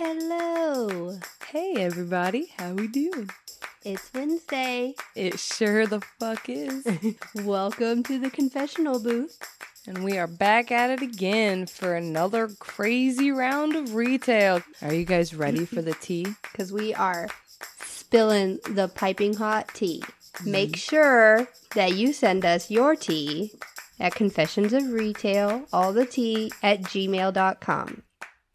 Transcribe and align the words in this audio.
Hello. 0.00 1.18
Hey 1.48 1.74
everybody, 1.76 2.52
how 2.56 2.72
we 2.72 2.86
doing? 2.86 3.28
It's 3.84 4.14
Wednesday. 4.14 4.94
It 5.16 5.40
sure 5.40 5.88
the 5.88 6.00
fuck 6.20 6.48
is. 6.48 6.86
Welcome 7.34 8.04
to 8.04 8.20
the 8.20 8.30
confessional 8.30 9.00
booth. 9.00 9.40
and 9.88 10.04
we 10.04 10.16
are 10.16 10.28
back 10.28 10.70
at 10.70 10.90
it 10.90 11.02
again 11.02 11.66
for 11.66 11.96
another 11.96 12.46
crazy 12.60 13.32
round 13.32 13.74
of 13.74 13.96
retail. 13.96 14.62
Are 14.82 14.94
you 14.94 15.04
guys 15.04 15.34
ready 15.34 15.66
for 15.66 15.82
the 15.82 15.94
tea? 15.94 16.26
Because 16.42 16.72
we 16.72 16.94
are 16.94 17.28
spilling 17.84 18.60
the 18.70 18.86
piping 18.86 19.34
hot 19.34 19.74
tea. 19.74 20.04
Make 20.44 20.76
sure 20.76 21.48
that 21.74 21.96
you 21.96 22.12
send 22.12 22.44
us 22.44 22.70
your 22.70 22.94
tea 22.94 23.50
at 23.98 24.14
confessions 24.14 24.72
of 24.72 24.92
retail, 24.92 25.66
all 25.72 25.92
the 25.92 26.06
tea 26.06 26.52
at 26.62 26.82
gmail.com. 26.82 28.04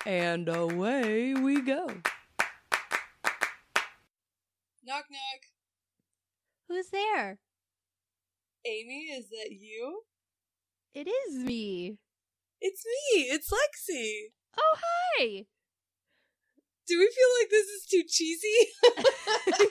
And 0.06 0.50
away 0.50 1.34
we 1.34 1.62
go. 1.62 1.88
Knock 4.86 5.06
knock. 5.10 5.42
Who's 6.68 6.90
there? 6.90 7.40
Amy, 8.66 9.10
is 9.18 9.30
that 9.30 9.52
you? 9.52 10.02
It 10.94 11.08
is 11.08 11.36
me. 11.36 11.98
It's 12.60 12.84
me. 12.86 13.22
It's 13.22 13.50
Lexi. 13.50 14.34
Oh, 14.58 14.76
hi. 14.82 15.46
Do 16.86 17.00
we 17.00 17.06
feel 17.06 17.30
like 17.42 17.50
this 17.50 17.68
is 17.68 17.86
too 17.90 18.04
cheesy? 18.08 18.68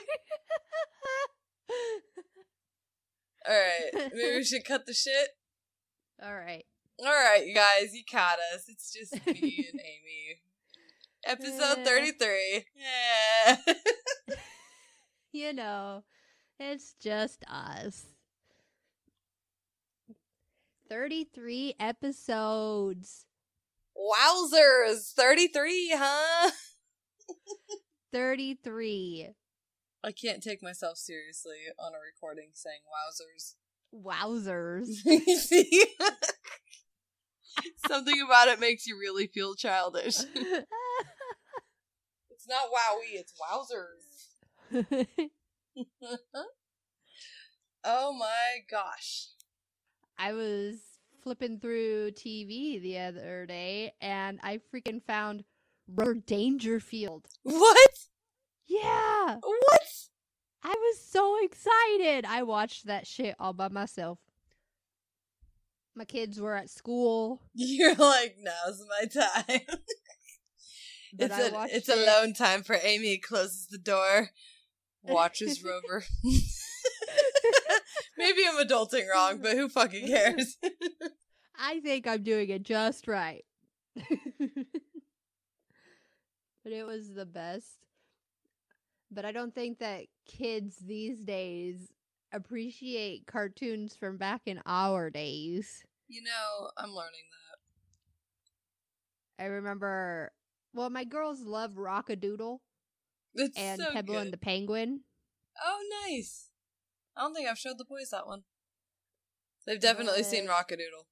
All 3.47 3.53
right. 3.55 3.91
Maybe 4.13 4.35
we 4.37 4.43
should 4.43 4.65
cut 4.65 4.85
the 4.85 4.93
shit. 4.93 5.29
all 6.23 6.33
right. 6.33 6.65
All 6.99 7.05
right, 7.07 7.45
you 7.45 7.53
guys, 7.55 7.93
you 7.93 8.03
caught 8.09 8.37
us. 8.53 8.65
It's 8.67 8.91
just 8.93 9.13
me 9.25 9.67
and 9.71 9.79
Amy. 9.81 10.41
Episode 11.25 11.79
Yeah. 11.79 11.83
33. 11.85 12.65
Yeah. 12.75 13.57
You 15.35 15.51
know, 15.51 16.03
it's 16.59 16.93
just 17.01 17.43
us. 17.49 18.05
33 20.89 21.73
episodes. 21.79 23.25
Wowzers. 23.97 25.11
33, 25.15 25.91
huh? 25.95 26.51
33. 28.13 29.29
I 30.03 30.11
can't 30.11 30.43
take 30.43 30.61
myself 30.61 30.97
seriously 30.99 31.57
on 31.79 31.93
a 31.93 31.97
recording 31.97 32.49
saying 32.53 32.81
wowzers. 32.93 33.55
Wowzers. 33.91 34.99
You 37.61 37.71
see? 37.71 37.87
Something 37.87 38.21
about 38.21 38.47
it 38.47 38.59
makes 38.59 38.87
you 38.87 38.97
really 38.97 39.27
feel 39.27 39.55
childish. 39.55 40.17
It's 42.45 42.49
not 42.49 42.65
wowie, 42.67 43.19
it's 43.19 43.33
wowzers. 43.39 45.27
oh 47.85 48.13
my 48.13 48.57
gosh. 48.69 49.27
I 50.17 50.33
was 50.33 50.75
flipping 51.21 51.59
through 51.59 52.11
TV 52.11 52.81
the 52.81 52.99
other 52.99 53.45
day 53.45 53.93
and 54.01 54.39
I 54.43 54.59
freaking 54.73 55.01
found 55.05 55.45
Rover 55.87 56.15
Dangerfield. 56.15 57.27
What? 57.43 57.89
Yeah, 58.67 59.37
What? 59.41 59.87
I 60.63 60.73
was 60.73 60.99
so 61.05 61.37
excited. 61.43 62.25
I 62.25 62.43
watched 62.43 62.87
that 62.87 63.05
shit 63.07 63.35
all 63.39 63.53
by 63.53 63.67
myself. 63.69 64.19
My 65.95 66.05
kids 66.05 66.39
were 66.39 66.55
at 66.55 66.69
school. 66.69 67.41
You're 67.53 67.95
like, 67.95 68.37
now's 68.39 68.83
my 68.89 69.05
time. 69.05 69.61
It's 71.15 71.31
I 71.31 71.41
a 71.41 71.67
it's 71.69 71.89
it. 71.89 71.97
alone 71.99 72.33
time 72.33 72.63
for 72.63 72.75
Amy. 72.81 73.19
Closes 73.19 73.67
the 73.67 73.77
door, 73.77 74.31
watches 75.03 75.63
Rover. 75.63 76.03
Maybe 78.17 78.39
I'm 78.49 78.65
adulting 78.65 79.07
wrong, 79.13 79.37
but 79.39 79.55
who 79.55 79.69
fucking 79.69 80.07
cares? 80.07 80.57
I 81.55 81.81
think 81.81 82.07
I'm 82.07 82.23
doing 82.23 82.49
it 82.49 82.63
just 82.63 83.07
right. 83.07 83.45
but 83.95 84.07
it 86.65 86.87
was 86.87 87.13
the 87.13 87.27
best. 87.27 87.77
But 89.11 89.23
I 89.25 89.31
don't 89.31 89.53
think 89.53 89.77
that 89.79 90.05
kids 90.25 90.77
these 90.77 91.23
days 91.23 91.91
appreciate 92.33 93.25
cartoons 93.27 93.95
from 93.95 94.17
back 94.17 94.41
in 94.45 94.59
our 94.65 95.09
days. 95.09 95.83
you 96.07 96.21
know, 96.21 96.69
I'm 96.77 96.89
learning 96.93 97.27
that. 99.37 99.43
I 99.43 99.47
remember, 99.47 100.31
well, 100.73 100.89
my 100.89 101.03
girls 101.03 101.41
love 101.41 101.73
Rockadoodle 101.73 102.59
It's 103.35 103.57
and 103.57 103.81
so 103.81 103.91
Pebble 103.91 104.13
good. 104.15 104.23
and 104.23 104.33
the 104.33 104.37
Penguin. 104.37 105.01
Oh, 105.63 105.79
nice. 106.07 106.49
I 107.15 107.21
don't 107.21 107.33
think 107.33 107.47
I've 107.49 107.57
showed 107.59 107.77
the 107.77 107.85
boys 107.85 108.09
that 108.11 108.27
one. 108.27 108.43
They've 109.65 109.79
definitely 109.79 110.23
seen 110.23 110.45
What? 110.47 110.67
Rockadoodle. 110.67 111.05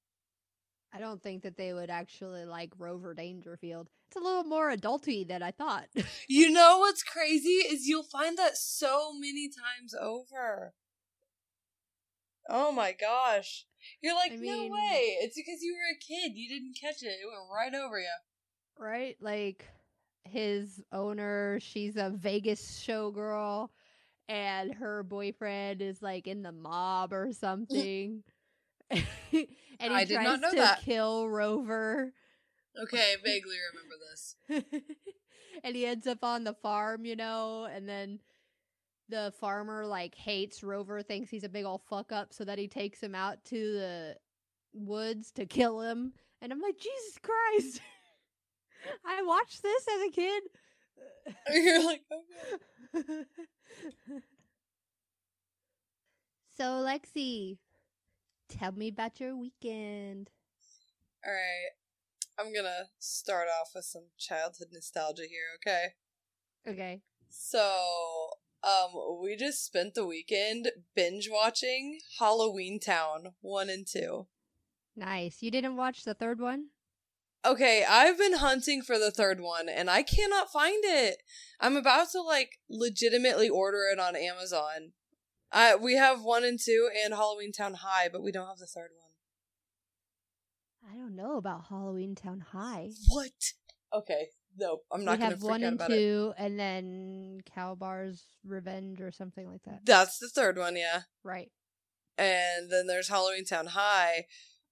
I 0.94 0.98
don't 1.00 1.22
think 1.22 1.42
that 1.44 1.56
they 1.56 1.72
would 1.72 1.88
actually 1.90 2.44
like 2.44 2.70
Rover 2.78 3.14
Dangerfield. 3.14 3.88
It's 4.08 4.16
a 4.20 4.24
little 4.24 4.44
more 4.44 4.70
adulty 4.70 5.26
than 5.26 5.42
I 5.42 5.50
thought. 5.50 5.86
You 6.28 6.50
know 6.50 6.78
what's 6.80 7.02
crazy 7.02 7.48
is 7.64 7.86
you'll 7.86 8.02
find 8.02 8.36
that 8.36 8.58
so 8.58 9.12
many 9.14 9.48
times 9.48 9.94
over. 9.98 10.74
Oh 12.48 12.72
my 12.72 12.92
gosh. 12.92 13.66
You're 14.00 14.14
like, 14.14 14.32
I 14.32 14.36
no 14.36 14.62
way. 14.70 15.16
It's 15.20 15.36
because 15.36 15.62
you 15.62 15.74
were 15.74 15.94
a 15.94 15.98
kid. 15.98 16.36
You 16.36 16.48
didn't 16.48 16.76
catch 16.80 17.02
it. 17.02 17.06
It 17.06 17.26
went 17.26 17.50
right 17.52 17.74
over 17.74 17.98
you. 17.98 18.06
right? 18.78 19.16
Like 19.20 19.68
his 20.24 20.82
owner, 20.92 21.58
she's 21.60 21.96
a 21.96 22.10
Vegas 22.10 22.84
showgirl, 22.86 23.68
and 24.28 24.74
her 24.74 25.02
boyfriend 25.02 25.82
is 25.82 26.02
like 26.02 26.26
in 26.26 26.42
the 26.42 26.52
mob 26.52 27.12
or 27.12 27.32
something. 27.32 28.22
and 28.90 29.02
he 29.32 29.46
I 29.80 30.04
did 30.04 30.14
tries 30.14 30.24
not 30.26 30.40
know 30.40 30.50
to 30.50 30.56
that. 30.56 30.82
kill 30.82 31.28
Rover. 31.28 32.12
Okay, 32.80 33.14
I 33.14 33.16
vaguely 33.22 33.56
remember 33.72 33.94
this. 34.10 34.36
and 35.64 35.76
he 35.76 35.86
ends 35.86 36.06
up 36.06 36.24
on 36.24 36.44
the 36.44 36.54
farm, 36.54 37.04
you 37.04 37.16
know, 37.16 37.64
and 37.64 37.88
then 37.88 38.18
the 39.12 39.32
farmer 39.38 39.86
like 39.86 40.14
hates 40.14 40.64
Rover, 40.64 41.02
thinks 41.02 41.28
he's 41.30 41.44
a 41.44 41.48
big 41.48 41.66
old 41.66 41.82
fuck 41.82 42.10
up, 42.12 42.32
so 42.32 42.44
that 42.44 42.58
he 42.58 42.66
takes 42.66 43.00
him 43.00 43.14
out 43.14 43.44
to 43.46 43.72
the 43.74 44.16
woods 44.72 45.30
to 45.32 45.44
kill 45.44 45.82
him. 45.82 46.14
And 46.40 46.50
I'm 46.50 46.60
like, 46.60 46.78
Jesus 46.78 47.18
Christ! 47.22 47.82
I 49.06 49.22
watched 49.22 49.62
this 49.62 49.86
as 49.86 50.08
a 50.08 50.10
kid. 50.10 50.42
You're 51.52 51.84
like, 51.84 52.00
okay. 52.96 53.24
so 56.56 56.64
Lexi, 56.64 57.58
tell 58.48 58.72
me 58.72 58.88
about 58.88 59.20
your 59.20 59.36
weekend. 59.36 60.30
All 61.24 61.32
right. 61.32 61.70
I'm 62.38 62.54
gonna 62.54 62.88
start 62.98 63.48
off 63.60 63.72
with 63.74 63.84
some 63.84 64.04
childhood 64.18 64.68
nostalgia 64.72 65.24
here, 65.28 65.44
okay? 65.56 65.94
Okay. 66.66 67.02
So, 67.28 67.60
um, 68.64 69.20
we 69.20 69.36
just 69.36 69.64
spent 69.64 69.94
the 69.94 70.06
weekend 70.06 70.70
binge 70.94 71.28
watching 71.30 71.98
Halloween 72.18 72.78
Town 72.78 73.34
1 73.40 73.70
and 73.70 73.86
2. 73.86 74.26
Nice. 74.96 75.38
You 75.40 75.50
didn't 75.50 75.76
watch 75.76 76.04
the 76.04 76.14
third 76.14 76.40
one? 76.40 76.66
Okay, 77.44 77.84
I've 77.88 78.18
been 78.18 78.34
hunting 78.34 78.82
for 78.82 78.98
the 78.98 79.10
third 79.10 79.40
one 79.40 79.68
and 79.68 79.90
I 79.90 80.04
cannot 80.04 80.52
find 80.52 80.84
it. 80.84 81.22
I'm 81.58 81.76
about 81.76 82.10
to 82.12 82.20
like 82.20 82.60
legitimately 82.70 83.48
order 83.48 83.80
it 83.92 83.98
on 83.98 84.14
Amazon. 84.14 84.92
Uh, 85.50 85.72
we 85.80 85.96
have 85.96 86.22
1 86.22 86.44
and 86.44 86.58
2 86.58 86.88
and 87.04 87.14
Halloween 87.14 87.52
Town 87.52 87.74
High, 87.74 88.08
but 88.10 88.22
we 88.22 88.30
don't 88.30 88.46
have 88.46 88.58
the 88.58 88.66
third 88.66 88.90
one. 88.96 89.10
I 90.88 90.96
don't 90.96 91.16
know 91.16 91.36
about 91.36 91.66
Halloween 91.68 92.14
Town 92.14 92.44
High. 92.52 92.90
What? 93.08 93.32
Okay, 93.92 94.28
no, 94.58 94.80
I'm 94.90 95.04
not 95.04 95.12
we 95.12 95.18
gonna 95.18 95.30
have 95.30 95.42
one 95.42 95.62
and 95.62 95.74
about 95.76 95.90
it. 95.90 95.96
two, 95.96 96.32
and 96.36 96.58
then 96.58 97.40
Kalabar's 97.56 98.24
Revenge 98.44 99.00
or 99.00 99.10
something 99.10 99.48
like 99.48 99.62
that. 99.64 99.80
That's 99.84 100.18
the 100.18 100.28
third 100.28 100.58
one, 100.58 100.76
yeah. 100.76 101.02
Right. 101.22 101.50
And 102.18 102.70
then 102.70 102.86
there's 102.86 103.08
Halloween 103.08 103.44
Town 103.44 103.68
High. 103.68 104.26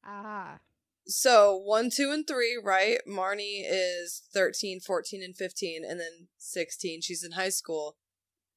Ah. 0.05 0.59
So, 1.07 1.57
1, 1.57 1.91
2, 1.91 2.13
and 2.13 2.27
3, 2.27 2.61
right? 2.63 2.99
Marnie 3.09 3.65
is 3.67 4.23
13, 4.33 4.81
14, 4.81 5.23
and 5.23 5.37
15, 5.37 5.83
and 5.85 5.99
then 5.99 6.29
16. 6.39 7.01
She's 7.01 7.25
in 7.25 7.33
high 7.33 7.49
school. 7.49 7.97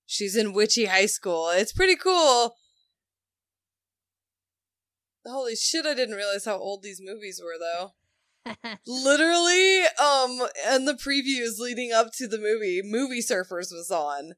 She's 0.05 0.35
in 0.35 0.53
Witchy 0.53 0.85
High 0.85 1.07
School. 1.07 1.49
It's 1.49 1.71
pretty 1.71 1.95
cool. 1.95 2.55
Holy 5.25 5.55
shit, 5.55 5.85
I 5.85 5.93
didn't 5.93 6.15
realize 6.15 6.45
how 6.45 6.57
old 6.57 6.83
these 6.83 7.01
movies 7.01 7.41
were, 7.43 7.57
though. 7.57 7.93
Literally, 8.87 9.81
um, 9.83 10.47
and 10.67 10.87
the 10.87 10.93
previews 10.93 11.59
leading 11.59 11.91
up 11.91 12.11
to 12.17 12.27
the 12.27 12.37
movie, 12.37 12.81
Movie 12.83 13.21
Surfers 13.21 13.71
was 13.71 13.89
on. 13.91 14.33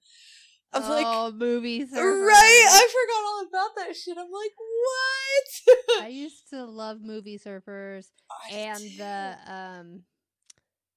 I'm 0.73 0.89
like, 0.89 1.05
oh, 1.07 1.31
surfers. 1.33 2.27
right? 2.27 2.67
I 2.69 2.87
forgot 2.91 3.23
all 3.25 3.45
about 3.47 3.75
that 3.77 3.95
shit. 3.95 4.17
I'm 4.17 4.25
like, 4.25 4.51
what? 4.57 6.03
I 6.03 6.07
used 6.09 6.49
to 6.49 6.65
love 6.65 6.97
movie 7.01 7.39
surfers 7.39 8.07
I 8.29 8.53
and 8.53 8.79
did. 8.79 8.97
the 8.97 9.37
um, 9.47 10.03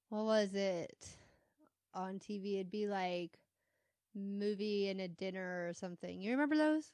what 0.09 0.25
was 0.25 0.53
it? 0.53 0.97
on 1.93 2.19
TV. 2.19 2.55
It'd 2.55 2.71
be 2.71 2.87
like 2.87 3.37
movie 4.15 4.89
and 4.89 5.01
a 5.01 5.07
dinner 5.07 5.67
or 5.67 5.73
something. 5.73 6.21
You 6.21 6.31
remember 6.31 6.57
those? 6.57 6.91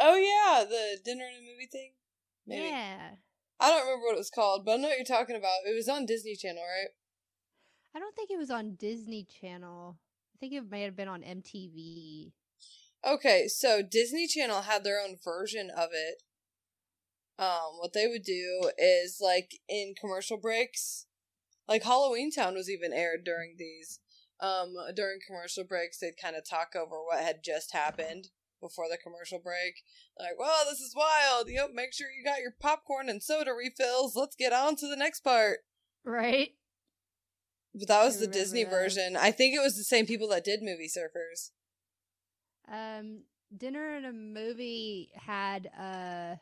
Oh 0.00 0.16
yeah, 0.16 0.64
the 0.64 0.98
dinner 1.04 1.24
and 1.24 1.36
a 1.36 1.52
movie 1.52 1.68
thing. 1.70 1.92
Maybe. 2.46 2.66
Yeah. 2.66 3.10
I 3.60 3.70
don't 3.70 3.84
remember 3.84 4.06
what 4.06 4.14
it 4.14 4.18
was 4.18 4.30
called, 4.30 4.64
but 4.64 4.72
I 4.72 4.76
know 4.76 4.88
what 4.88 4.96
you're 4.96 5.04
talking 5.04 5.36
about. 5.36 5.66
It 5.66 5.74
was 5.74 5.88
on 5.88 6.06
Disney 6.06 6.36
Channel, 6.36 6.62
right? 6.62 6.90
I 7.94 7.98
don't 7.98 8.14
think 8.14 8.30
it 8.30 8.38
was 8.38 8.50
on 8.50 8.76
Disney 8.76 9.26
Channel. 9.40 9.98
I 10.34 10.36
think 10.38 10.52
it 10.52 10.70
may 10.70 10.82
have 10.82 10.96
been 10.96 11.08
on 11.08 11.22
MTV. 11.22 12.32
Okay, 13.06 13.48
so 13.48 13.82
Disney 13.82 14.26
Channel 14.26 14.62
had 14.62 14.84
their 14.84 15.00
own 15.00 15.16
version 15.22 15.70
of 15.76 15.88
it. 15.92 16.22
Um, 17.38 17.78
what 17.78 17.92
they 17.92 18.06
would 18.06 18.24
do 18.24 18.70
is 18.76 19.18
like 19.20 19.60
in 19.68 19.94
commercial 19.98 20.36
breaks, 20.36 21.06
like 21.68 21.84
Halloween 21.84 22.30
Town 22.30 22.54
was 22.54 22.70
even 22.70 22.92
aired 22.92 23.24
during 23.24 23.54
these. 23.58 24.00
Um, 24.40 24.74
during 24.94 25.18
commercial 25.26 25.64
breaks, 25.64 25.98
they'd 25.98 26.20
kind 26.20 26.36
of 26.36 26.48
talk 26.48 26.74
over 26.76 27.02
what 27.02 27.22
had 27.22 27.42
just 27.44 27.72
happened 27.72 28.28
before 28.60 28.86
the 28.90 28.98
commercial 29.02 29.38
break. 29.38 29.82
Like, 30.18 30.38
well, 30.38 30.64
this 30.68 30.80
is 30.80 30.94
wild. 30.96 31.48
Yep, 31.48 31.70
make 31.74 31.92
sure 31.92 32.08
you 32.10 32.24
got 32.24 32.40
your 32.40 32.54
popcorn 32.60 33.08
and 33.08 33.22
soda 33.22 33.52
refills. 33.52 34.14
Let's 34.16 34.36
get 34.36 34.52
on 34.52 34.76
to 34.76 34.86
the 34.88 34.96
next 34.96 35.20
part. 35.20 35.58
Right? 36.04 36.50
But 37.74 37.88
that 37.88 38.04
was 38.04 38.18
the 38.18 38.26
Disney 38.26 38.64
that. 38.64 38.70
version. 38.70 39.16
I 39.16 39.30
think 39.30 39.54
it 39.54 39.60
was 39.62 39.76
the 39.76 39.84
same 39.84 40.06
people 40.06 40.28
that 40.28 40.44
did 40.44 40.62
Movie 40.62 40.88
Surfers. 40.88 41.50
Um, 42.70 43.22
dinner 43.56 43.94
and 43.94 44.06
a 44.06 44.12
movie 44.12 45.10
had 45.14 45.70
uh 45.78 46.36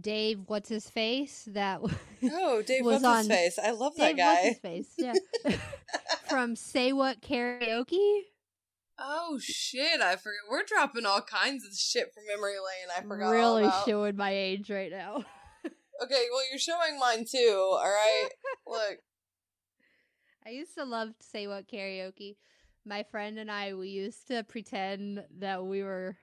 Dave, 0.00 0.40
what's 0.46 0.68
his 0.68 0.88
face? 0.88 1.48
That 1.52 1.80
Oh, 2.22 2.62
Dave, 2.62 2.84
Was 2.84 3.02
what's 3.02 3.18
his 3.22 3.26
on- 3.30 3.36
face? 3.36 3.58
I 3.58 3.70
love 3.72 3.96
that 3.96 4.16
Dave, 4.16 4.18
what's 4.24 4.40
guy. 4.40 4.48
his 4.48 4.58
face? 4.58 4.94
Yeah, 4.96 5.56
from 6.28 6.54
Say 6.54 6.92
What 6.92 7.20
Karaoke. 7.20 8.20
Oh 9.00 9.38
shit! 9.40 10.00
I 10.00 10.16
forget. 10.16 10.40
We're 10.50 10.64
dropping 10.64 11.06
all 11.06 11.22
kinds 11.22 11.64
of 11.66 11.74
shit 11.74 12.12
from 12.12 12.24
memory 12.26 12.52
lane. 12.54 12.94
I 12.96 13.00
forgot. 13.02 13.26
all 13.26 13.32
really 13.32 13.70
showing 13.86 14.16
my 14.16 14.30
age 14.32 14.70
right 14.70 14.90
now. 14.90 15.24
Okay, 16.02 16.24
well 16.32 16.40
you're 16.50 16.58
showing 16.58 16.98
mine 16.98 17.26
too. 17.30 17.58
All 17.72 17.78
right. 17.84 18.28
Look. 18.66 19.00
I 20.46 20.48
used 20.48 20.74
to 20.76 20.84
love 20.84 21.08
to 21.08 21.26
Say 21.26 21.46
What 21.46 21.68
Karaoke. 21.68 22.36
My 22.86 23.02
friend 23.10 23.38
and 23.38 23.50
I, 23.50 23.74
we 23.74 23.88
used 23.90 24.26
to 24.28 24.42
pretend 24.42 25.22
that 25.40 25.62
we 25.66 25.82
were 25.82 26.16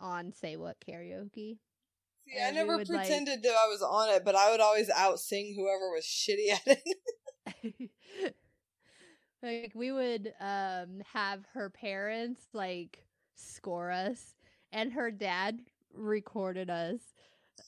on 0.00 0.32
Say 0.32 0.56
What 0.56 0.76
Karaoke. 0.80 1.58
See, 2.24 2.40
I 2.42 2.46
And 2.46 2.56
we 2.56 2.60
never 2.62 2.78
would, 2.78 2.88
like- 2.88 3.00
pretended 3.00 3.42
that 3.42 3.50
I 3.62 3.68
was 3.68 3.82
on 3.82 4.08
it, 4.14 4.24
but 4.24 4.34
I 4.34 4.50
would 4.50 4.60
always 4.60 4.88
out 4.88 5.20
sing 5.20 5.52
whoever 5.54 5.90
was 5.90 6.06
shitty 6.06 6.52
at 6.54 6.78
it. 7.62 8.34
like 9.46 9.72
we 9.74 9.92
would 9.92 10.32
um 10.40 11.02
have 11.12 11.46
her 11.54 11.70
parents 11.70 12.42
like 12.52 13.04
score 13.36 13.90
us 13.90 14.34
and 14.72 14.92
her 14.92 15.10
dad 15.10 15.60
recorded 15.94 16.70
us 16.70 17.00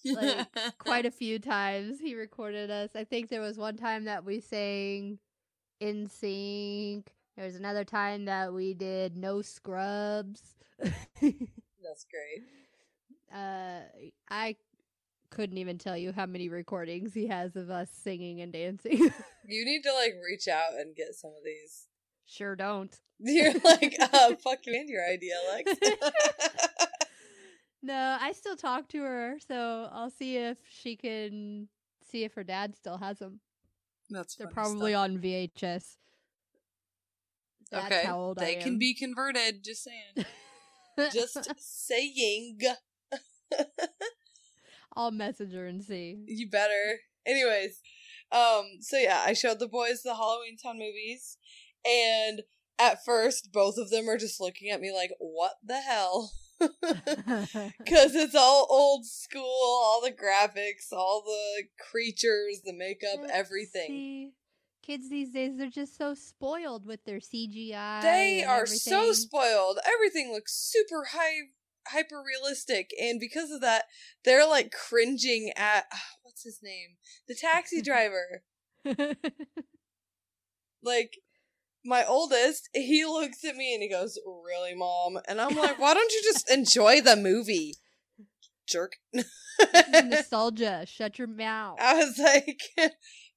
like 0.05 0.47
quite 0.79 1.07
a 1.07 1.11
few 1.11 1.39
times 1.39 2.01
he 2.01 2.15
recorded 2.15 2.71
us. 2.71 2.91
I 2.95 3.05
think 3.05 3.29
there 3.29 3.41
was 3.41 3.59
one 3.59 3.77
time 3.77 4.05
that 4.05 4.25
we 4.25 4.41
sang 4.41 5.19
in 5.81 6.09
sync. 6.09 7.13
There 7.37 7.47
was 7.47 7.57
another 7.57 7.85
time 7.85 8.27
that 8.27 8.53
we 8.53 8.75
did 8.75 9.17
no 9.17 9.43
scrubs. 9.43 10.57
That's 10.81 12.05
great. 12.11 12.45
uh 13.35 13.81
i 14.31 14.57
couldn't 15.31 15.59
even 15.59 15.79
tell 15.79 15.97
you 15.97 16.13
how 16.13 16.27
many 16.27 16.49
recordings 16.49 17.15
he 17.15 17.27
has 17.27 17.57
of 17.57 17.71
us 17.71 17.89
singing 18.03 18.41
and 18.41 18.53
dancing 18.53 18.99
You 19.47 19.65
need 19.65 19.83
to 19.83 19.93
like 19.93 20.15
reach 20.25 20.49
out 20.49 20.75
and 20.79 20.95
get 20.95 21.15
some 21.15 21.31
of 21.31 21.45
these. 21.45 21.87
sure 22.27 22.57
don't 22.57 22.95
You're 23.21 23.53
like, 23.65 23.97
uh, 24.01 24.37
fuck 24.37 24.61
you 24.65 24.75
and 24.75 24.89
your 24.89 25.05
idea, 25.05 25.35
Lex. 25.51 25.73
No, 27.83 28.19
I 28.21 28.33
still 28.33 28.57
talk 28.57 28.89
to 28.89 29.03
her, 29.03 29.37
so 29.47 29.89
I'll 29.93 30.11
see 30.11 30.37
if 30.37 30.59
she 30.69 30.97
can 30.97 31.69
see 32.11 32.25
if 32.25 32.35
her 32.35 32.43
dad 32.43 32.75
still 32.77 32.99
has 32.99 33.21
them. 33.21 33.41
That's 34.11 34.35
They're 34.35 34.49
probably 34.49 34.93
stuff. 34.93 35.05
on 35.05 35.19
VHS. 35.19 35.97
That's 37.71 37.87
okay. 37.87 38.03
how 38.05 38.19
old 38.19 38.39
they 38.39 38.57
can 38.57 38.79
be 38.79 38.95
converted. 38.95 39.63
Just 39.63 39.85
saying. 39.85 40.27
Just 41.13 41.49
saying. 41.59 42.59
I'll 44.97 45.11
message 45.11 45.53
her 45.53 45.67
and 45.67 45.83
see. 45.83 46.19
You 46.27 46.49
better. 46.49 47.01
Anyways, 47.27 47.81
um, 48.33 48.65
so 48.81 48.97
yeah, 48.97 49.23
I 49.27 49.33
showed 49.33 49.59
the 49.59 49.69
boys 49.69 50.03
the 50.03 50.15
Halloween 50.15 50.57
Town 50.57 50.79
movies, 50.79 51.37
and 51.87 52.43
at 52.79 53.05
first, 53.05 53.51
both 53.53 53.77
of 53.77 53.91
them 53.91 54.09
are 54.09 54.17
just 54.17 54.41
looking 54.41 54.71
at 54.71 54.81
me 54.81 54.93
like, 54.93 55.11
"What 55.19 55.55
the 55.65 55.81
hell?" 55.81 56.33
Because 56.61 58.15
it's 58.15 58.35
all 58.35 58.67
old 58.69 59.07
school, 59.07 59.45
all 59.45 60.01
the 60.03 60.11
graphics, 60.11 60.93
all 60.93 61.23
the 61.25 61.65
creatures, 61.91 62.63
the 62.65 62.73
makeup, 62.73 63.21
Let's 63.21 63.33
everything. 63.33 63.87
see. 63.87 64.31
Kids 64.83 65.11
these 65.11 65.33
days, 65.33 65.57
they're 65.57 65.69
just 65.69 65.97
so 65.97 66.15
spoiled 66.15 66.87
with 66.87 67.05
their 67.05 67.19
CGI. 67.19 68.01
They 68.01 68.43
are 68.43 68.67
so 68.67 69.13
spoiled. 69.13 69.79
Everything 69.85 70.33
looks 70.33 70.55
super 70.55 71.09
high, 71.13 71.51
hyper 71.91 72.23
realistic, 72.25 72.91
and 73.01 73.21
because 73.21 73.51
of 73.51 73.61
that, 73.61 73.85
they're 74.25 74.47
like 74.47 74.73
cringing 74.73 75.53
at 75.57 75.87
what's 76.23 76.45
his 76.45 76.61
name, 76.63 76.97
the 77.27 77.35
taxi 77.35 77.83
driver. 77.83 78.43
like 80.83 81.19
my 81.85 82.05
oldest, 82.05 82.69
he 82.75 83.05
looks 83.05 83.45
at 83.45 83.57
me 83.57 83.75
and 83.75 83.83
he 83.83 83.89
goes, 83.89 84.19
"Really, 84.27 84.75
mom?" 84.75 85.19
And 85.29 85.41
I'm 85.41 85.57
like, 85.57 85.79
"Why 85.79 85.95
don't 85.95 86.13
you 86.13 86.23
just 86.23 86.51
enjoy 86.51 87.01
the 87.01 87.17
movie, 87.17 87.75
jerk?" 88.67 88.97
Nostalgia. 90.05 90.87
Shut 90.87 91.19
your 91.19 91.29
mouth. 91.29 91.79
I 91.81 91.95
was 91.95 92.19
like, 92.19 92.61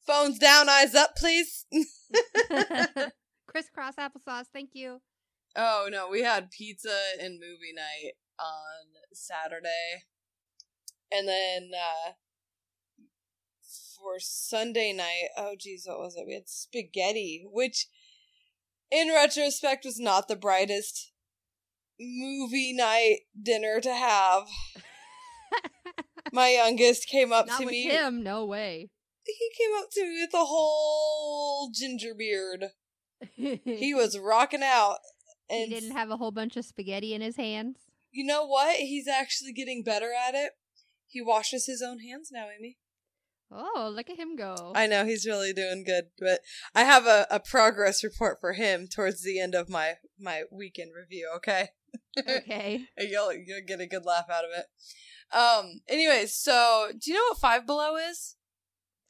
"Phones 0.05 0.37
down, 0.39 0.69
eyes 0.69 0.95
up, 0.95 1.15
please." 1.15 1.65
Crisscross 3.47 3.95
applesauce. 3.95 4.45
Thank 4.53 4.71
you. 4.73 5.01
Oh 5.55 5.89
no, 5.91 6.07
we 6.09 6.21
had 6.21 6.51
pizza 6.51 6.97
and 7.19 7.33
movie 7.33 7.73
night 7.75 8.13
on 8.41 8.87
Saturday. 9.13 10.03
And 11.11 11.27
then 11.27 11.71
uh 11.75 12.11
for 13.97 14.19
Sunday 14.19 14.93
night, 14.93 15.29
oh 15.37 15.55
geez, 15.59 15.83
what 15.87 15.99
was 15.99 16.15
it? 16.15 16.25
We 16.25 16.33
had 16.33 16.49
spaghetti, 16.49 17.43
which 17.45 17.87
in 18.89 19.09
retrospect 19.09 19.85
was 19.85 19.99
not 19.99 20.27
the 20.27 20.35
brightest 20.35 21.11
movie 21.99 22.73
night 22.73 23.19
dinner 23.41 23.79
to 23.81 23.93
have. 23.93 24.43
My 26.33 26.49
youngest 26.49 27.07
came 27.07 27.31
up 27.33 27.47
Not 27.47 27.59
to 27.59 27.65
with 27.65 27.71
me. 27.73 27.83
him. 27.89 28.23
No 28.23 28.45
way. 28.45 28.89
He 29.25 29.49
came 29.57 29.71
up 29.77 29.89
to 29.91 30.03
me 30.03 30.21
with 30.21 30.33
a 30.33 30.45
whole 30.45 31.69
ginger 31.73 32.13
beard. 32.17 32.67
He 33.63 33.93
was 33.93 34.17
rocking 34.17 34.63
out. 34.63 34.97
And 35.49 35.71
He 35.71 35.79
didn't 35.79 35.95
have 35.95 36.09
a 36.09 36.17
whole 36.17 36.31
bunch 36.31 36.57
of 36.57 36.65
spaghetti 36.65 37.13
in 37.13 37.21
his 37.21 37.35
hands. 37.35 37.77
You 38.11 38.25
know 38.25 38.45
what? 38.45 38.77
He's 38.77 39.07
actually 39.07 39.53
getting 39.53 39.83
better 39.83 40.11
at 40.27 40.35
it. 40.35 40.51
He 41.07 41.21
washes 41.21 41.65
his 41.65 41.81
own 41.81 41.99
hands 41.99 42.29
now, 42.31 42.47
Amy. 42.57 42.77
Oh, 43.51 43.91
look 43.93 44.09
at 44.09 44.17
him 44.17 44.37
go. 44.37 44.71
I 44.75 44.87
know 44.87 45.05
he's 45.05 45.25
really 45.25 45.51
doing 45.51 45.83
good, 45.83 46.05
but 46.17 46.39
I 46.73 46.85
have 46.85 47.05
a, 47.05 47.27
a 47.29 47.39
progress 47.39 48.01
report 48.01 48.39
for 48.39 48.53
him 48.53 48.87
towards 48.87 49.23
the 49.23 49.39
end 49.41 49.55
of 49.55 49.67
my 49.69 49.95
my 50.17 50.43
weekend 50.49 50.91
review. 50.95 51.29
Okay, 51.35 51.69
okay. 52.17 52.85
You'll 52.97 53.33
you'll 53.33 53.65
get 53.67 53.81
a 53.81 53.87
good 53.87 54.05
laugh 54.05 54.29
out 54.31 54.45
of 54.45 54.51
it. 54.55 54.65
Um. 55.35 55.81
Anyways, 55.89 56.33
so 56.33 56.91
do 56.97 57.11
you 57.11 57.17
know 57.17 57.25
what 57.31 57.39
Five 57.39 57.65
Below 57.65 57.97
is? 57.97 58.37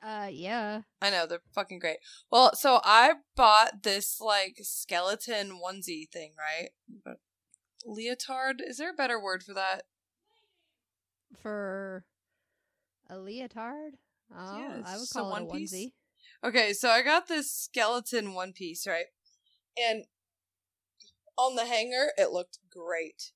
Uh, 0.03 0.29
yeah. 0.31 0.81
I 1.00 1.12
know 1.12 1.27
they're 1.27 1.41
fucking 1.53 1.77
great. 1.77 1.98
Well, 2.31 2.55
so 2.55 2.81
I 2.84 3.13
bought 3.36 3.84
this 3.84 4.20
like 4.20 4.58
skeleton 4.63 5.60
onesie 5.63 6.10
thing, 6.10 6.34
right? 6.38 7.15
Leotard 7.85 8.61
is 8.65 8.77
there 8.77 8.91
a 8.91 8.95
better 8.95 9.21
word 9.21 9.43
for 9.43 9.53
that? 9.53 9.83
For 11.41 12.05
a 13.09 13.17
leotard? 13.17 13.93
Oh, 14.35 14.57
Yeah, 14.57 14.73
I 14.73 14.75
would 14.77 14.85
just 14.85 15.15
a 15.15 15.19
call 15.19 15.35
it 15.35 15.41
a 15.41 15.45
one 15.45 15.57
piece. 15.59 15.73
onesie. 15.73 15.93
Okay, 16.43 16.73
so 16.73 16.89
I 16.89 17.01
got 17.01 17.27
this 17.27 17.51
skeleton 17.51 18.33
one 18.33 18.53
piece, 18.53 18.88
right? 18.88 19.05
And 19.77 20.05
on 21.38 21.55
the 21.55 21.65
hanger, 21.65 22.11
it 22.17 22.31
looked 22.31 22.59
great. 22.69 23.31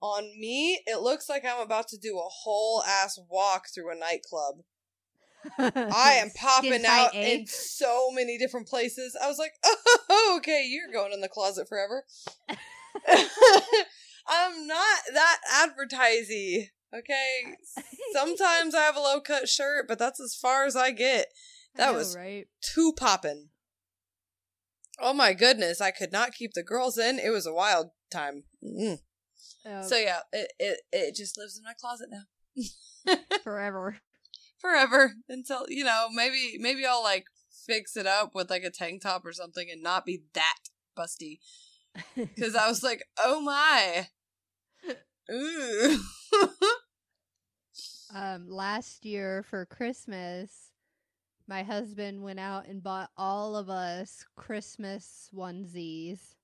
On 0.00 0.24
me, 0.38 0.80
it 0.86 1.00
looks 1.00 1.28
like 1.28 1.44
I'm 1.44 1.60
about 1.60 1.88
to 1.88 1.98
do 1.98 2.18
a 2.18 2.28
whole 2.28 2.82
ass 2.82 3.18
walk 3.30 3.66
through 3.72 3.92
a 3.92 3.98
nightclub. 3.98 4.62
I 5.58 6.14
am 6.20 6.30
popping 6.30 6.84
out 6.84 7.12
tight, 7.12 7.14
in 7.14 7.46
so 7.46 8.10
many 8.12 8.38
different 8.38 8.68
places. 8.68 9.16
I 9.20 9.28
was 9.28 9.38
like, 9.38 9.52
oh, 9.64 10.34
okay, 10.38 10.64
you're 10.66 10.92
going 10.92 11.12
in 11.12 11.20
the 11.20 11.28
closet 11.28 11.68
forever. 11.68 12.04
I'm 14.28 14.66
not 14.66 14.98
that 15.12 15.38
advertising. 15.52 16.68
Okay, 16.94 17.56
sometimes 18.12 18.74
I 18.74 18.82
have 18.82 18.96
a 18.96 19.00
low 19.00 19.20
cut 19.20 19.48
shirt, 19.48 19.86
but 19.88 19.98
that's 19.98 20.20
as 20.20 20.34
far 20.34 20.66
as 20.66 20.76
I 20.76 20.90
get. 20.90 21.26
I 21.74 21.78
That 21.78 21.92
know, 21.92 21.98
was 21.98 22.14
right. 22.16 22.46
too 22.60 22.92
poppin'. 22.96 23.48
Oh 25.00 25.14
my 25.14 25.32
goodness, 25.32 25.80
I 25.80 25.90
could 25.90 26.12
not 26.12 26.32
keep 26.34 26.52
the 26.54 26.62
girls 26.62 26.98
in. 26.98 27.18
It 27.18 27.30
was 27.30 27.46
a 27.46 27.52
wild 27.52 27.90
time. 28.10 28.44
Mm. 28.62 28.98
Um, 29.64 29.82
So 29.82 29.96
yeah, 29.96 30.20
it, 30.32 30.52
it 30.58 30.80
it 30.92 31.14
just 31.16 31.38
lives 31.38 31.56
in 31.56 31.64
my 31.64 31.72
closet 31.72 32.08
now. 32.10 33.16
forever. 33.42 33.96
Forever 34.60 35.14
until, 35.28 35.64
you 35.68 35.82
know, 35.84 36.08
maybe 36.12 36.56
maybe 36.60 36.84
I'll 36.86 37.02
like 37.02 37.24
fix 37.66 37.96
it 37.96 38.06
up 38.06 38.34
with 38.34 38.50
like 38.50 38.64
a 38.64 38.70
tank 38.70 39.02
top 39.02 39.24
or 39.24 39.32
something 39.32 39.68
and 39.70 39.82
not 39.82 40.04
be 40.04 40.22
that 40.34 40.58
busty. 40.96 41.38
Cuz 42.38 42.54
I 42.54 42.68
was 42.68 42.82
like, 42.82 43.04
"Oh 43.18 43.40
my." 43.40 44.08
Ooh. 45.30 45.98
um, 48.14 48.48
last 48.48 49.04
year 49.04 49.42
for 49.42 49.64
Christmas, 49.66 50.72
my 51.46 51.62
husband 51.62 52.22
went 52.22 52.40
out 52.40 52.66
and 52.66 52.82
bought 52.82 53.10
all 53.16 53.56
of 53.56 53.68
us 53.70 54.24
Christmas 54.36 55.30
onesies, 55.34 56.34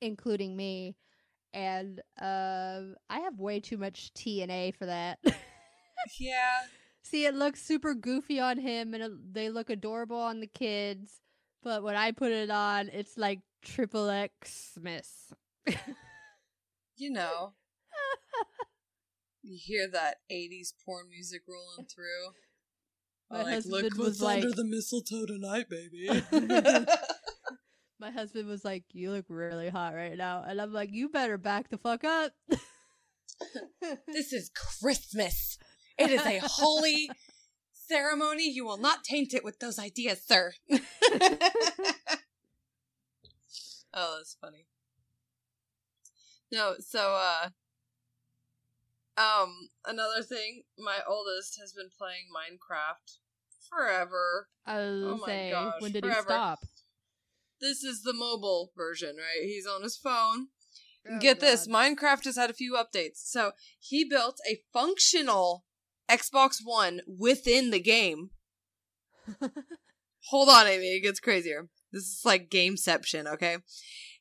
including 0.00 0.56
me. 0.56 0.96
And 1.52 2.00
um, 2.20 2.96
I 3.08 3.20
have 3.20 3.38
way 3.38 3.60
too 3.60 3.78
much 3.78 4.12
TNA 4.14 4.74
for 4.74 4.86
that. 4.86 5.18
yeah. 6.18 6.62
See, 7.02 7.26
it 7.26 7.34
looks 7.34 7.62
super 7.62 7.94
goofy 7.94 8.40
on 8.40 8.58
him, 8.58 8.94
and 8.94 9.02
it, 9.02 9.34
they 9.34 9.50
look 9.50 9.70
adorable 9.70 10.18
on 10.18 10.40
the 10.40 10.46
kids. 10.46 11.20
But 11.62 11.82
when 11.82 11.96
I 11.96 12.12
put 12.12 12.32
it 12.32 12.50
on, 12.50 12.88
it's 12.88 13.16
like 13.16 13.40
triple 13.64 14.08
X 14.08 14.72
Smith. 14.74 15.32
You 16.96 17.10
know. 17.10 17.54
You 19.46 19.58
hear 19.62 19.86
that 19.92 20.20
80s 20.32 20.72
porn 20.86 21.10
music 21.10 21.42
rolling 21.46 21.86
through. 21.86 22.32
My 23.30 23.42
like, 23.42 23.54
husband 23.56 23.82
look 23.82 23.98
was 23.98 24.18
what's 24.18 24.22
under 24.22 24.48
like- 24.48 24.56
the 24.56 24.64
mistletoe 24.64 25.26
tonight, 25.26 25.66
baby. 25.68 26.08
My 28.00 28.10
husband 28.10 28.48
was 28.48 28.64
like, 28.64 28.84
"You 28.92 29.10
look 29.10 29.26
really 29.28 29.68
hot 29.68 29.94
right 29.94 30.16
now," 30.16 30.42
and 30.46 30.62
I'm 30.62 30.72
like, 30.72 30.90
"You 30.92 31.10
better 31.10 31.36
back 31.36 31.68
the 31.68 31.76
fuck 31.76 32.04
up." 32.04 32.32
this 34.08 34.32
is 34.32 34.50
Christmas. 34.80 35.58
It 35.98 36.10
is 36.10 36.24
a 36.24 36.40
holy 36.42 37.10
ceremony. 37.72 38.50
You 38.50 38.64
will 38.64 38.78
not 38.78 39.04
taint 39.04 39.34
it 39.34 39.44
with 39.44 39.58
those 39.58 39.78
ideas, 39.78 40.22
sir. 40.26 40.54
Oh, 43.94 44.16
that's 44.18 44.36
funny. 44.40 44.66
No, 46.52 46.74
so 46.78 47.18
uh 47.18 47.48
um 49.16 49.68
another 49.86 50.22
thing, 50.22 50.62
my 50.78 50.98
oldest 51.08 51.58
has 51.60 51.72
been 51.72 51.90
playing 51.96 52.26
Minecraft 52.34 53.18
forever. 53.70 54.48
Oh 54.66 55.02
gonna 55.02 55.16
my 55.16 55.26
say, 55.26 55.50
gosh, 55.50 55.74
when 55.80 55.92
did 55.92 56.04
forever. 56.04 56.20
he 56.20 56.24
stop? 56.34 56.58
This 57.60 57.82
is 57.82 58.02
the 58.02 58.12
mobile 58.12 58.72
version, 58.76 59.16
right? 59.16 59.46
He's 59.46 59.66
on 59.66 59.82
his 59.82 59.96
phone. 59.96 60.48
Oh, 61.10 61.18
Get 61.18 61.40
this, 61.40 61.68
Minecraft 61.68 62.24
has 62.24 62.36
had 62.36 62.50
a 62.50 62.54
few 62.54 62.74
updates. 62.74 63.16
So 63.16 63.52
he 63.78 64.04
built 64.04 64.38
a 64.48 64.60
functional 64.72 65.64
Xbox 66.10 66.58
One 66.62 67.00
within 67.06 67.70
the 67.70 67.80
game. 67.80 68.30
Hold 70.30 70.48
on, 70.48 70.66
Amy, 70.66 70.96
it 70.96 71.02
gets 71.02 71.20
crazier. 71.20 71.68
This 71.94 72.04
is 72.04 72.22
like 72.24 72.50
gameception, 72.50 73.32
okay? 73.32 73.58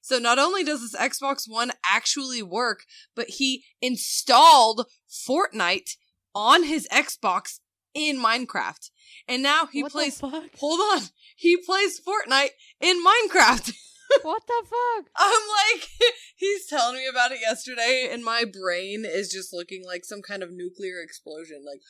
So 0.01 0.20
not 0.20 0.38
only 0.38 0.63
does 0.63 0.82
this 0.82 0.96
Xbox 0.96 1.46
One 1.48 1.72
actually 1.84 2.44
work, 2.44 2.84
but 3.15 3.30
he 3.30 3.63
installed 3.82 4.86
Fortnite 5.10 5.96
on 6.36 6.63
his 6.63 6.88
Xbox 6.89 7.60
in 7.94 8.18
Minecraft. 8.18 8.89
And 9.27 9.42
now 9.42 9.65
he 9.65 9.82
what 9.82 9.92
plays 9.92 10.20
The 10.20 10.30
fuck? 10.30 10.56
Hold 10.60 10.80
on. 10.80 11.08
He 11.36 11.58
plays 11.58 12.00
Fortnite 12.00 12.50
in 12.80 13.03
Minecraft. 13.03 13.74
what 14.22 14.44
the 14.46 14.63
fuck? 14.65 15.10
I'm 15.15 15.42
like, 15.74 15.88
he's 16.36 16.68
telling 16.68 16.98
me 16.98 17.08
about 17.08 17.32
it 17.32 17.39
yesterday, 17.42 18.10
and 18.12 18.24
my 18.24 18.44
brain 18.46 19.06
is 19.06 19.32
just 19.32 19.53
looking 19.53 19.84
like 19.86 20.06
some 20.06 20.22
kind 20.22 20.44
of 20.44 20.51
nuclear 20.51 21.01
explosion. 21.01 21.63
Like, 21.65 21.82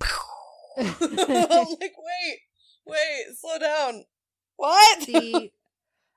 I'm 1.00 1.66
like, 1.80 1.94
wait, 1.98 2.38
wait, 2.86 3.24
slow 3.38 3.58
down. 3.58 4.04
What? 4.58 5.02
See, 5.04 5.52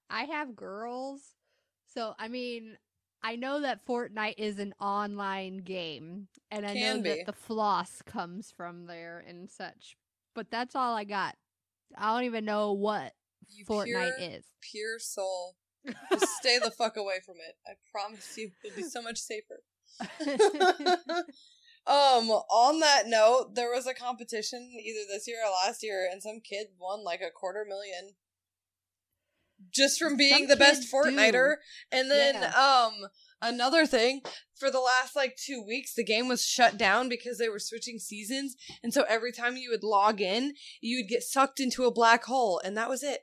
I 0.09 0.23
have 0.25 0.55
girls, 0.55 1.21
so 1.93 2.13
I 2.19 2.27
mean, 2.27 2.75
I 3.23 3.35
know 3.35 3.61
that 3.61 3.85
Fortnite 3.85 4.35
is 4.39 4.57
an 4.59 4.73
online 4.81 5.59
game, 5.59 6.27
and 6.49 6.65
I 6.65 6.73
Can 6.73 6.97
know 6.97 7.03
be. 7.03 7.09
that 7.09 7.25
the 7.27 7.33
floss 7.33 8.01
comes 8.05 8.51
from 8.51 8.87
there 8.87 9.23
and 9.27 9.49
such. 9.49 9.95
But 10.33 10.49
that's 10.49 10.75
all 10.75 10.95
I 10.95 11.03
got. 11.03 11.35
I 11.95 12.13
don't 12.15 12.25
even 12.25 12.45
know 12.45 12.73
what 12.73 13.13
You 13.49 13.63
Fortnite 13.65 13.85
pure, 13.85 14.13
is. 14.19 14.45
pure 14.61 14.99
soul. 14.99 15.55
Just 16.11 16.37
stay 16.37 16.57
the 16.57 16.71
fuck 16.77 16.97
away 16.97 17.19
from 17.23 17.35
it. 17.47 17.55
I 17.67 17.73
promise 17.91 18.35
you, 18.37 18.51
it'll 18.65 18.75
be 18.75 18.83
so 18.83 19.01
much 19.03 19.19
safer. 19.19 19.61
um, 21.85 22.29
on 22.29 22.79
that 22.79 23.03
note, 23.07 23.53
there 23.55 23.69
was 23.71 23.85
a 23.85 23.93
competition 23.93 24.71
either 24.83 25.01
this 25.07 25.27
year 25.27 25.37
or 25.45 25.51
last 25.67 25.83
year, 25.83 26.07
and 26.11 26.23
some 26.23 26.39
kid 26.39 26.67
won 26.79 27.03
like 27.03 27.21
a 27.21 27.29
quarter 27.31 27.65
million 27.67 28.13
just 29.69 29.99
from 29.99 30.17
being 30.17 30.33
Some 30.33 30.47
the 30.47 30.55
best 30.55 30.81
kids 30.81 30.91
do. 30.91 31.55
And 31.91 32.09
then, 32.09 32.35
Yeah. 32.35 32.49
um, 32.87 33.07
another 33.41 33.85
thing 33.85 34.21
for 34.57 34.71
the 34.71 34.79
last 34.79 35.15
like 35.15 35.35
two 35.37 35.63
weeks, 35.65 35.93
the 35.93 36.03
game 36.03 36.27
was 36.27 36.45
shut 36.45 36.77
down 36.77 37.09
because 37.09 37.37
they 37.37 37.49
were 37.49 37.59
switching 37.59 37.99
seasons, 37.99 38.55
and 38.83 38.93
so 38.93 39.03
every 39.09 39.31
time 39.31 39.57
you 39.57 39.69
would 39.69 39.83
log 39.83 40.21
in, 40.21 40.53
you 40.81 40.97
would 40.99 41.09
get 41.09 41.23
sucked 41.23 41.59
into 41.59 41.85
a 41.85 41.91
black 41.93 42.25
hole, 42.25 42.59
and 42.63 42.75
that 42.77 42.89
was 42.89 43.03
it. 43.03 43.21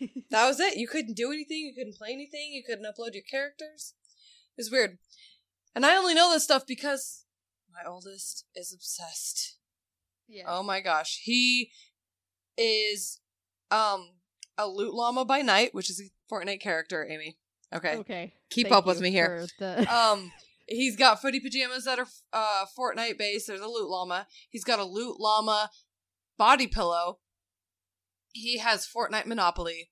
That 0.30 0.46
was 0.46 0.60
it. 0.60 0.76
You 0.76 0.86
couldn't 0.86 1.16
do 1.16 1.32
anything. 1.32 1.58
You 1.58 1.72
couldn't 1.74 1.96
play 1.96 2.12
anything. 2.12 2.52
You 2.52 2.62
couldn't 2.66 2.84
upload 2.84 3.14
your 3.14 3.22
characters. 3.30 3.94
It 4.56 4.60
was 4.60 4.70
weird. 4.70 4.98
And 5.74 5.86
I 5.86 5.96
only 5.96 6.12
know 6.14 6.30
this 6.30 6.44
stuff 6.44 6.66
because 6.66 7.24
my 7.72 7.88
oldest 7.88 8.44
is 8.54 8.72
obsessed. 8.74 9.56
yeah. 10.28 10.44
Oh 10.46 10.62
my 10.62 10.80
gosh. 10.80 11.20
He 11.22 11.70
is 12.58 13.20
um 13.70 14.10
a 14.58 14.66
loot 14.66 14.92
llama 14.92 15.24
by 15.24 15.40
night, 15.40 15.74
which 15.74 15.88
is 15.88 16.00
a 16.00 16.10
Fortnite 16.32 16.60
character, 16.60 17.06
Amy. 17.08 17.38
Okay. 17.74 17.96
Okay. 17.96 18.34
Keep 18.50 18.66
Thank 18.68 18.76
up 18.76 18.86
with 18.86 19.00
me 19.00 19.10
here. 19.10 19.46
the- 19.58 19.86
Um 19.94 20.32
he's 20.66 20.96
got 20.96 21.22
footy 21.22 21.40
pajamas 21.40 21.84
that 21.84 21.98
are 21.98 22.08
uh 22.32 22.66
Fortnite 22.78 23.16
based. 23.18 23.46
There's 23.46 23.60
a 23.60 23.66
loot 23.66 23.88
llama. 23.88 24.26
He's 24.50 24.64
got 24.64 24.78
a 24.78 24.84
loot 24.84 25.18
llama 25.18 25.70
body 26.36 26.66
pillow. 26.66 27.18
He 28.32 28.58
has 28.58 28.86
Fortnite 28.86 29.26
Monopoly. 29.26 29.90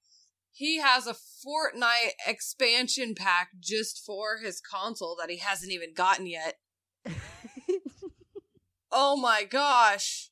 He 0.52 0.78
has 0.80 1.06
a 1.06 1.14
Fortnite 1.14 2.12
expansion 2.26 3.14
pack 3.14 3.49
just 3.61 4.02
for 4.04 4.38
his 4.42 4.61
console 4.61 5.16
that 5.20 5.30
he 5.30 5.38
hasn't 5.38 5.73
even 5.73 5.92
gotten 5.94 6.26
yet. 6.26 6.56
Oh 8.99 9.16
my 9.16 9.44
gosh. 9.44 10.30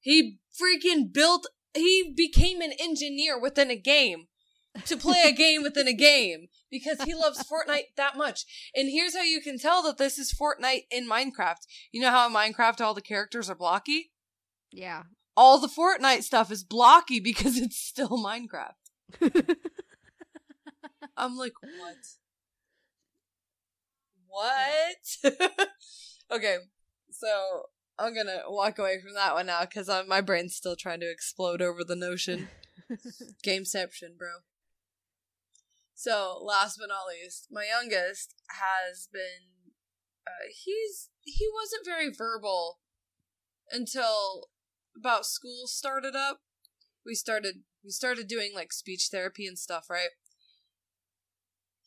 He 0.00 0.38
freaking 0.58 1.12
built 1.12 1.46
he 1.74 2.12
became 2.16 2.60
an 2.60 2.72
engineer 2.78 3.38
within 3.40 3.70
a 3.70 3.76
game 3.76 4.26
to 4.86 4.96
play 4.96 5.22
a 5.26 5.32
game 5.32 5.62
within 5.62 5.86
a 5.86 5.92
game 5.92 6.48
because 6.70 7.02
he 7.02 7.14
loves 7.14 7.44
Fortnite 7.44 7.94
that 7.96 8.16
much. 8.16 8.44
And 8.74 8.88
here's 8.88 9.14
how 9.14 9.22
you 9.22 9.40
can 9.40 9.58
tell 9.58 9.82
that 9.82 9.98
this 9.98 10.18
is 10.18 10.32
Fortnite 10.34 10.86
in 10.90 11.08
Minecraft. 11.08 11.66
You 11.92 12.00
know 12.00 12.10
how 12.10 12.26
in 12.26 12.34
Minecraft 12.34 12.80
all 12.80 12.94
the 12.94 13.02
characters 13.02 13.50
are 13.50 13.54
blocky? 13.54 14.12
yeah. 14.72 15.02
All 15.34 15.58
the 15.58 15.68
Fortnite 15.68 16.24
stuff 16.24 16.50
is 16.50 16.62
blocky 16.62 17.18
because 17.18 17.56
it's 17.58 17.78
still 17.78 18.10
Minecraft. 18.10 18.72
I'm 21.16 21.36
like, 21.36 21.52
what? 21.62 21.96
What? 24.28 25.34
okay, 26.32 26.56
so 27.10 27.62
I'm 27.98 28.14
gonna 28.14 28.42
walk 28.48 28.78
away 28.78 29.00
from 29.00 29.14
that 29.14 29.34
one 29.34 29.46
now 29.46 29.60
because 29.60 29.90
my 30.08 30.20
brain's 30.20 30.56
still 30.56 30.76
trying 30.76 31.00
to 31.00 31.10
explode 31.10 31.62
over 31.62 31.84
the 31.84 31.96
notion. 31.96 32.48
Gameception, 33.46 34.16
bro. 34.18 34.42
So, 35.94 36.40
last 36.42 36.78
but 36.80 36.88
not 36.88 37.06
least, 37.08 37.48
my 37.50 37.64
youngest 37.64 38.34
has 38.48 39.08
been. 39.12 39.72
Uh, 40.26 40.48
he's 40.50 41.10
he 41.20 41.46
wasn't 41.52 41.84
very 41.84 42.10
verbal 42.12 42.78
until 43.70 44.48
about 44.96 45.26
school 45.26 45.66
started 45.66 46.14
up. 46.16 46.40
We 47.04 47.14
started 47.14 47.62
we 47.84 47.90
started 47.90 48.26
doing 48.28 48.52
like 48.54 48.72
speech 48.72 49.08
therapy 49.10 49.46
and 49.46 49.58
stuff, 49.58 49.90
right? 49.90 50.10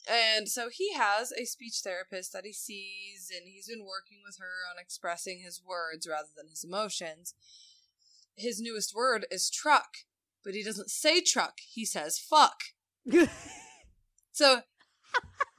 And 0.10 0.48
so 0.48 0.70
he 0.70 0.94
has 0.94 1.32
a 1.32 1.46
speech 1.46 1.82
therapist 1.84 2.32
that 2.34 2.46
he 2.46 2.54
sees, 2.54 3.32
and 3.36 3.48
he's 3.48 3.68
been 3.68 3.86
working 3.86 4.20
with 4.26 4.38
her 4.40 4.70
on 4.70 4.80
expressing 4.80 5.40
his 5.40 5.62
words 5.66 6.08
rather 6.08 6.30
than 6.36 6.48
his 6.48 6.64
emotions. 6.64 7.34
His 8.36 8.60
newest 8.62 8.94
word 8.96 9.26
is 9.32 9.50
truck, 9.50 9.98
but 10.44 10.54
he 10.54 10.64
doesn't 10.64 10.92
say 10.92 11.22
truck, 11.22 11.60
he 11.68 11.86
says 11.86 12.20
fuck. 12.20 12.62
So 14.36 14.60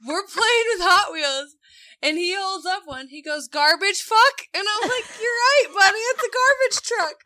we're 0.05 0.29
playing 0.29 0.67
with 0.69 0.85
Hot 0.85 1.11
Wheels, 1.11 1.55
and 1.99 2.15
he 2.15 2.35
holds 2.37 2.67
up 2.67 2.83
one. 2.85 3.07
He 3.07 3.23
goes, 3.23 3.47
"Garbage 3.47 4.03
fuck," 4.03 4.45
and 4.53 4.67
I'm 4.69 4.87
like, 4.87 5.09
"You're 5.17 5.33
right, 5.33 5.65
buddy. 5.73 5.97
It's 5.97 6.21
a 6.21 6.29
garbage 6.29 6.79
truck." 6.85 7.17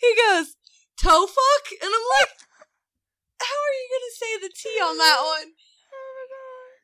He 0.00 0.14
goes, 0.14 0.54
"Toe 0.96 1.26
fuck," 1.26 1.64
and 1.82 1.90
I'm 1.90 2.06
like, 2.20 2.38
how 3.42 3.58
are 3.58 3.74
you 3.74 3.86
gonna 3.90 4.14
say 4.14 4.32
the 4.38 4.52
T 4.54 4.68
on 4.78 4.98
that 4.98 5.20
one? 5.20 5.48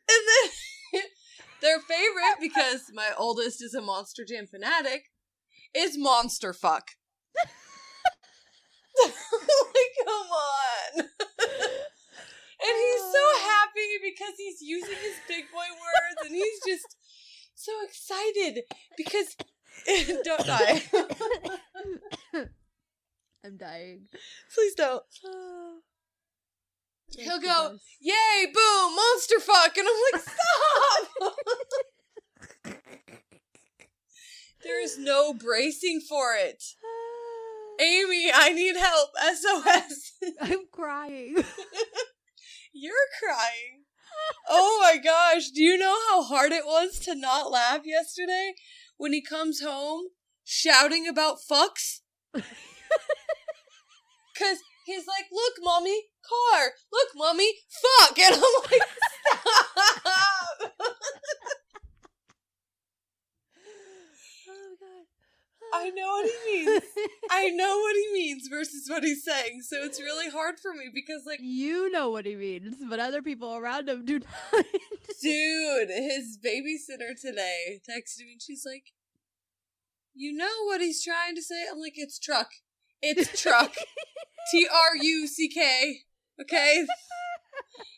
And 0.08 0.22
then 0.28 1.02
their 1.62 1.78
favorite, 1.80 2.38
because 2.40 2.90
my 2.94 3.10
oldest 3.16 3.62
is 3.62 3.74
a 3.74 3.80
Monster 3.80 4.24
Jam 4.24 4.46
fanatic, 4.46 5.04
is 5.74 5.98
Monster 5.98 6.52
Fuck. 6.52 6.90
like, 9.04 9.14
come 10.04 10.26
on. 10.26 11.00
and 11.00 11.08
he's 12.60 13.00
so 13.00 13.24
uh. 13.36 13.40
happy 13.40 13.98
because 14.02 14.34
he's 14.36 14.60
using 14.62 14.96
his 15.00 15.16
big 15.28 15.44
boy 15.52 15.68
words 15.70 16.26
and 16.26 16.34
he's 16.34 16.60
just 16.66 16.96
so 17.54 17.72
excited 17.84 18.62
because 18.96 19.36
don't 20.24 20.46
die. 20.46 20.82
I'm 23.44 23.56
dying. 23.56 24.08
Please 24.54 24.74
don't. 24.74 25.02
Uh. 25.24 25.80
He'll 27.16 27.40
go, 27.40 27.78
Yay, 28.00 28.46
boom, 28.52 28.94
monster 28.94 29.40
fuck, 29.40 29.76
and 29.76 29.88
I'm 29.88 29.96
like, 30.12 30.22
stop! 30.22 31.34
there 34.62 34.80
is 34.82 34.98
no 34.98 35.32
bracing 35.32 36.00
for 36.00 36.34
it. 36.36 36.62
Amy, 37.80 38.30
I 38.32 38.50
need 38.50 38.76
help. 38.76 39.10
SOS. 39.16 40.12
I'm 40.40 40.66
crying. 40.70 41.36
You're 42.72 42.94
crying. 43.20 43.84
Oh 44.48 44.78
my 44.82 44.98
gosh. 44.98 45.50
Do 45.50 45.62
you 45.62 45.78
know 45.78 45.96
how 46.10 46.22
hard 46.22 46.52
it 46.52 46.66
was 46.66 46.98
to 47.00 47.14
not 47.14 47.50
laugh 47.50 47.80
yesterday 47.84 48.54
when 48.96 49.12
he 49.12 49.22
comes 49.22 49.60
home 49.60 50.06
shouting 50.44 51.08
about 51.08 51.38
fucks? 51.40 52.00
Because 52.32 52.46
he's 54.88 55.06
like, 55.06 55.26
look, 55.30 55.54
mommy, 55.62 56.00
car. 56.24 56.70
Look, 56.92 57.08
mommy, 57.14 57.52
fuck. 57.68 58.18
And 58.18 58.34
I'm 58.34 58.40
like, 58.70 58.88
stop. 59.28 60.72
oh 64.48 64.76
god. 64.80 65.04
I 65.74 65.90
know 65.90 66.06
what 66.08 66.30
he 66.30 66.56
means. 66.66 66.82
I 67.30 67.50
know 67.50 67.76
what 67.78 67.94
he 67.96 68.12
means 68.12 68.48
versus 68.48 68.88
what 68.88 69.04
he's 69.04 69.22
saying. 69.24 69.60
So 69.62 69.82
it's 69.82 70.00
really 70.00 70.30
hard 70.30 70.58
for 70.58 70.72
me 70.72 70.90
because, 70.92 71.24
like, 71.26 71.40
You 71.42 71.90
know 71.90 72.08
what 72.10 72.24
he 72.24 72.34
means, 72.36 72.76
but 72.88 72.98
other 72.98 73.20
people 73.22 73.54
around 73.54 73.88
him 73.88 74.04
do 74.06 74.20
not. 74.20 74.64
dude, 75.20 75.90
his 75.90 76.38
babysitter 76.42 77.18
today 77.20 77.80
texted 77.88 78.20
me 78.24 78.32
and 78.32 78.42
she's 78.42 78.64
like, 78.64 78.92
You 80.14 80.32
know 80.32 80.64
what 80.64 80.80
he's 80.80 81.04
trying 81.04 81.34
to 81.34 81.42
say? 81.42 81.66
I'm 81.70 81.80
like, 81.80 81.94
It's 81.96 82.18
truck. 82.18 82.48
It's 83.02 83.40
truck. 83.40 83.72
T 84.50 84.66
R 84.66 84.96
U 84.96 85.26
C 85.26 85.48
K. 85.48 86.00
Okay? 86.40 86.86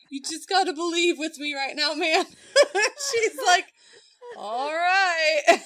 You 0.09 0.21
just 0.21 0.49
gotta 0.49 0.73
believe 0.73 1.17
with 1.17 1.37
me 1.37 1.53
right 1.55 1.75
now, 1.75 1.93
man. 1.93 2.25
she's 3.13 3.39
like, 3.45 3.65
All 4.37 4.71
right. 4.71 5.41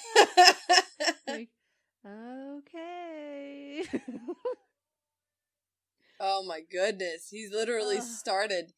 Like, 1.27 1.49
okay. 2.07 3.83
Oh 6.19 6.45
my 6.47 6.61
goodness. 6.71 7.29
He's 7.29 7.51
literally 7.51 7.99
started. 7.99 8.71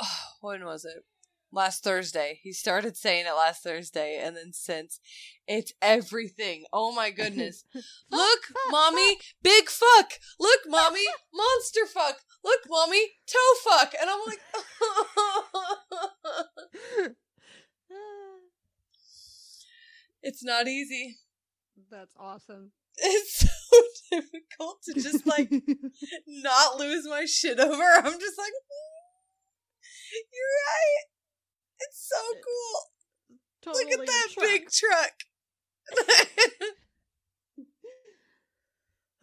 Oh, 0.00 0.18
when 0.40 0.64
was 0.64 0.84
it? 0.84 1.04
Last 1.50 1.82
Thursday. 1.82 2.40
He 2.42 2.52
started 2.52 2.96
saying 2.96 3.24
it 3.26 3.32
last 3.32 3.62
Thursday, 3.62 4.20
and 4.22 4.36
then 4.36 4.52
since 4.52 5.00
it's 5.46 5.72
everything. 5.80 6.64
Oh 6.72 6.94
my 6.94 7.10
goodness. 7.10 7.64
Look, 8.10 8.40
mommy, 8.70 9.16
big 9.42 9.68
fuck. 9.68 10.12
Look, 10.38 10.60
mommy, 10.66 11.06
monster 11.34 11.86
fuck. 11.86 12.18
Look, 12.44 12.60
mommy, 12.68 13.02
toe 13.26 13.54
fuck. 13.64 13.94
And 14.00 14.10
I'm 14.10 14.20
like, 14.26 14.40
it's 20.22 20.44
not 20.44 20.68
easy. 20.68 21.16
That's 21.90 22.14
awesome. 22.18 22.72
It's 22.98 23.48
so 23.48 23.48
difficult 24.10 24.82
to 24.82 24.94
just 24.94 25.26
like 25.26 25.50
not 26.26 26.78
lose 26.78 27.06
my 27.06 27.24
shit 27.24 27.58
over. 27.58 27.82
I'm 27.82 28.18
just 28.18 28.38
like, 28.38 28.52
mm, 28.52 29.08
you're 30.32 30.54
right. 30.66 31.04
It's 31.80 32.08
so 32.08 32.16
cool. 32.34 32.82
totally 33.62 33.84
Look 33.84 33.92
at 34.00 34.06
that 34.06 34.28
truck. 34.34 34.46
big 34.46 34.70
truck. 34.70 35.12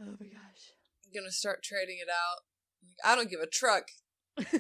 Oh 0.02 0.12
my 0.20 0.28
gosh. 0.28 0.74
I'm 1.06 1.14
gonna 1.16 1.32
start 1.32 1.64
trading 1.64 2.00
it 2.02 2.10
out. 2.10 2.42
I 3.06 3.16
don't 3.16 3.30
give 3.30 3.40
a 3.40 3.48
truck. 3.48 3.86
he's 4.38 4.52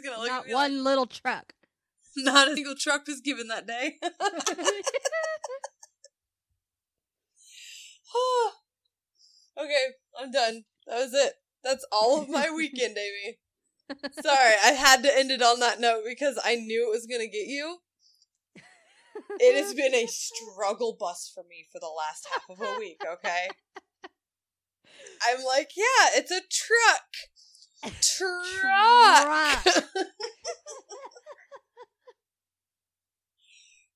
gonna 0.00 0.18
look 0.18 0.28
Not 0.28 0.48
one 0.48 0.78
like, 0.78 0.84
little 0.84 1.06
truck. 1.06 1.52
not 2.16 2.48
a 2.48 2.54
single 2.56 2.74
truck 2.74 3.06
was 3.06 3.20
given 3.20 3.46
that 3.46 3.68
day. 3.68 3.94
okay, 9.58 9.86
I'm 10.20 10.30
done. 10.32 10.64
That 10.86 10.98
was 10.98 11.14
it. 11.14 11.34
That's 11.62 11.84
all 11.92 12.20
of 12.22 12.28
my 12.28 12.50
weekend, 12.54 12.96
Amy. 12.98 13.38
Sorry, 14.22 14.54
I 14.64 14.72
had 14.72 15.02
to 15.02 15.18
end 15.18 15.30
it 15.30 15.42
on 15.42 15.60
that 15.60 15.80
note 15.80 16.02
because 16.06 16.38
I 16.42 16.56
knew 16.56 16.88
it 16.88 16.90
was 16.90 17.06
gonna 17.06 17.26
get 17.26 17.46
you. 17.46 17.78
It 19.40 19.56
has 19.56 19.74
been 19.74 19.94
a 19.94 20.06
struggle 20.06 20.96
bus 20.98 21.30
for 21.32 21.44
me 21.48 21.66
for 21.72 21.78
the 21.78 21.86
last 21.86 22.26
half 22.32 22.44
of 22.50 22.60
a 22.60 22.78
week, 22.78 23.00
okay? 23.06 23.48
I'm 25.26 25.44
like, 25.44 25.70
yeah, 25.76 26.08
it's 26.14 26.30
a 26.30 26.40
truck. 26.50 27.04
Truck. 28.00 28.44
Truck. 28.60 29.84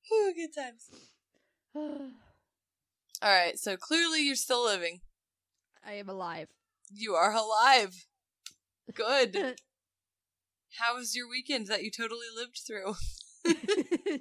Whew, 0.08 0.16
oh, 0.28 0.32
good 0.34 0.54
times. 0.54 0.90
All 1.74 2.10
right, 3.22 3.58
so 3.58 3.76
clearly 3.76 4.24
you're 4.24 4.36
still 4.36 4.64
living. 4.64 5.00
I 5.86 5.92
am 5.94 6.08
alive. 6.08 6.48
You 6.92 7.14
are 7.14 7.32
alive. 7.32 8.06
Good. 8.94 9.56
How 10.76 10.96
was 10.96 11.16
your 11.16 11.28
weekend 11.28 11.66
that 11.68 11.82
you 11.82 11.90
totally 11.90 12.26
lived 12.34 12.60
through? 12.66 12.94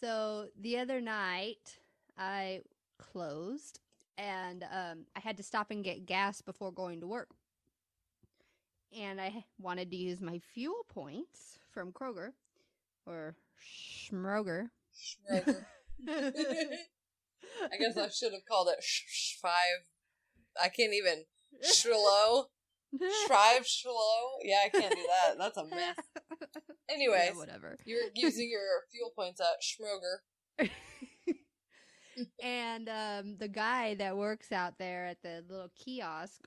so 0.00 0.46
the 0.58 0.78
other 0.78 1.00
night 1.00 1.78
I 2.18 2.62
closed 2.98 3.80
and 4.18 4.64
um, 4.64 5.06
I 5.14 5.20
had 5.20 5.36
to 5.36 5.42
stop 5.42 5.70
and 5.70 5.84
get 5.84 6.06
gas 6.06 6.40
before 6.40 6.72
going 6.72 7.00
to 7.00 7.06
work. 7.06 7.28
And 8.96 9.20
I 9.20 9.44
wanted 9.58 9.90
to 9.90 9.96
use 9.96 10.20
my 10.20 10.40
fuel 10.54 10.86
points 10.88 11.58
from 11.72 11.92
Kroger 11.92 12.30
or 13.04 13.36
Schmroger. 13.60 14.70
I 15.30 15.42
guess 17.78 17.96
I 17.96 18.08
should 18.08 18.32
have 18.32 18.46
called 18.48 18.68
it 18.68 18.82
sh- 18.82 19.04
sh- 19.06 19.36
five. 19.40 19.84
I 20.60 20.68
can't 20.68 20.94
even. 20.94 21.24
Shlow. 21.62 22.46
Shrive 23.26 23.64
Shlow. 23.66 24.38
Yeah, 24.42 24.58
I 24.64 24.68
can't 24.68 24.94
do 24.94 25.06
that. 25.26 25.38
That's 25.38 25.56
a 25.56 25.64
mess. 25.64 25.96
Anyways, 26.90 27.30
Yeah, 27.32 27.36
whatever. 27.36 27.76
you're 27.84 28.02
using 28.14 28.48
your 28.50 28.62
fuel 28.92 29.10
points 29.16 29.40
at 29.40 29.60
Schmoger. 29.62 30.68
and 32.42 32.88
um, 32.88 33.36
the 33.38 33.48
guy 33.48 33.94
that 33.96 34.16
works 34.16 34.52
out 34.52 34.74
there 34.78 35.06
at 35.06 35.20
the 35.22 35.44
little 35.48 35.70
kiosk, 35.76 36.46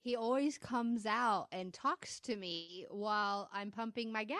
he 0.00 0.16
always 0.16 0.58
comes 0.58 1.04
out 1.06 1.46
and 1.52 1.72
talks 1.74 2.20
to 2.20 2.36
me 2.36 2.86
while 2.90 3.48
I'm 3.52 3.70
pumping 3.70 4.12
my 4.12 4.24
gas. 4.24 4.38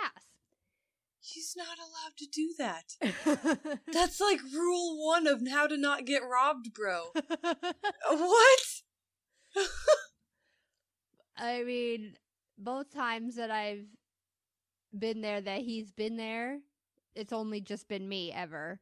He's 1.21 1.55
not 1.57 1.79
allowed 1.79 2.17
to 2.19 2.27
do 2.33 2.55
that. 2.59 3.81
That's 3.93 4.21
like 4.21 4.41
rule 4.55 5.05
one 5.05 5.27
of 5.27 5.43
how 5.51 5.67
to 5.67 5.77
not 5.77 6.05
get 6.05 6.23
robbed, 6.23 6.73
bro. 6.73 7.07
What? 8.09 8.61
I 11.37 11.63
mean, 11.65 12.15
both 12.59 12.93
times 12.93 13.37
that 13.37 13.51
I've 13.51 13.87
been 14.97 15.21
there 15.21 15.41
that 15.41 15.61
he's 15.61 15.93
been 15.93 16.17
there, 16.17 16.59
it's 17.15 17.33
only 17.33 17.61
just 17.61 17.89
been 17.89 18.09
me 18.09 18.33
ever. 18.33 18.81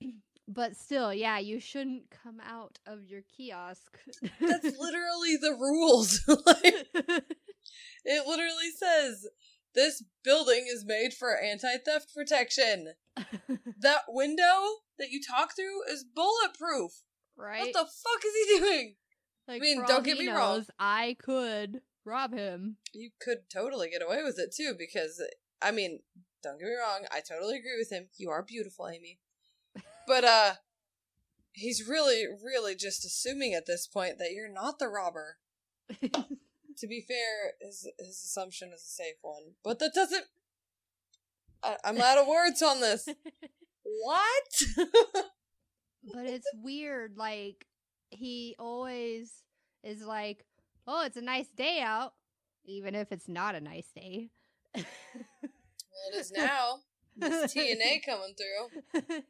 but 0.48 0.76
still, 0.76 1.12
yeah, 1.12 1.38
you 1.38 1.58
shouldn't 1.60 2.10
come 2.10 2.40
out 2.46 2.78
of 2.86 3.04
your 3.06 3.22
kiosk. 3.36 3.98
That's 4.40 4.64
literally 4.78 5.36
the 5.40 5.56
rules. 5.58 6.20
like, 6.28 6.86
it 8.04 8.26
literally 8.26 8.70
says 8.76 9.26
this 9.74 10.02
building 10.22 10.66
is 10.72 10.84
made 10.86 11.12
for 11.14 11.38
anti-theft 11.38 12.14
protection. 12.14 12.94
That 13.80 14.02
window 14.08 14.80
that 14.98 15.10
you 15.10 15.20
talk 15.20 15.54
through 15.54 15.82
is 15.92 16.04
bulletproof. 16.04 17.02
right? 17.36 17.60
What 17.60 17.72
the 17.74 17.80
fuck 17.80 18.24
is 18.24 18.32
he 18.34 18.58
doing? 18.58 18.94
Like, 19.46 19.60
mean, 19.60 19.80
for 19.80 19.86
don't 19.86 20.04
get 20.04 20.18
me 20.18 20.28
wrong. 20.28 20.64
I 20.78 21.16
could 21.20 21.80
rob 22.04 22.32
him. 22.32 22.76
You 22.92 23.10
could 23.20 23.50
totally 23.52 23.90
get 23.90 24.02
away 24.02 24.22
with 24.22 24.38
it 24.38 24.54
too, 24.54 24.74
because 24.78 25.22
I 25.60 25.70
mean, 25.70 26.00
don't 26.42 26.58
get 26.58 26.66
me 26.66 26.74
wrong, 26.74 27.06
I 27.12 27.20
totally 27.20 27.58
agree 27.58 27.78
with 27.78 27.90
him. 27.90 28.08
You 28.16 28.30
are 28.30 28.42
beautiful, 28.42 28.88
Amy. 28.88 29.18
But 30.06 30.24
uh 30.24 30.54
He's 31.54 31.86
really, 31.86 32.24
really 32.44 32.74
just 32.74 33.04
assuming 33.04 33.54
at 33.54 33.66
this 33.66 33.86
point 33.86 34.18
that 34.18 34.32
you're 34.32 34.52
not 34.52 34.80
the 34.80 34.88
robber. 34.88 35.38
to 35.88 36.86
be 36.88 37.00
fair, 37.00 37.52
his 37.60 37.88
his 37.98 38.24
assumption 38.24 38.72
is 38.74 38.82
a 38.82 38.86
safe 38.86 39.16
one, 39.22 39.54
but 39.62 39.78
that 39.78 39.94
doesn't. 39.94 40.24
I, 41.62 41.76
I'm 41.84 42.00
out 42.00 42.18
of 42.18 42.26
words 42.26 42.60
on 42.60 42.80
this. 42.80 43.08
What? 44.02 44.62
but 46.14 46.24
it's 46.24 46.48
weird. 46.54 47.18
Like 47.18 47.66
he 48.14 48.54
always 48.58 49.42
is 49.82 50.02
like, 50.02 50.44
"Oh, 50.86 51.04
it's 51.04 51.16
a 51.16 51.22
nice 51.22 51.48
day 51.48 51.80
out," 51.80 52.14
even 52.64 52.94
if 52.94 53.12
it's 53.12 53.28
not 53.28 53.54
a 53.54 53.60
nice 53.60 53.90
day. 53.94 54.30
well, 54.74 54.84
it 56.12 56.16
is 56.16 56.32
now. 56.32 56.80
This 57.16 57.54
TNA 57.54 58.04
coming 58.04 58.34
through. 58.34 59.02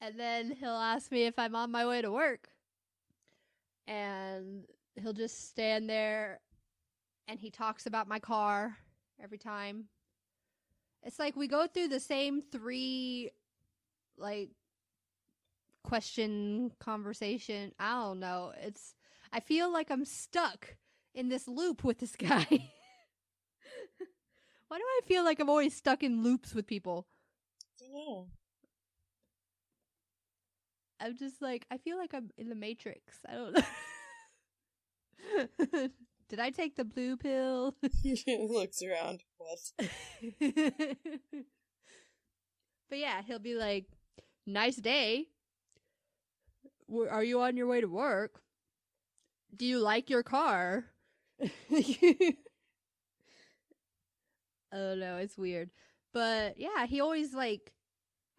and 0.00 0.18
then 0.18 0.50
he'll 0.50 0.70
ask 0.70 1.12
me 1.12 1.24
if 1.24 1.38
I'm 1.38 1.54
on 1.54 1.70
my 1.70 1.86
way 1.86 2.00
to 2.00 2.10
work. 2.10 2.48
And 3.86 4.64
he'll 4.96 5.12
just 5.12 5.48
stand 5.48 5.88
there 5.88 6.40
and 7.28 7.38
he 7.38 7.50
talks 7.50 7.86
about 7.86 8.08
my 8.08 8.18
car 8.18 8.76
every 9.22 9.38
time. 9.38 9.84
It's 11.02 11.18
like 11.18 11.36
we 11.36 11.48
go 11.48 11.66
through 11.66 11.88
the 11.88 12.00
same 12.00 12.40
three 12.40 13.30
like 14.18 14.50
question 15.86 16.72
conversation. 16.80 17.72
I 17.78 17.92
don't 18.02 18.20
know. 18.20 18.52
It's 18.60 18.94
I 19.32 19.40
feel 19.40 19.72
like 19.72 19.90
I'm 19.90 20.04
stuck 20.04 20.76
in 21.14 21.28
this 21.28 21.48
loop 21.48 21.84
with 21.84 21.98
this 21.98 22.16
guy. 22.18 22.46
Why 24.68 24.78
do 24.78 24.84
I 24.84 25.00
feel 25.06 25.24
like 25.24 25.38
I'm 25.40 25.48
always 25.48 25.76
stuck 25.76 26.02
in 26.02 26.22
loops 26.24 26.52
with 26.54 26.66
people? 26.66 27.06
I 27.80 27.84
don't 27.84 27.94
know. 27.94 28.26
I'm 30.98 31.16
just 31.16 31.40
like 31.40 31.64
I 31.70 31.78
feel 31.78 31.96
like 31.96 32.12
I'm 32.12 32.30
in 32.36 32.48
the 32.48 32.56
Matrix. 32.56 33.00
I 33.28 33.32
don't 33.34 33.54
know. 33.54 33.62
Did 36.28 36.40
I 36.40 36.50
take 36.50 36.74
the 36.74 36.84
blue 36.84 37.16
pill? 37.16 37.76
he 38.02 38.48
looks 38.50 38.82
around. 38.82 39.22
What? 39.38 39.60
but 42.90 42.98
yeah, 42.98 43.22
he'll 43.22 43.38
be 43.38 43.54
like, 43.54 43.86
"Nice 44.44 44.74
day. 44.76 45.28
Are 47.10 47.24
you 47.24 47.40
on 47.40 47.56
your 47.56 47.66
way 47.66 47.80
to 47.80 47.88
work? 47.88 48.42
Do 49.54 49.66
you 49.66 49.78
like 49.78 50.10
your 50.10 50.22
car?" 50.22 50.86
Oh 54.72 54.94
no, 54.94 55.16
it's 55.16 55.38
weird. 55.38 55.70
But 56.12 56.58
yeah, 56.58 56.86
he 56.86 57.00
always 57.00 57.34
like 57.34 57.72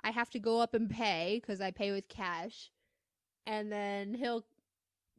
I 0.03 0.12
have 0.12 0.29
to 0.31 0.39
go 0.39 0.60
up 0.62 0.73
and 0.73 0.89
pay 0.89 1.41
cuz 1.45 1.62
I 1.62 1.71
pay 1.71 1.91
with 1.91 2.07
cash. 2.10 2.71
And 3.45 3.71
then 3.71 4.13
he'll 4.13 4.45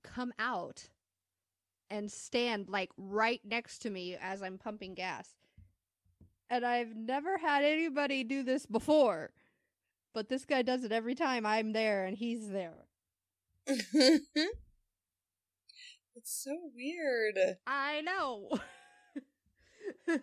come 0.02 0.32
out 0.38 0.90
and 1.90 2.10
stand 2.12 2.68
like 2.68 2.90
right 2.96 3.40
next 3.44 3.78
to 3.80 3.90
me 3.90 4.16
as 4.16 4.42
I'm 4.42 4.58
pumping 4.58 4.94
gas. 4.94 5.34
And 6.50 6.64
I've 6.64 6.94
never 6.94 7.38
had 7.38 7.64
anybody 7.64 8.24
do 8.24 8.42
this 8.42 8.66
before. 8.66 9.32
But 10.14 10.28
this 10.28 10.44
guy 10.44 10.62
does 10.62 10.84
it 10.84 10.92
every 10.92 11.14
time 11.14 11.46
I'm 11.46 11.72
there 11.72 12.06
and 12.06 12.16
he's 12.16 12.50
there. 12.50 12.88
it's 13.94 14.22
so 16.24 16.57
weird. 16.74 17.38
I 17.66 18.00
know. 18.00 18.59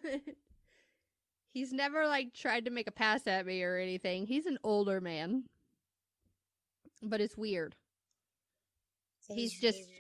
He's 1.54 1.72
never 1.72 2.06
like 2.08 2.34
tried 2.34 2.66
to 2.66 2.72
make 2.72 2.88
a 2.88 2.92
pass 2.92 3.28
at 3.28 3.46
me 3.46 3.64
or 3.64 3.78
anything. 3.78 4.26
He's 4.26 4.46
an 4.46 4.58
older 4.64 5.00
man. 5.00 5.44
But 7.02 7.22
it's 7.22 7.38
weird. 7.38 7.76
That 9.30 9.36
He's 9.36 9.60
really 9.62 9.72
just- 9.74 9.88
weird. 9.88 9.92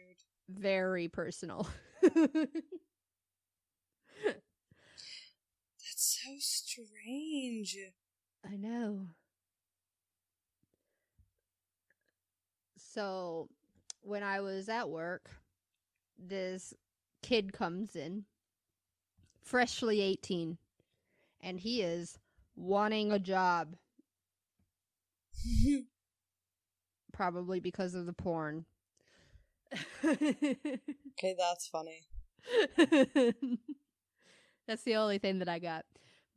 Very 0.47 1.07
personal. 1.07 1.67
That's 2.03 2.51
so 5.97 6.29
strange. 6.39 7.77
I 8.45 8.55
know. 8.57 9.07
So, 12.95 13.49
when 14.03 14.23
I 14.23 14.39
was 14.39 14.69
at 14.69 14.89
work, 14.89 15.29
this 16.17 16.73
kid 17.21 17.51
comes 17.51 17.93
in, 17.97 18.23
freshly 19.43 19.99
18, 19.99 20.57
and 21.41 21.59
he 21.59 21.81
is 21.81 22.17
wanting 22.55 23.11
a 23.11 23.19
job, 23.19 23.75
probably 27.11 27.59
because 27.59 27.95
of 27.95 28.05
the 28.05 28.13
porn. 28.13 28.65
okay, 30.05 31.35
that's 31.37 31.67
funny. 31.67 32.03
That's 34.67 34.83
the 34.83 34.95
only 34.95 35.17
thing 35.17 35.39
that 35.39 35.49
I 35.49 35.59
got. 35.59 35.85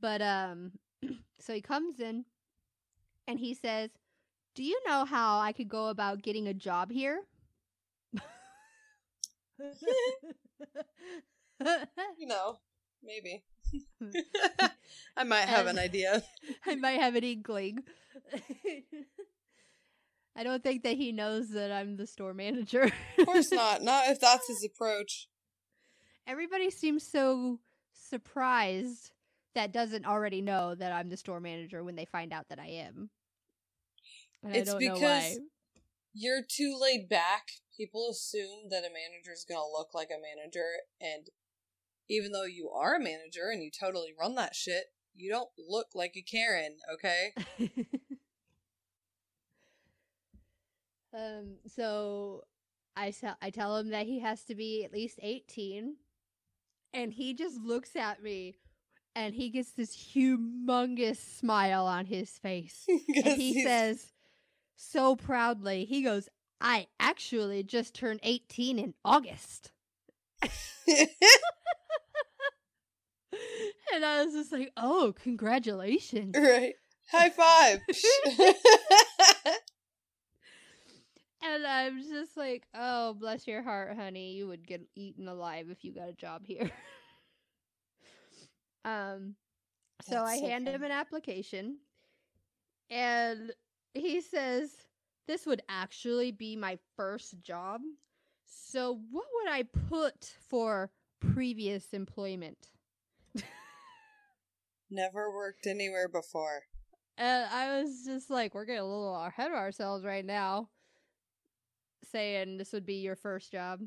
But 0.00 0.22
um 0.22 0.72
so 1.38 1.54
he 1.54 1.60
comes 1.60 2.00
in 2.00 2.24
and 3.26 3.38
he 3.38 3.54
says, 3.54 3.90
"Do 4.58 4.64
you 4.64 4.80
know 4.88 5.04
how 5.04 5.38
I 5.38 5.52
could 5.52 5.68
go 5.68 5.86
about 5.86 6.20
getting 6.20 6.48
a 6.48 6.52
job 6.52 6.90
here?" 6.90 7.22
You 12.18 12.26
know, 12.26 12.58
maybe. 13.00 13.44
I 15.16 15.22
might 15.22 15.46
have 15.46 15.68
an 15.68 15.78
idea. 15.78 16.24
I 16.66 16.74
might 16.74 16.98
have 17.00 17.14
an 17.14 17.22
inkling. 17.22 17.84
I 20.34 20.42
don't 20.42 20.64
think 20.64 20.82
that 20.82 20.96
he 20.96 21.12
knows 21.12 21.50
that 21.50 21.70
I'm 21.70 21.96
the 21.96 22.08
store 22.08 22.34
manager. 22.34 22.90
Of 23.16 23.26
course 23.26 23.52
not. 23.52 23.82
Not 23.82 24.08
if 24.08 24.18
that's 24.18 24.48
his 24.48 24.64
approach. 24.64 25.28
Everybody 26.26 26.72
seems 26.72 27.08
so 27.08 27.60
surprised 27.92 29.12
that 29.54 29.72
doesn't 29.72 30.04
already 30.04 30.42
know 30.42 30.74
that 30.74 30.90
I'm 30.90 31.10
the 31.10 31.16
store 31.16 31.38
manager 31.38 31.84
when 31.84 31.94
they 31.94 32.06
find 32.06 32.32
out 32.32 32.48
that 32.48 32.58
I 32.58 32.66
am. 32.66 33.10
And 34.42 34.54
It's 34.56 34.70
I 34.70 34.72
don't 34.72 34.84
know 34.84 34.92
why. 34.94 35.30
because- 35.34 35.38
You're 36.14 36.42
too 36.42 36.76
laid 36.80 37.08
back. 37.08 37.48
People 37.76 38.08
assume 38.10 38.68
that 38.70 38.78
a 38.84 38.90
manager 38.92 39.32
is 39.32 39.44
going 39.48 39.60
to 39.60 39.72
look 39.78 39.94
like 39.94 40.08
a 40.10 40.20
manager, 40.20 40.66
and 41.00 41.28
even 42.08 42.32
though 42.32 42.44
you 42.44 42.70
are 42.70 42.96
a 42.96 43.00
manager 43.00 43.50
and 43.52 43.62
you 43.62 43.70
totally 43.70 44.12
run 44.18 44.34
that 44.34 44.54
shit, 44.56 44.86
you 45.14 45.30
don't 45.30 45.50
look 45.58 45.88
like 45.94 46.14
a 46.16 46.22
Karen, 46.22 46.76
okay? 46.92 47.32
um. 51.14 51.56
So 51.66 52.44
I 52.96 53.10
tell 53.12 53.36
I 53.40 53.50
tell 53.50 53.76
him 53.76 53.90
that 53.90 54.06
he 54.06 54.20
has 54.20 54.44
to 54.44 54.54
be 54.54 54.84
at 54.84 54.92
least 54.92 55.18
eighteen, 55.22 55.96
and 56.92 57.12
he 57.12 57.34
just 57.34 57.58
looks 57.60 57.94
at 57.96 58.22
me, 58.22 58.58
and 59.14 59.34
he 59.34 59.50
gets 59.50 59.72
this 59.72 59.96
humongous 59.96 61.18
smile 61.38 61.86
on 61.86 62.06
his 62.06 62.30
face, 62.38 62.84
and 62.88 63.00
he 63.40 63.62
says 63.62 64.12
so 64.78 65.16
proudly, 65.16 65.84
he 65.84 66.02
goes, 66.02 66.28
"I 66.60 66.86
actually 67.00 67.64
just 67.64 67.94
turned 67.94 68.20
eighteen 68.22 68.78
in 68.78 68.94
August." 69.04 69.72
And 73.92 74.04
I 74.04 74.24
was 74.24 74.34
just 74.34 74.52
like, 74.52 74.70
"Oh, 74.76 75.14
congratulations!" 75.22 76.34
right. 76.38 76.74
High 77.10 77.30
five. 77.30 77.80
And 81.40 81.64
I'm 81.64 82.02
just 82.02 82.36
like, 82.36 82.66
"Oh, 82.74 83.14
bless 83.14 83.46
your 83.46 83.62
heart, 83.62 83.96
honey. 83.96 84.32
You 84.32 84.48
would 84.48 84.66
get 84.66 84.82
eaten 84.96 85.28
alive 85.28 85.70
if 85.70 85.84
you 85.84 85.94
got 85.94 86.08
a 86.08 86.12
job 86.12 86.44
here." 86.44 86.68
um, 88.84 89.36
so 90.02 90.16
That's 90.16 90.30
I 90.30 90.36
so 90.38 90.46
hand 90.46 90.66
him 90.68 90.82
an 90.82 90.90
application, 90.90 91.78
and 92.90 93.52
he 93.98 94.20
says, 94.20 94.70
"This 95.26 95.46
would 95.46 95.62
actually 95.68 96.32
be 96.32 96.56
my 96.56 96.78
first 96.96 97.40
job. 97.42 97.80
So, 98.46 99.00
what 99.10 99.26
would 99.34 99.52
I 99.52 99.64
put 99.88 100.36
for 100.48 100.90
previous 101.20 101.92
employment?" 101.92 102.70
Never 104.90 105.30
worked 105.30 105.66
anywhere 105.66 106.08
before. 106.08 106.62
And 107.18 107.46
I 107.52 107.80
was 107.80 108.04
just 108.06 108.30
like, 108.30 108.54
we're 108.54 108.64
getting 108.64 108.80
a 108.80 108.86
little 108.86 109.14
ahead 109.14 109.50
of 109.50 109.56
ourselves 109.56 110.04
right 110.04 110.24
now. 110.24 110.68
Saying 112.04 112.56
this 112.56 112.72
would 112.72 112.86
be 112.86 113.00
your 113.00 113.16
first 113.16 113.50
job. 113.50 113.80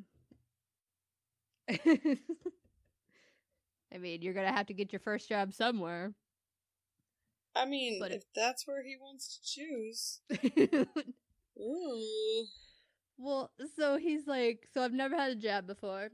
I 1.69 2.17
mean, 3.99 4.21
you're 4.21 4.33
going 4.33 4.47
to 4.47 4.53
have 4.53 4.67
to 4.67 4.73
get 4.73 4.91
your 4.91 4.99
first 4.99 5.29
job 5.29 5.53
somewhere. 5.53 6.13
I 7.55 7.65
mean, 7.65 7.99
But 7.99 8.11
if 8.11 8.23
that's 8.33 8.65
where 8.67 8.83
he 8.83 8.95
wants 8.99 9.37
to 9.37 9.43
choose. 9.43 10.21
Ooh. 11.59 12.45
well, 13.17 13.51
so 13.77 13.97
he's 13.97 14.25
like, 14.25 14.67
so 14.73 14.81
I've 14.81 14.93
never 14.93 15.15
had 15.15 15.31
a 15.31 15.35
job 15.35 15.67
before. 15.67 16.09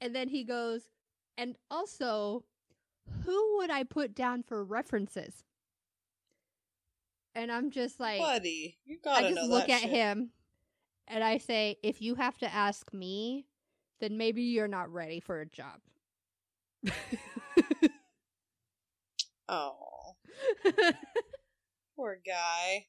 And 0.00 0.14
then 0.14 0.28
he 0.28 0.44
goes, 0.44 0.82
and 1.38 1.56
also, 1.70 2.44
who 3.24 3.58
would 3.58 3.70
I 3.70 3.84
put 3.84 4.14
down 4.14 4.42
for 4.42 4.64
references? 4.64 5.44
And 7.34 7.52
I'm 7.52 7.70
just 7.70 8.00
like, 8.00 8.20
Buddy, 8.20 8.78
you 8.84 8.98
gotta 9.02 9.26
I 9.26 9.30
just 9.30 9.48
look 9.48 9.68
at 9.68 9.82
shit. 9.82 9.90
him 9.90 10.30
and 11.08 11.22
I 11.22 11.38
say, 11.38 11.76
if 11.82 12.02
you 12.02 12.14
have 12.16 12.38
to 12.38 12.52
ask 12.52 12.92
me, 12.92 13.46
then 14.00 14.16
maybe 14.18 14.42
you're 14.42 14.68
not 14.68 14.92
ready 14.92 15.20
for 15.20 15.40
a 15.40 15.46
job. 15.46 15.80
Oh, 19.48 19.95
poor 21.96 22.18
guy. 22.26 22.86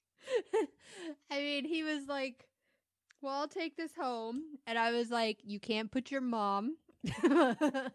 I 1.32 1.38
mean, 1.40 1.66
he 1.66 1.84
was 1.84 2.08
like, 2.08 2.46
well, 3.22 3.34
I'll 3.34 3.48
take 3.48 3.76
this 3.78 3.92
home. 4.00 4.42
And 4.66 4.78
I 4.78 4.92
was 4.92 5.10
like, 5.10 5.40
you 5.44 5.60
can't 5.60 5.92
put 5.92 6.12
your 6.12 6.22
mom. 6.22 6.78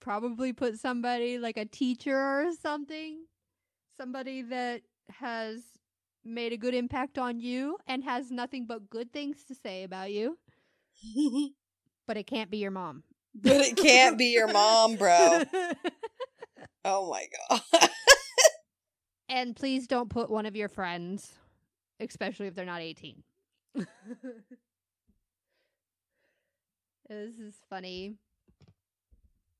Probably 0.00 0.52
put 0.52 0.78
somebody 0.78 1.38
like 1.38 1.56
a 1.56 1.64
teacher 1.64 2.16
or 2.16 2.52
something. 2.60 3.24
Somebody 3.96 4.42
that 4.42 4.82
has 5.10 5.60
made 6.24 6.52
a 6.52 6.56
good 6.56 6.74
impact 6.74 7.18
on 7.18 7.40
you 7.40 7.78
and 7.86 8.04
has 8.04 8.30
nothing 8.30 8.66
but 8.66 8.90
good 8.90 9.12
things 9.12 9.44
to 9.44 9.54
say 9.54 9.82
about 9.84 10.10
you. 10.12 10.38
But 12.06 12.16
it 12.16 12.26
can't 12.26 12.50
be 12.50 12.58
your 12.58 12.70
mom. 12.70 13.02
but 13.34 13.56
it 13.56 13.76
can't 13.76 14.16
be 14.16 14.26
your 14.26 14.50
mom, 14.52 14.96
bro. 14.96 15.42
Oh 16.88 17.10
my 17.10 17.26
god. 17.50 17.60
and 19.28 19.56
please 19.56 19.88
don't 19.88 20.08
put 20.08 20.30
one 20.30 20.46
of 20.46 20.54
your 20.54 20.68
friends, 20.68 21.32
especially 21.98 22.46
if 22.46 22.54
they're 22.54 22.64
not 22.64 22.80
18. 22.80 23.24
this 23.74 23.88
is 27.08 27.56
funny. 27.68 28.14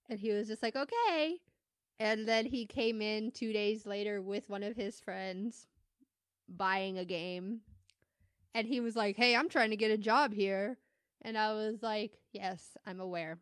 And 0.08 0.20
he 0.20 0.30
was 0.30 0.46
just 0.46 0.62
like, 0.62 0.76
okay. 0.76 1.40
And 1.98 2.28
then 2.28 2.46
he 2.46 2.64
came 2.64 3.02
in 3.02 3.32
two 3.32 3.52
days 3.52 3.86
later 3.86 4.22
with 4.22 4.48
one 4.48 4.62
of 4.62 4.76
his 4.76 5.00
friends 5.00 5.66
buying 6.48 6.96
a 6.96 7.04
game. 7.04 7.62
And 8.54 8.68
he 8.68 8.78
was 8.78 8.94
like, 8.94 9.16
hey, 9.16 9.34
I'm 9.34 9.48
trying 9.48 9.70
to 9.70 9.76
get 9.76 9.90
a 9.90 9.98
job 9.98 10.32
here. 10.32 10.78
And 11.22 11.36
I 11.36 11.54
was 11.54 11.82
like, 11.82 12.12
yes, 12.32 12.76
I'm 12.86 13.00
aware. 13.00 13.38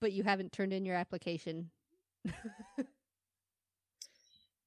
But 0.00 0.10
you 0.10 0.24
haven't 0.24 0.50
turned 0.52 0.72
in 0.72 0.84
your 0.84 0.96
application. 0.96 1.70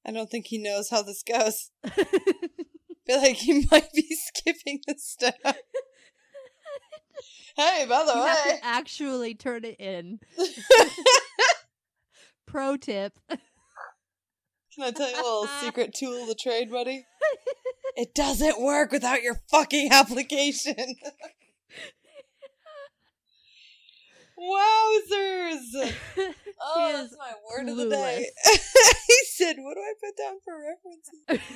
I 0.06 0.12
don't 0.12 0.30
think 0.30 0.46
he 0.46 0.58
knows 0.58 0.90
how 0.90 1.02
this 1.02 1.22
goes. 1.22 1.70
feel 3.10 3.20
like 3.20 3.36
he 3.36 3.66
might 3.70 3.92
be 3.92 4.06
skipping 4.10 4.80
the 4.86 4.94
step. 4.98 5.38
Hey, 7.56 7.84
by 7.88 8.04
the 8.04 8.12
you 8.14 8.26
have 8.26 8.46
way. 8.46 8.58
to 8.58 8.64
actually 8.64 9.34
turn 9.34 9.64
it 9.64 9.76
in. 9.78 10.20
Pro 12.46 12.76
tip. 12.76 13.18
Can 13.28 14.84
I 14.84 14.90
tell 14.92 15.10
you 15.10 15.16
a 15.16 15.16
little 15.16 15.48
secret 15.60 15.94
tool 15.94 16.22
of 16.22 16.28
the 16.28 16.34
trade, 16.34 16.70
buddy? 16.70 17.04
It 17.96 18.14
doesn't 18.14 18.62
work 18.62 18.92
without 18.92 19.22
your 19.22 19.40
fucking 19.50 19.90
application. 19.92 20.94
Wowzers! 24.40 25.94
Oh, 26.62 26.92
that's 26.92 27.12
is 27.12 27.18
my 27.18 27.32
word 27.50 27.70
of 27.70 27.76
the 27.78 27.88
day. 27.88 28.28
clueless. 28.44 28.58
he 29.06 29.16
said, 29.32 29.56
"What 29.60 29.74
do 29.74 29.80
I 29.80 29.94
put 29.98 30.14
down 30.14 30.36
for 30.44 30.52
references?" 30.60 31.48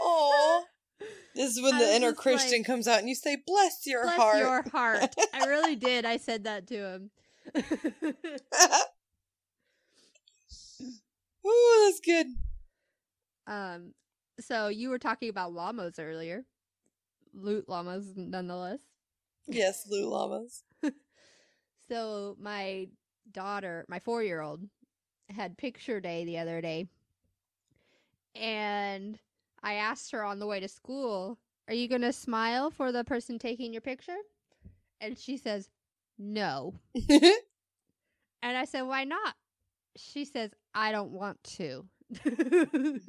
Oh, 0.00 0.64
this 1.34 1.56
is 1.56 1.60
when 1.60 1.74
I 1.74 1.78
the 1.80 1.92
inner 1.96 2.12
Christian 2.12 2.60
like, 2.60 2.66
comes 2.66 2.86
out 2.86 3.00
and 3.00 3.08
you 3.08 3.16
say, 3.16 3.36
"Bless 3.44 3.84
your 3.84 4.06
heart. 4.06 4.16
Bless 4.16 4.20
heart." 4.20 4.38
your 4.38 4.70
heart. 4.70 5.14
I 5.34 5.46
really 5.46 5.74
did. 5.74 6.04
I 6.04 6.18
said 6.18 6.44
that 6.44 6.68
to 6.68 6.76
him. 6.76 7.10
Ooh, 11.46 11.84
that's 11.84 12.00
good. 12.04 12.26
um 13.48 13.92
so 14.38 14.68
you 14.68 14.88
were 14.88 15.00
talking 15.00 15.30
about 15.30 15.52
llamas 15.52 15.98
earlier. 15.98 16.44
Loot 17.32 17.68
llamas 17.68 18.12
nonetheless. 18.14 18.78
Yes, 19.46 19.86
Lou 19.90 20.08
Llamas. 20.08 20.62
So 21.88 22.36
my 22.40 22.88
daughter, 23.32 23.84
my 23.88 23.98
4-year-old 23.98 24.62
had 25.30 25.56
picture 25.56 26.00
day 26.00 26.24
the 26.24 26.38
other 26.38 26.60
day. 26.60 26.88
And 28.34 29.18
I 29.62 29.74
asked 29.74 30.10
her 30.12 30.24
on 30.24 30.38
the 30.38 30.46
way 30.46 30.60
to 30.60 30.68
school, 30.68 31.38
"Are 31.68 31.74
you 31.74 31.88
going 31.88 32.02
to 32.02 32.12
smile 32.12 32.70
for 32.70 32.92
the 32.92 33.04
person 33.04 33.38
taking 33.38 33.72
your 33.72 33.80
picture?" 33.80 34.16
And 35.00 35.18
she 35.18 35.36
says, 35.36 35.68
"No." 36.18 36.80
And 38.44 38.58
I 38.58 38.66
said, 38.66 38.82
Why 38.82 39.04
not? 39.04 39.34
She 39.96 40.26
says, 40.26 40.50
I 40.74 40.92
don't 40.92 41.12
want 41.12 41.42
to. 41.56 41.86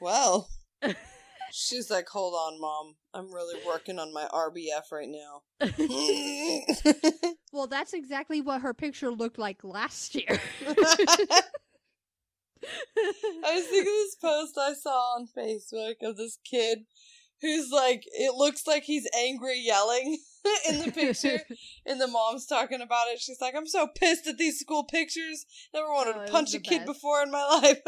well, 0.00 0.50
she's 1.54 1.90
like, 1.90 2.08
"Hold 2.08 2.34
on, 2.34 2.60
mom. 2.60 2.96
I'm 3.14 3.32
really 3.32 3.60
working 3.66 3.98
on 3.98 4.12
my 4.12 4.26
RBF 4.32 4.90
right 4.92 5.08
now." 5.08 5.42
well, 7.52 7.66
that's 7.68 7.92
exactly 7.92 8.40
what 8.40 8.60
her 8.62 8.74
picture 8.74 9.10
looked 9.10 9.38
like 9.38 9.62
last 9.62 10.14
year. 10.14 10.40
I 13.46 13.54
was 13.54 13.64
thinking 13.64 13.84
this 13.84 14.16
post 14.16 14.56
I 14.58 14.72
saw 14.74 15.16
on 15.16 15.28
Facebook 15.36 15.96
of 16.02 16.16
this 16.16 16.38
kid 16.44 16.86
who's 17.42 17.70
like, 17.70 18.04
it 18.06 18.34
looks 18.34 18.66
like 18.66 18.84
he's 18.84 19.06
angry 19.18 19.60
yelling 19.60 20.18
in 20.68 20.78
the 20.78 20.90
picture, 20.90 21.40
and 21.84 22.00
the 22.00 22.06
mom's 22.06 22.46
talking 22.46 22.80
about 22.80 23.08
it. 23.08 23.20
She's 23.20 23.40
like, 23.40 23.54
I'm 23.54 23.66
so 23.66 23.86
pissed 23.86 24.26
at 24.26 24.38
these 24.38 24.58
school 24.58 24.84
pictures. 24.84 25.44
Never 25.74 25.88
wanted 25.88 26.16
Oh, 26.16 26.24
to 26.24 26.32
punch 26.32 26.54
a 26.54 26.60
kid 26.60 26.86
best. 26.86 26.86
before 26.86 27.22
in 27.22 27.30
my 27.30 27.44
life. 27.62 27.82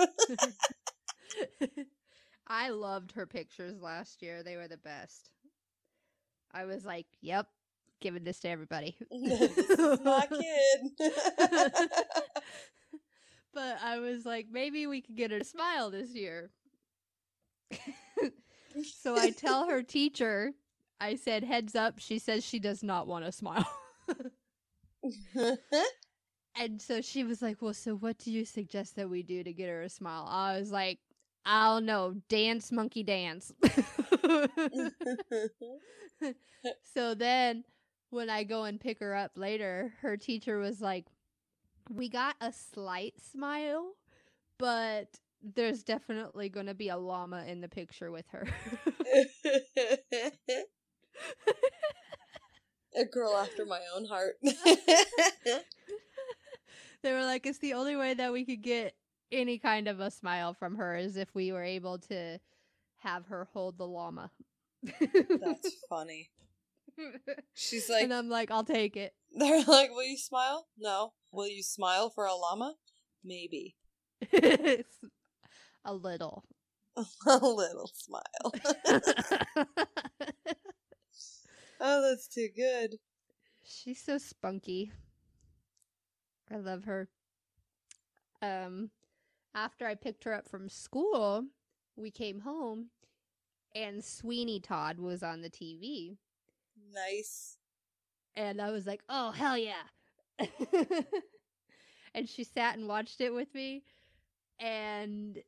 I 2.47 2.71
loved 2.71 3.13
her 3.13 3.27
pictures 3.27 3.81
last 3.81 4.23
year. 4.23 4.43
They 4.43 4.57
were 4.57 4.69
the 4.69 4.77
best. 4.77 5.31
I 6.53 6.65
was 6.65 6.85
like, 6.85 7.07
Yep, 7.21 7.49
giving 8.01 8.25
this 8.25 8.41
to 8.41 8.49
everybody. 8.49 8.97
this 9.11 10.01
my 10.05 10.27
kid. 10.27 10.93
but 13.55 13.79
I 13.83 13.99
was 13.99 14.25
like, 14.25 14.47
maybe 14.51 14.87
we 14.87 15.01
could 15.01 15.17
get 15.17 15.31
her 15.31 15.39
to 15.39 15.45
smile 15.45 15.91
this 15.91 16.15
year. 16.15 16.51
so 19.01 19.17
I 19.17 19.31
tell 19.31 19.69
her 19.69 19.83
teacher, 19.83 20.53
I 21.01 21.17
said, 21.17 21.45
heads 21.45 21.75
up, 21.75 21.99
she 21.99 22.19
says 22.19 22.45
she 22.45 22.59
does 22.59 22.83
not 22.83 23.07
want 23.07 23.25
to 23.25 23.33
smile. 23.33 23.67
and 26.57 26.81
so 26.81 27.01
she 27.01 27.25
was 27.25 27.43
like, 27.43 27.61
well, 27.61 27.75
so 27.75 27.95
what 27.97 28.19
do 28.19 28.31
you 28.31 28.45
suggest 28.45 28.97
that 28.97 29.11
we 29.11 29.23
do 29.23 29.43
to 29.43 29.53
get 29.53 29.69
her 29.69 29.83
a 29.83 29.89
smile? 29.89 30.27
I 30.29 30.59
was 30.59 30.71
like, 30.71 30.99
I 31.47 31.69
don't 31.69 31.87
know, 31.87 32.17
dance, 32.29 32.73
monkey 32.73 33.05
dance. 33.05 33.53
so 36.83 37.15
then 37.15 37.63
when 38.11 38.29
I 38.29 38.43
go 38.43 38.65
and 38.65 38.81
pick 38.81 38.99
her 38.99 39.15
up 39.15 39.31
later, 39.37 39.95
her 40.01 40.17
teacher 40.17 40.59
was 40.59 40.81
like, 40.81 41.07
we 41.89 42.09
got 42.09 42.35
a 42.41 42.53
slight 42.53 43.15
smile, 43.21 43.93
but 44.59 45.07
there's 45.55 45.85
definitely 45.85 46.49
going 46.49 46.67
to 46.67 46.75
be 46.75 46.89
a 46.89 46.97
llama 46.97 47.45
in 47.47 47.61
the 47.61 47.69
picture 47.69 48.11
with 48.11 48.27
her. 48.33 48.49
a 52.97 53.05
girl 53.05 53.37
after 53.37 53.65
my 53.65 53.79
own 53.95 54.07
heart. 54.07 54.39
they 54.43 54.57
were 57.13 57.25
like, 57.25 57.47
it's 57.47 57.59
the 57.59 57.75
only 57.75 57.95
way 57.95 58.15
that 58.15 58.33
we 58.33 58.45
could 58.45 58.63
get 58.63 58.97
any 59.33 59.59
kind 59.59 59.89
of 59.89 60.01
a 60.01 60.11
smile 60.11 60.55
from 60.55 60.77
her 60.77 60.95
as 60.95 61.17
if 61.17 61.35
we 61.35 61.53
were 61.53 61.65
able 61.65 61.99
to 61.99 62.39
have 62.99 63.27
her 63.27 63.49
hold 63.53 63.79
the 63.79 63.87
llama. 63.87 64.31
That's 64.83 65.77
funny. 65.89 66.31
She's 67.55 67.89
like, 67.91 68.05
and 68.05 68.15
I'm 68.15 68.29
like, 68.29 68.51
I'll 68.51 68.65
take 68.65 68.97
it. 68.97 69.15
they're 69.39 69.65
like, 69.65 69.91
will 69.91 70.05
you 70.05 70.19
smile? 70.19 70.67
No. 70.79 71.13
Will 71.33 71.49
you 71.49 71.63
smile 71.63 72.11
for 72.11 72.27
a 72.27 72.35
llama? 72.35 72.75
Maybe. 73.25 73.77
A 75.85 75.95
little. 75.95 76.45
a 76.97 77.37
little 77.37 77.91
smile. 77.95 78.53
oh, 81.81 82.03
that's 82.03 82.27
too 82.29 82.49
good. 82.57 82.97
She's 83.65 84.03
so 84.03 84.19
spunky. 84.19 84.93
I 86.51 86.57
love 86.57 86.85
her. 86.85 87.09
Um 88.41 88.91
after 89.57 89.87
I 89.87 89.95
picked 89.95 90.25
her 90.25 90.35
up 90.35 90.47
from 90.49 90.69
school, 90.69 91.47
we 91.97 92.11
came 92.11 92.41
home 92.41 92.91
and 93.75 94.05
Sweeney 94.05 94.61
Todd 94.61 94.99
was 95.01 95.23
on 95.23 95.41
the 95.43 95.51
TV 95.51 96.17
Nice. 96.95 97.57
and 98.37 98.61
I 98.61 98.71
was 98.71 98.87
like, 98.87 99.03
"Oh, 99.09 99.31
hell 99.33 99.59
yeah." 99.59 99.83
and 102.15 102.29
she 102.29 102.45
sat 102.45 102.77
and 102.77 102.87
watched 102.87 103.21
it 103.21 103.33
with 103.35 103.53
me 103.55 103.83
and 104.61 105.43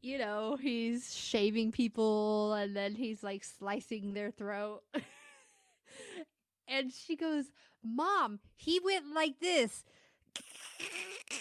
you 0.00 0.18
know, 0.18 0.56
he's 0.60 1.14
shaving 1.14 1.72
people 1.72 2.52
and 2.54 2.76
then 2.76 2.94
he's 2.94 3.22
like 3.22 3.42
slicing 3.42 4.14
their 4.14 4.30
throat. 4.30 4.82
and 6.68 6.92
she 6.92 7.16
goes, 7.16 7.46
"Mom, 7.82 8.38
he 8.54 8.78
went 8.84 9.12
like 9.14 9.40
this." 9.40 9.84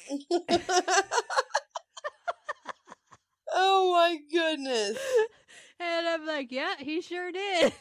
Oh 3.59 3.91
my 3.91 4.19
goodness. 4.31 4.97
and 5.79 6.07
I'm 6.07 6.27
like, 6.27 6.51
yeah, 6.51 6.75
he 6.77 7.01
sure 7.01 7.31
did. 7.31 7.73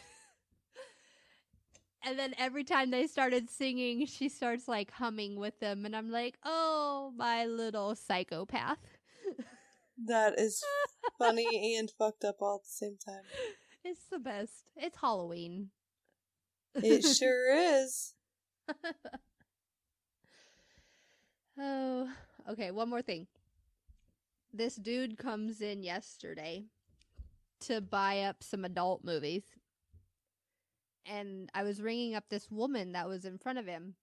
and 2.03 2.19
then 2.19 2.35
every 2.39 2.65
time 2.65 2.91
they 2.91 3.07
started 3.07 3.51
singing, 3.51 4.07
she 4.07 4.31
starts 4.31 4.67
like 4.69 4.91
humming 4.91 5.37
with 5.37 5.61
them, 5.61 5.85
and 5.85 5.95
I'm 5.95 6.11
like, 6.11 6.39
oh, 6.45 7.13
my 7.17 7.45
little 7.45 7.95
psychopath. 7.95 8.79
That 10.05 10.39
is 10.39 10.63
funny 11.19 11.75
and 11.79 11.91
fucked 11.91 12.23
up 12.23 12.37
all 12.43 12.57
at 12.57 12.65
the 12.65 12.69
same 12.69 12.99
time. 13.03 13.23
It's 13.83 14.05
the 14.11 14.19
best. 14.19 14.65
It's 14.77 14.99
Halloween. 15.01 15.71
It 16.75 17.03
sure 17.03 17.81
is. 17.81 18.13
Oh, 21.59 22.11
okay. 22.51 22.73
One 22.73 22.91
more 22.91 23.01
thing. 23.01 23.27
This 24.57 24.77
dude 24.77 25.19
comes 25.19 25.61
in 25.61 25.83
yesterday 25.83 26.65
to 27.61 27.83
buy 27.83 28.23
up 28.23 28.43
some 28.43 28.65
adult 28.65 29.05
movies. 29.05 29.43
And 31.05 31.51
I 31.55 31.63
was 31.63 31.83
ringing 31.83 32.15
up 32.15 32.25
this 32.31 32.51
woman 32.51 32.93
that 32.93 33.07
was 33.07 33.27
in 33.27 33.37
front 33.37 33.59
of 33.59 33.67
him. 33.67 33.97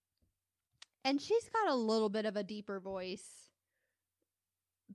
And 1.03 1.19
she's 1.19 1.49
got 1.49 1.71
a 1.71 1.75
little 1.75 2.09
bit 2.09 2.25
of 2.25 2.35
a 2.35 2.43
deeper 2.43 2.79
voice, 2.79 3.49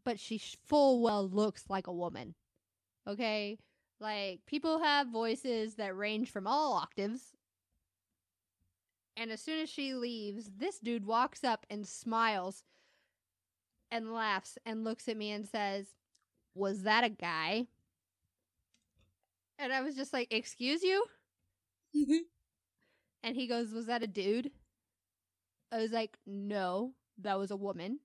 but 0.05 0.21
she 0.21 0.40
full 0.68 1.03
well 1.03 1.29
looks 1.29 1.64
like 1.68 1.88
a 1.88 1.92
woman. 1.92 2.37
Okay? 3.09 3.59
Like, 3.99 4.40
people 4.47 4.79
have 4.79 5.09
voices 5.09 5.75
that 5.75 5.97
range 5.97 6.31
from 6.31 6.47
all 6.47 6.75
octaves. 6.75 7.33
And 9.16 9.33
as 9.33 9.42
soon 9.42 9.59
as 9.59 9.68
she 9.68 9.94
leaves, 9.94 10.53
this 10.57 10.79
dude 10.79 11.05
walks 11.05 11.42
up 11.42 11.66
and 11.68 11.85
smiles 11.85 12.62
and 13.90 14.12
laughs 14.12 14.59
and 14.66 14.85
looks 14.85 15.09
at 15.09 15.16
me 15.16 15.31
and 15.33 15.46
says, 15.46 15.87
Was 16.55 16.83
that 16.83 17.05
a 17.05 17.09
guy? 17.09 17.66
And 19.59 19.72
I 19.72 19.81
was 19.83 19.94
just 19.96 20.12
like, 20.12 20.33
Excuse 20.33 20.83
you? 20.83 21.05
And 23.22 23.37
he 23.37 23.46
goes, 23.46 23.72
Was 23.72 23.87
that 23.87 24.03
a 24.03 24.07
dude? 24.07 24.51
I 25.72 25.79
was 25.79 25.92
like, 25.92 26.18
No, 26.27 26.94
that 27.18 27.38
was 27.38 27.51
a 27.51 27.57
woman. 27.57 28.01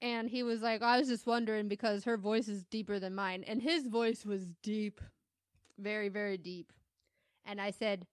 And 0.00 0.28
he 0.28 0.42
was 0.42 0.62
like, 0.62 0.82
I 0.82 0.98
was 0.98 1.08
just 1.08 1.26
wondering 1.26 1.68
because 1.68 2.04
her 2.04 2.16
voice 2.16 2.48
is 2.48 2.64
deeper 2.64 2.98
than 2.98 3.14
mine. 3.14 3.44
And 3.46 3.62
his 3.62 3.86
voice 3.86 4.26
was 4.26 4.46
deep. 4.62 5.00
Very, 5.78 6.08
very 6.08 6.36
deep. 6.36 6.72
And 7.44 7.60
I 7.60 7.70
said, 7.70 8.06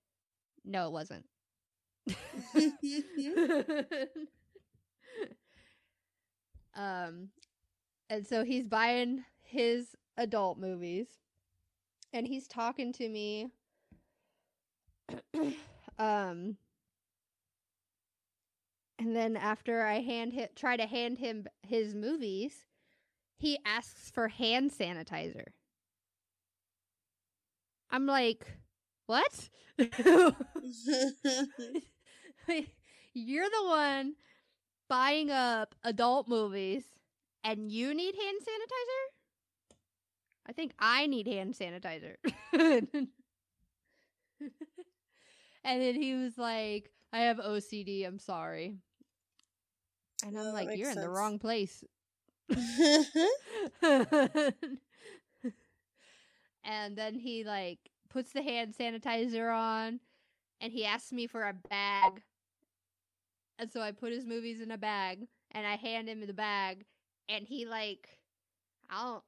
No, 0.64 0.88
it 0.88 0.92
wasn't. 0.92 1.26
um 6.80 7.28
and 8.10 8.26
so 8.26 8.44
he's 8.44 8.66
buying 8.66 9.24
his 9.42 9.96
adult 10.18 10.58
movies 10.58 11.08
and 12.14 12.26
he's 12.26 12.48
talking 12.48 12.94
to 12.94 13.10
me 13.10 13.50
um 16.00 16.56
and 18.98 19.16
then 19.16 19.36
after 19.36 19.84
I 19.84 20.00
hand 20.00 20.34
him 20.34 20.48
try 20.56 20.78
to 20.78 20.86
hand 20.86 21.18
him 21.18 21.48
his 21.68 21.94
movies 21.94 22.66
he 23.38 23.58
asks 23.66 24.12
for 24.12 24.28
hand 24.28 24.72
sanitizer. 24.72 25.46
I'm 27.90 28.06
like 28.06 28.46
what? 29.06 29.50
You're 33.14 33.50
the 33.50 33.66
one 33.66 34.16
buying 34.90 35.30
up 35.30 35.76
adult 35.84 36.28
movies 36.28 36.84
and 37.44 37.72
you 37.72 37.94
need 37.94 38.16
hand 38.16 38.38
sanitizer? 38.42 39.76
I 40.48 40.52
think 40.54 40.74
I 40.80 41.06
need 41.08 41.28
hand 41.28 41.54
sanitizer. 41.54 42.16
and 42.54 43.08
then 45.64 45.96
he 45.96 46.16
was 46.16 46.38
like, 46.38 46.92
I 47.14 47.20
have 47.20 47.38
OCD, 47.38 48.06
I'm 48.06 48.20
sorry. 48.20 48.76
And 50.26 50.38
I'm 50.38 50.46
that 50.46 50.54
like, 50.54 50.78
you're 50.78 50.90
in 50.92 51.00
the 51.00 51.10
wrong 51.10 51.40
place. 51.40 51.84
and 56.64 56.96
then 56.96 57.14
he 57.14 57.44
like 57.44 57.78
puts 58.10 58.32
the 58.34 58.42
hand 58.42 58.74
sanitizer 58.78 59.56
on 59.56 60.00
and 60.60 60.74
he 60.74 60.84
asks 60.84 61.12
me 61.12 61.28
for 61.28 61.44
a 61.44 61.54
bag. 61.54 62.24
And 63.60 63.70
so 63.70 63.82
I 63.82 63.92
put 63.92 64.14
his 64.14 64.26
movies 64.26 64.62
in 64.62 64.72
a 64.72 64.78
bag 64.78 65.28
and 65.52 65.68
I 65.68 65.76
hand 65.76 66.08
him 66.08 66.26
the 66.26 66.34
bag 66.34 66.86
and 67.28 67.46
he 67.46 67.66
like 67.66 68.08
I 68.90 69.04
don't 69.04 69.24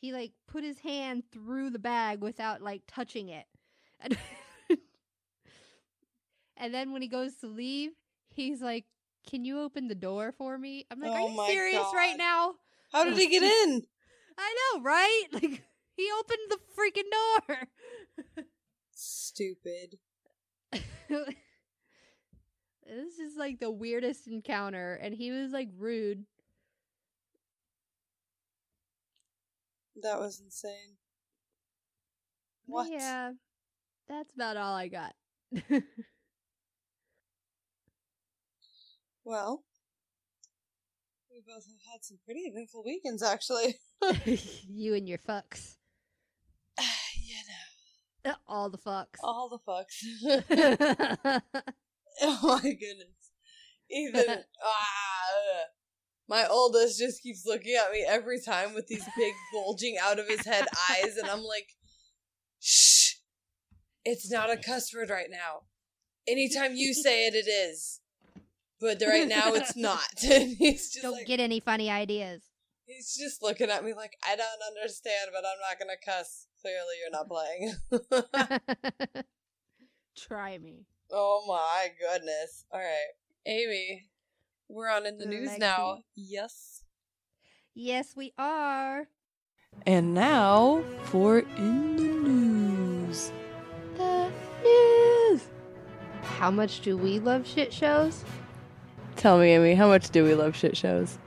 he 0.00 0.12
like 0.12 0.32
put 0.46 0.62
his 0.62 0.78
hand 0.78 1.24
through 1.32 1.70
the 1.70 1.78
bag 1.78 2.20
without 2.20 2.62
like 2.62 2.82
touching 2.86 3.28
it. 3.30 3.46
And, 4.00 4.16
and 6.56 6.72
then 6.74 6.92
when 6.92 7.02
he 7.02 7.08
goes 7.08 7.36
to 7.36 7.46
leave, 7.46 7.92
he's 8.28 8.60
like, 8.60 8.84
"Can 9.28 9.44
you 9.44 9.60
open 9.60 9.88
the 9.88 9.94
door 9.94 10.32
for 10.36 10.58
me?" 10.58 10.86
I'm 10.90 11.00
like, 11.00 11.12
Oh 11.12 11.14
"Are 11.14 11.20
you 11.30 11.36
my 11.36 11.46
serious 11.46 11.86
right 11.94 12.16
now?" 12.18 12.54
How 12.92 13.04
did 13.04 13.16
he 13.16 13.28
get 13.28 13.42
in? 13.66 13.82
I 14.36 14.54
know, 14.74 14.82
right? 14.82 15.24
Like 15.32 15.62
he 15.96 16.10
opened 16.18 16.50
the 16.50 16.58
freaking 16.76 17.10
door. 17.48 18.44
Stupid. 18.92 19.98
this 22.86 23.18
is 23.18 23.36
like 23.36 23.60
the 23.60 23.70
weirdest 23.70 24.26
encounter 24.26 24.94
and 25.02 25.14
he 25.14 25.30
was 25.30 25.52
like 25.52 25.68
rude. 25.78 26.24
That 30.02 30.18
was 30.20 30.40
insane. 30.40 30.96
What? 32.66 32.90
Yeah. 32.90 33.32
That's 34.08 34.34
about 34.34 34.56
all 34.56 34.74
I 34.74 34.88
got. 34.88 35.14
Well, 39.24 39.64
we 41.30 41.40
both 41.46 41.64
have 41.66 41.92
had 41.92 42.04
some 42.04 42.18
pretty 42.24 42.40
eventful 42.40 42.84
weekends, 42.84 43.22
actually. 43.22 43.76
you 44.68 44.94
and 44.94 45.08
your 45.08 45.18
fucks. 45.18 45.76
you 47.16 47.34
know, 48.24 48.32
uh, 48.32 48.34
All 48.46 48.68
the 48.70 48.78
fucks. 48.78 49.18
all 49.22 49.48
the 49.48 49.58
fucks. 49.58 51.40
oh 52.22 52.60
my 52.62 52.70
goodness. 52.72 53.08
Even 53.90 54.24
ah, 54.64 55.64
my 56.28 56.46
oldest 56.46 56.98
just 56.98 57.22
keeps 57.22 57.44
looking 57.46 57.74
at 57.74 57.92
me 57.92 58.04
every 58.06 58.40
time 58.40 58.74
with 58.74 58.86
these 58.86 59.04
big 59.16 59.34
bulging 59.52 59.96
out 60.02 60.18
of 60.18 60.28
his 60.28 60.44
head 60.44 60.66
eyes, 60.90 61.16
and 61.16 61.28
I'm 61.28 61.42
like, 61.44 61.68
shh, 62.60 63.14
it's 64.04 64.30
not 64.30 64.50
a 64.50 64.56
cuss 64.56 64.92
word 64.94 65.10
right 65.10 65.30
now. 65.30 65.62
Anytime 66.26 66.74
you 66.74 66.94
say 66.94 67.26
it, 67.26 67.34
it 67.34 67.48
is. 67.48 68.00
But 68.80 69.02
right 69.06 69.28
now 69.28 69.52
it's 69.54 69.76
not. 69.76 70.22
and 70.24 70.56
he's 70.58 70.90
just 70.90 71.02
Don't 71.02 71.12
like, 71.12 71.26
get 71.26 71.40
any 71.40 71.60
funny 71.60 71.90
ideas. 71.90 72.42
he's 72.86 73.14
just 73.16 73.42
looking 73.42 73.70
at 73.70 73.84
me 73.84 73.94
like, 73.94 74.12
I 74.26 74.36
don't 74.36 74.76
understand, 74.76 75.30
but 75.32 75.44
I'm 75.46 75.60
not 75.60 75.78
gonna 75.78 75.96
cuss. 76.04 76.46
Clearly, 76.60 76.96
you're 77.00 77.10
not 77.10 77.28
playing. 77.28 79.24
Try 80.16 80.58
me. 80.58 80.86
Oh 81.10 81.44
my 81.46 81.88
goodness. 82.00 82.64
All 82.70 82.80
right, 82.80 83.12
Amy, 83.46 84.06
we're 84.68 84.90
on 84.90 85.06
in 85.06 85.18
the 85.18 85.26
news 85.26 85.58
now. 85.58 85.98
Yes. 86.14 86.82
Yes, 87.74 88.14
we 88.16 88.32
are. 88.38 89.08
And 89.86 90.14
now 90.14 90.84
for 91.04 91.40
In 91.40 91.96
the 91.96 92.04
News. 92.04 93.32
The 93.96 94.30
news. 94.62 95.42
How 96.22 96.50
much 96.50 96.80
do 96.80 96.96
we 96.96 97.18
love 97.18 97.46
shit 97.46 97.72
shows? 97.72 98.24
Tell 99.16 99.38
me, 99.38 99.48
Amy, 99.50 99.74
how 99.74 99.88
much 99.88 100.10
do 100.10 100.24
we 100.24 100.34
love 100.34 100.56
shit 100.56 100.76
shows? 100.76 101.18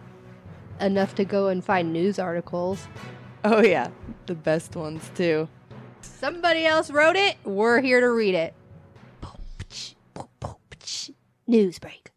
Enough 0.79 1.15
to 1.15 1.25
go 1.25 1.47
and 1.47 1.63
find 1.63 1.91
news 1.91 2.19
articles. 2.19 2.87
Oh, 3.43 3.61
yeah, 3.61 3.89
the 4.25 4.35
best 4.35 4.75
ones, 4.75 5.09
too. 5.15 5.47
Somebody 6.01 6.65
else 6.65 6.91
wrote 6.91 7.15
it. 7.15 7.37
We're 7.43 7.81
here 7.81 7.99
to 7.99 8.09
read 8.09 8.35
it. 8.35 8.53
News 11.49 11.79
break. 11.79 12.11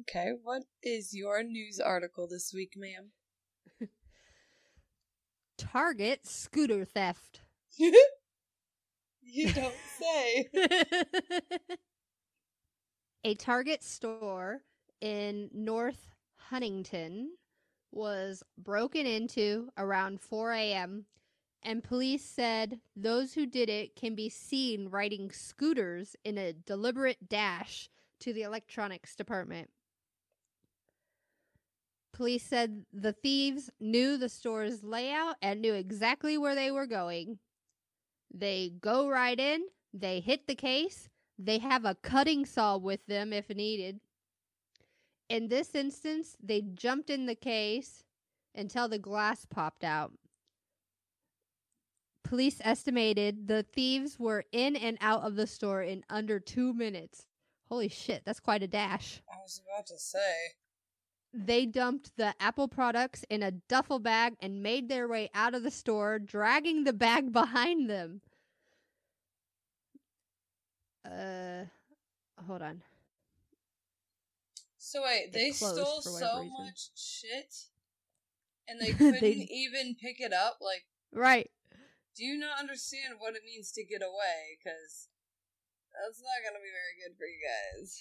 Okay, 0.00 0.32
what 0.42 0.64
is 0.82 1.14
your 1.14 1.42
news 1.42 1.80
article 1.80 2.28
this 2.28 2.52
week, 2.52 2.74
ma'am? 2.76 3.10
Target 5.58 6.26
scooter 6.26 6.84
theft. 6.84 7.40
you 9.22 9.52
don't 9.52 9.74
say. 9.98 10.48
A 13.24 13.34
Target 13.34 13.82
store 13.82 14.60
in 15.00 15.48
North 15.54 16.10
Huntington 16.36 17.30
was 17.92 18.42
broken 18.58 19.06
into 19.06 19.70
around 19.78 20.20
4 20.20 20.52
a.m., 20.52 21.06
and 21.62 21.82
police 21.82 22.24
said 22.24 22.80
those 22.94 23.34
who 23.34 23.46
did 23.46 23.68
it 23.68 23.96
can 23.96 24.14
be 24.14 24.28
seen 24.28 24.88
riding 24.88 25.30
scooters 25.30 26.14
in 26.24 26.36
a 26.38 26.52
deliberate 26.52 27.28
dash 27.28 27.88
to 28.20 28.32
the 28.32 28.42
electronics 28.42 29.16
department. 29.16 29.70
Police 32.12 32.42
said 32.42 32.84
the 32.92 33.12
thieves 33.12 33.70
knew 33.80 34.16
the 34.16 34.28
store's 34.28 34.82
layout 34.82 35.36
and 35.40 35.60
knew 35.60 35.74
exactly 35.74 36.36
where 36.36 36.54
they 36.54 36.70
were 36.70 36.86
going. 36.86 37.38
They 38.32 38.72
go 38.80 39.08
right 39.08 39.38
in, 39.38 39.62
they 39.92 40.20
hit 40.20 40.46
the 40.46 40.54
case, 40.54 41.08
they 41.38 41.58
have 41.58 41.84
a 41.84 41.96
cutting 41.96 42.44
saw 42.44 42.76
with 42.76 43.06
them 43.06 43.32
if 43.32 43.48
needed. 43.48 44.00
In 45.28 45.48
this 45.48 45.74
instance, 45.74 46.36
they 46.42 46.60
jumped 46.60 47.08
in 47.08 47.26
the 47.26 47.34
case 47.34 48.04
until 48.54 48.88
the 48.88 48.98
glass 48.98 49.46
popped 49.46 49.84
out. 49.84 50.12
Police 52.22 52.60
estimated 52.62 53.48
the 53.48 53.62
thieves 53.62 54.18
were 54.18 54.44
in 54.52 54.76
and 54.76 54.98
out 55.00 55.22
of 55.22 55.36
the 55.36 55.46
store 55.46 55.82
in 55.82 56.04
under 56.10 56.38
two 56.38 56.74
minutes. 56.74 57.26
Holy 57.70 57.88
shit, 57.88 58.22
that's 58.24 58.40
quite 58.40 58.62
a 58.64 58.66
dash. 58.68 59.22
I 59.32 59.36
was 59.40 59.60
about 59.64 59.86
to 59.86 59.98
say. 59.98 60.34
They 61.32 61.64
dumped 61.66 62.16
the 62.16 62.34
Apple 62.40 62.66
products 62.66 63.24
in 63.30 63.44
a 63.44 63.52
duffel 63.52 64.00
bag 64.00 64.34
and 64.40 64.62
made 64.62 64.88
their 64.88 65.06
way 65.06 65.30
out 65.32 65.54
of 65.54 65.62
the 65.62 65.70
store, 65.70 66.18
dragging 66.18 66.82
the 66.82 66.92
bag 66.92 67.32
behind 67.32 67.88
them. 67.88 68.20
Uh, 71.04 71.64
hold 72.46 72.62
on. 72.62 72.82
So 74.78 75.02
wait, 75.04 75.26
It 75.28 75.32
they 75.32 75.50
stole 75.52 76.00
so 76.02 76.40
reason. 76.40 76.52
much 76.58 76.88
shit, 76.96 77.54
and 78.66 78.80
they 78.80 78.92
couldn't 78.92 79.20
They- 79.20 79.46
even 79.50 79.94
pick 79.94 80.20
it 80.20 80.32
up. 80.32 80.58
Like, 80.60 80.84
Right. 81.12 81.50
do 82.16 82.24
you 82.24 82.36
not 82.36 82.58
understand 82.58 83.14
what 83.18 83.36
it 83.36 83.42
means 83.44 83.70
to 83.72 83.84
get 83.84 84.02
away? 84.02 84.58
Because 84.58 85.08
that's 86.02 86.22
not 86.22 86.44
gonna 86.44 86.62
be 86.62 86.70
very 86.70 86.96
good 87.02 87.16
for 87.16 87.26
you 87.26 87.38
guys. 87.40 87.98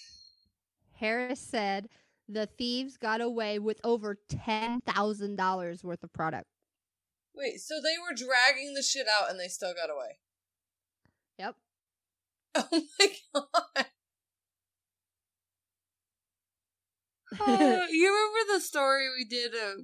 Harris 0.94 1.40
said 1.40 1.90
the 2.28 2.46
thieves 2.46 2.98
got 2.98 3.22
away 3.22 3.60
with 3.60 3.80
over 3.84 4.18
$10,000 4.30 5.84
worth 5.84 6.04
of 6.04 6.14
product. 6.14 6.46
Wait, 7.34 7.60
so 7.60 7.76
they 7.76 7.98
were 8.00 8.16
dragging 8.16 8.74
the 8.74 8.84
shit 8.84 9.08
out, 9.08 9.30
and 9.30 9.40
they 9.40 9.48
still 9.48 9.74
got 9.74 9.90
away? 9.90 10.20
Yep. 11.38 11.56
Oh 12.56 12.82
my 13.00 13.08
god! 13.34 13.86
Uh, 17.40 17.86
you 17.92 18.08
remember 18.08 18.54
the 18.54 18.60
story 18.60 19.08
we 19.16 19.24
did 19.24 19.54
a 19.54 19.76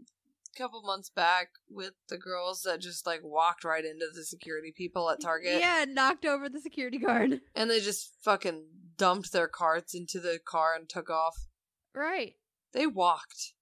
couple 0.57 0.81
months 0.81 1.09
back 1.09 1.49
with 1.69 1.93
the 2.09 2.17
girls 2.17 2.61
that 2.63 2.81
just 2.81 3.05
like 3.05 3.21
walked 3.23 3.63
right 3.63 3.83
into 3.83 4.05
the 4.13 4.23
security 4.23 4.73
people 4.75 5.09
at 5.09 5.21
Target? 5.21 5.59
Yeah, 5.59 5.85
knocked 5.87 6.25
over 6.25 6.49
the 6.49 6.59
security 6.61 6.97
guard. 6.97 7.41
And 7.55 7.69
they 7.69 7.79
just 7.79 8.11
fucking 8.23 8.65
dumped 8.97 9.31
their 9.31 9.47
carts 9.47 9.93
into 9.93 10.19
the 10.19 10.39
car 10.45 10.73
and 10.77 10.87
took 10.87 11.09
off. 11.09 11.47
Right. 11.93 12.33
They 12.73 12.87
walked. 12.87 13.53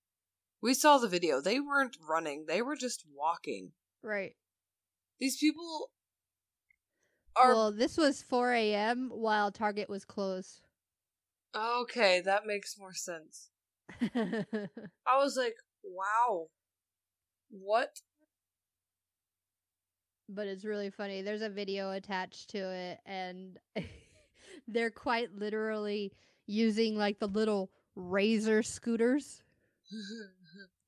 We 0.62 0.74
saw 0.74 0.98
the 0.98 1.08
video. 1.10 1.42
They 1.42 1.60
weren't 1.60 1.98
running, 2.08 2.46
they 2.48 2.62
were 2.62 2.76
just 2.76 3.04
walking. 3.16 3.72
Right. 4.02 4.36
These 5.20 5.38
people 5.38 5.90
are. 7.36 7.54
well, 7.54 7.72
this 7.72 7.98
was 7.98 8.22
4 8.22 8.54
a.m. 8.54 9.10
while 9.14 9.52
Target 9.52 9.90
was 9.90 10.06
closed. 10.06 10.62
okay, 11.56 12.22
that 12.22 12.46
makes 12.46 12.78
more 12.80 12.94
sense. 12.94 13.50
I 14.02 15.18
was 15.18 15.36
like, 15.38 15.56
wow. 15.84 16.48
What? 17.54 18.02
but 20.30 20.48
it's 20.48 20.66
really 20.66 20.90
funny. 20.90 21.22
There's 21.22 21.42
a 21.42 21.50
video 21.50 21.92
attached 21.92 22.50
to 22.52 22.58
it, 22.58 23.00
and 23.06 23.60
they're 24.68 24.92
quite 24.92 25.36
literally 25.36 26.12
using 26.48 26.96
like 26.98 27.20
the 27.20 27.28
little 27.28 27.70
razor 27.96 28.64
scooters. 28.64 29.44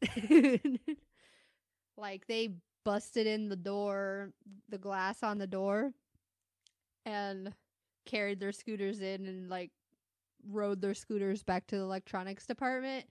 like 1.97 2.27
they 2.27 2.49
busted 2.83 3.27
in 3.27 3.49
the 3.49 3.55
door, 3.55 4.31
the 4.69 4.77
glass 4.77 5.23
on 5.23 5.37
the 5.37 5.47
door, 5.47 5.93
and 7.05 7.53
carried 8.05 8.39
their 8.39 8.51
scooters 8.51 9.01
in 9.01 9.25
and 9.25 9.49
like 9.49 9.71
rode 10.47 10.81
their 10.81 10.93
scooters 10.93 11.41
back 11.41 11.65
to 11.65 11.75
the 11.75 11.81
electronics 11.81 12.45
department 12.45 13.05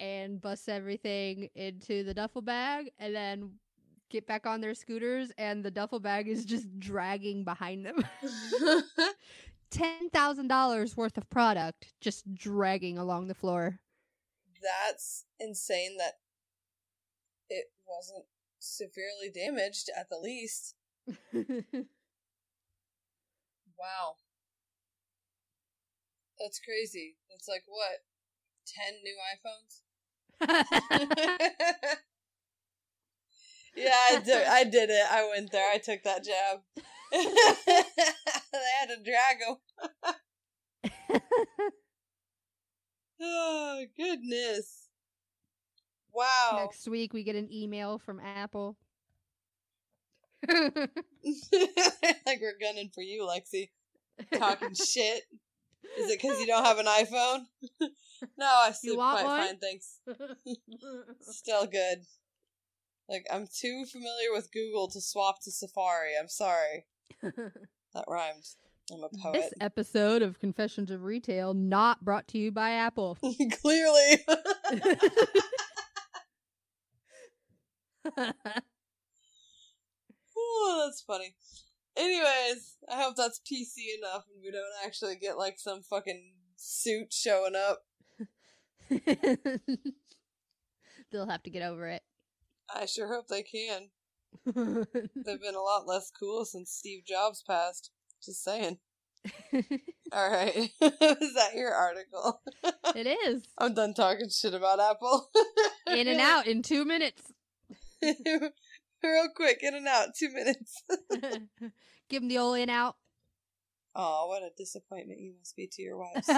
and 0.00 0.40
bust 0.40 0.68
everything 0.68 1.48
into 1.54 2.02
the 2.02 2.14
duffel 2.14 2.42
bag 2.42 2.90
and 2.98 3.14
then 3.14 3.52
get 4.08 4.26
back 4.26 4.46
on 4.46 4.60
their 4.60 4.74
scooters 4.74 5.30
and 5.38 5.62
the 5.62 5.70
duffel 5.70 6.00
bag 6.00 6.26
is 6.26 6.44
just 6.44 6.66
dragging 6.80 7.44
behind 7.44 7.86
them. 7.86 8.04
$10,000 9.70 10.96
worth 10.96 11.16
of 11.16 11.30
product 11.30 11.92
just 12.00 12.34
dragging 12.34 12.98
along 12.98 13.28
the 13.28 13.34
floor. 13.34 13.78
That's 14.60 15.26
insane 15.38 15.96
that 15.98 16.14
it 17.48 17.66
wasn't 17.86 18.24
severely 18.58 19.30
damaged 19.32 19.88
at 19.96 20.08
the 20.10 20.18
least. 20.18 20.74
Wow. 23.80 24.20
That's 26.38 26.60
crazy. 26.60 27.16
That's 27.32 27.48
like 27.48 27.64
what? 27.66 28.04
10 28.68 29.00
new 29.02 29.16
iPhones? 29.32 29.80
yeah, 33.76 33.94
I 34.10 34.22
did, 34.24 34.46
I 34.48 34.64
did 34.64 34.90
it. 34.90 35.06
I 35.10 35.28
went 35.28 35.52
there. 35.52 35.70
I 35.72 35.78
took 35.78 36.02
that 36.04 36.24
jab. 36.24 36.60
they 37.12 37.22
had 38.78 38.88
to 38.88 38.96
drag 39.04 39.38
them. 39.46 39.56
Oh, 43.22 43.84
goodness. 43.96 44.88
Wow. 46.12 46.58
Next 46.62 46.88
week 46.88 47.12
we 47.12 47.22
get 47.22 47.36
an 47.36 47.52
email 47.52 47.98
from 47.98 48.20
Apple. 48.20 48.76
like 50.48 50.64
we're 52.40 52.56
gunning 52.58 52.90
for 52.94 53.02
you, 53.02 53.28
Lexi. 53.28 53.68
Talking 54.38 54.74
shit. 54.74 55.24
Is 55.98 56.10
it 56.10 56.20
because 56.20 56.40
you 56.40 56.46
don't 56.46 56.64
have 56.64 56.78
an 56.78 56.86
iPhone? 56.86 57.44
No, 58.38 58.46
I 58.46 58.70
sleep 58.74 58.96
quite 58.96 59.24
one? 59.24 59.46
fine, 59.46 59.58
thanks. 59.58 59.98
Still 61.20 61.66
good. 61.66 62.04
Like, 63.08 63.26
I'm 63.32 63.46
too 63.46 63.84
familiar 63.90 64.32
with 64.32 64.52
Google 64.52 64.88
to 64.90 65.00
swap 65.00 65.42
to 65.44 65.50
Safari. 65.50 66.12
I'm 66.20 66.28
sorry. 66.28 66.86
That 67.92 68.04
rhymed. 68.06 68.44
I'm 68.92 69.02
a 69.02 69.08
poet. 69.20 69.32
this 69.32 69.52
episode 69.60 70.22
of 70.22 70.38
Confessions 70.38 70.92
of 70.92 71.02
Retail 71.02 71.54
not 71.54 72.04
brought 72.04 72.28
to 72.28 72.38
you 72.38 72.52
by 72.52 72.70
Apple. 72.70 73.18
Clearly. 73.60 74.24
oh, 80.36 80.84
that's 80.86 81.02
funny. 81.04 81.34
Anyways, 81.96 82.76
I 82.88 83.02
hope 83.02 83.16
that's 83.16 83.40
PC 83.40 83.98
enough 83.98 84.24
and 84.32 84.42
we 84.42 84.50
don't 84.52 84.62
actually 84.86 85.16
get 85.16 85.36
like 85.36 85.58
some 85.58 85.82
fucking 85.82 86.32
suit 86.56 87.12
showing 87.12 87.56
up. 87.56 87.80
They'll 91.12 91.28
have 91.28 91.42
to 91.44 91.50
get 91.50 91.62
over 91.62 91.88
it. 91.88 92.02
I 92.74 92.86
sure 92.86 93.08
hope 93.08 93.28
they 93.28 93.42
can. 93.42 93.90
They've 94.46 95.40
been 95.40 95.54
a 95.54 95.60
lot 95.60 95.86
less 95.86 96.10
cool 96.10 96.44
since 96.44 96.70
Steve 96.70 97.04
Jobs 97.06 97.42
passed. 97.46 97.90
Just 98.24 98.44
saying. 98.44 98.78
All 100.12 100.30
right. 100.30 100.70
Is 100.80 101.34
that 101.34 101.54
your 101.54 101.72
article? 101.72 102.40
it 102.94 103.06
is. 103.26 103.44
I'm 103.58 103.74
done 103.74 103.94
talking 103.94 104.28
shit 104.30 104.54
about 104.54 104.80
Apple. 104.80 105.30
In 105.86 106.06
and 106.08 106.20
out 106.20 106.46
in 106.46 106.62
two 106.62 106.84
minutes. 106.84 107.32
Real 108.02 109.28
quick, 109.34 109.58
in 109.62 109.74
and 109.74 109.88
out, 109.88 110.08
two 110.16 110.30
minutes. 110.32 110.82
Give 112.08 112.22
them 112.22 112.28
the 112.28 112.38
old 112.38 112.58
in 112.58 112.70
out. 112.70 112.96
Oh, 113.94 114.28
what 114.28 114.42
a 114.42 114.50
disappointment 114.56 115.20
you 115.20 115.34
must 115.38 115.56
be 115.56 115.68
to 115.72 115.82
your 115.82 115.98
wives. 115.98 116.28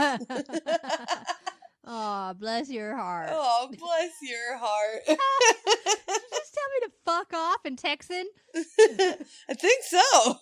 Aw, 1.85 2.33
bless 2.35 2.71
your 2.71 2.97
heart. 2.97 3.31
oh, 3.33 3.69
bless 3.69 4.13
your 4.23 4.57
heart. 4.57 5.03
Did 5.07 5.19
you 5.19 6.15
just 6.31 6.55
tell 6.55 6.69
me 6.71 6.87
to 6.87 6.93
fuck 7.05 7.33
off 7.35 7.65
in 7.65 7.77
Texan? 7.77 8.27
I 8.55 9.55
think 9.55 9.83
so. 9.83 10.37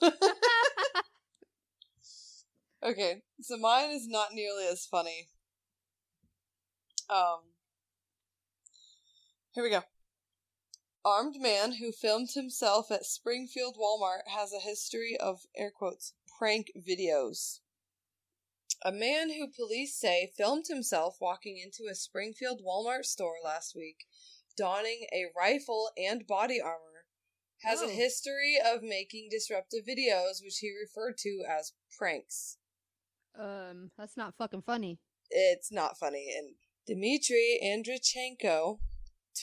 okay, 2.91 3.23
so 3.41 3.57
mine 3.57 3.91
is 3.91 4.07
not 4.07 4.35
nearly 4.35 4.67
as 4.71 4.85
funny. 4.85 5.29
Um, 7.09 7.41
here 9.53 9.65
we 9.65 9.71
go. 9.71 9.83
Armed 11.03 11.37
man 11.41 11.77
who 11.77 11.91
filmed 11.91 12.29
himself 12.35 12.91
at 12.91 13.07
Springfield 13.07 13.77
Walmart 13.81 14.29
has 14.29 14.53
a 14.53 14.61
history 14.61 15.17
of 15.19 15.41
air 15.57 15.71
quotes 15.75 16.13
prank 16.39 16.71
videos. 16.77 17.61
A 18.83 18.93
man 18.93 19.31
who 19.31 19.47
police 19.47 19.95
say 19.99 20.33
filmed 20.37 20.67
himself 20.69 21.17
walking 21.21 21.59
into 21.59 21.91
a 21.91 21.95
Springfield 21.95 22.63
Walmart 22.65 23.05
store 23.05 23.37
last 23.45 23.75
week, 23.77 24.07
donning 24.57 25.07
a 25.13 25.27
rifle 25.37 25.91
and 25.99 26.27
body 26.27 26.61
armor, 26.61 27.07
has 27.63 27.81
Oh. 27.83 27.89
a 27.89 27.93
history 27.93 28.59
of 28.65 28.83
making 28.83 29.29
disruptive 29.31 29.85
videos, 29.85 30.43
which 30.43 30.59
he 30.61 30.71
referred 30.71 31.19
to 31.19 31.45
as 31.47 31.75
pranks. 31.99 32.57
Um, 33.39 33.91
that's 33.99 34.17
not 34.17 34.37
fucking 34.39 34.63
funny. 34.63 34.99
It's 35.29 35.71
not 35.71 35.99
funny. 35.99 36.33
And 36.35 36.57
Dmitry 36.87 37.61
Andreychenko 37.63 38.81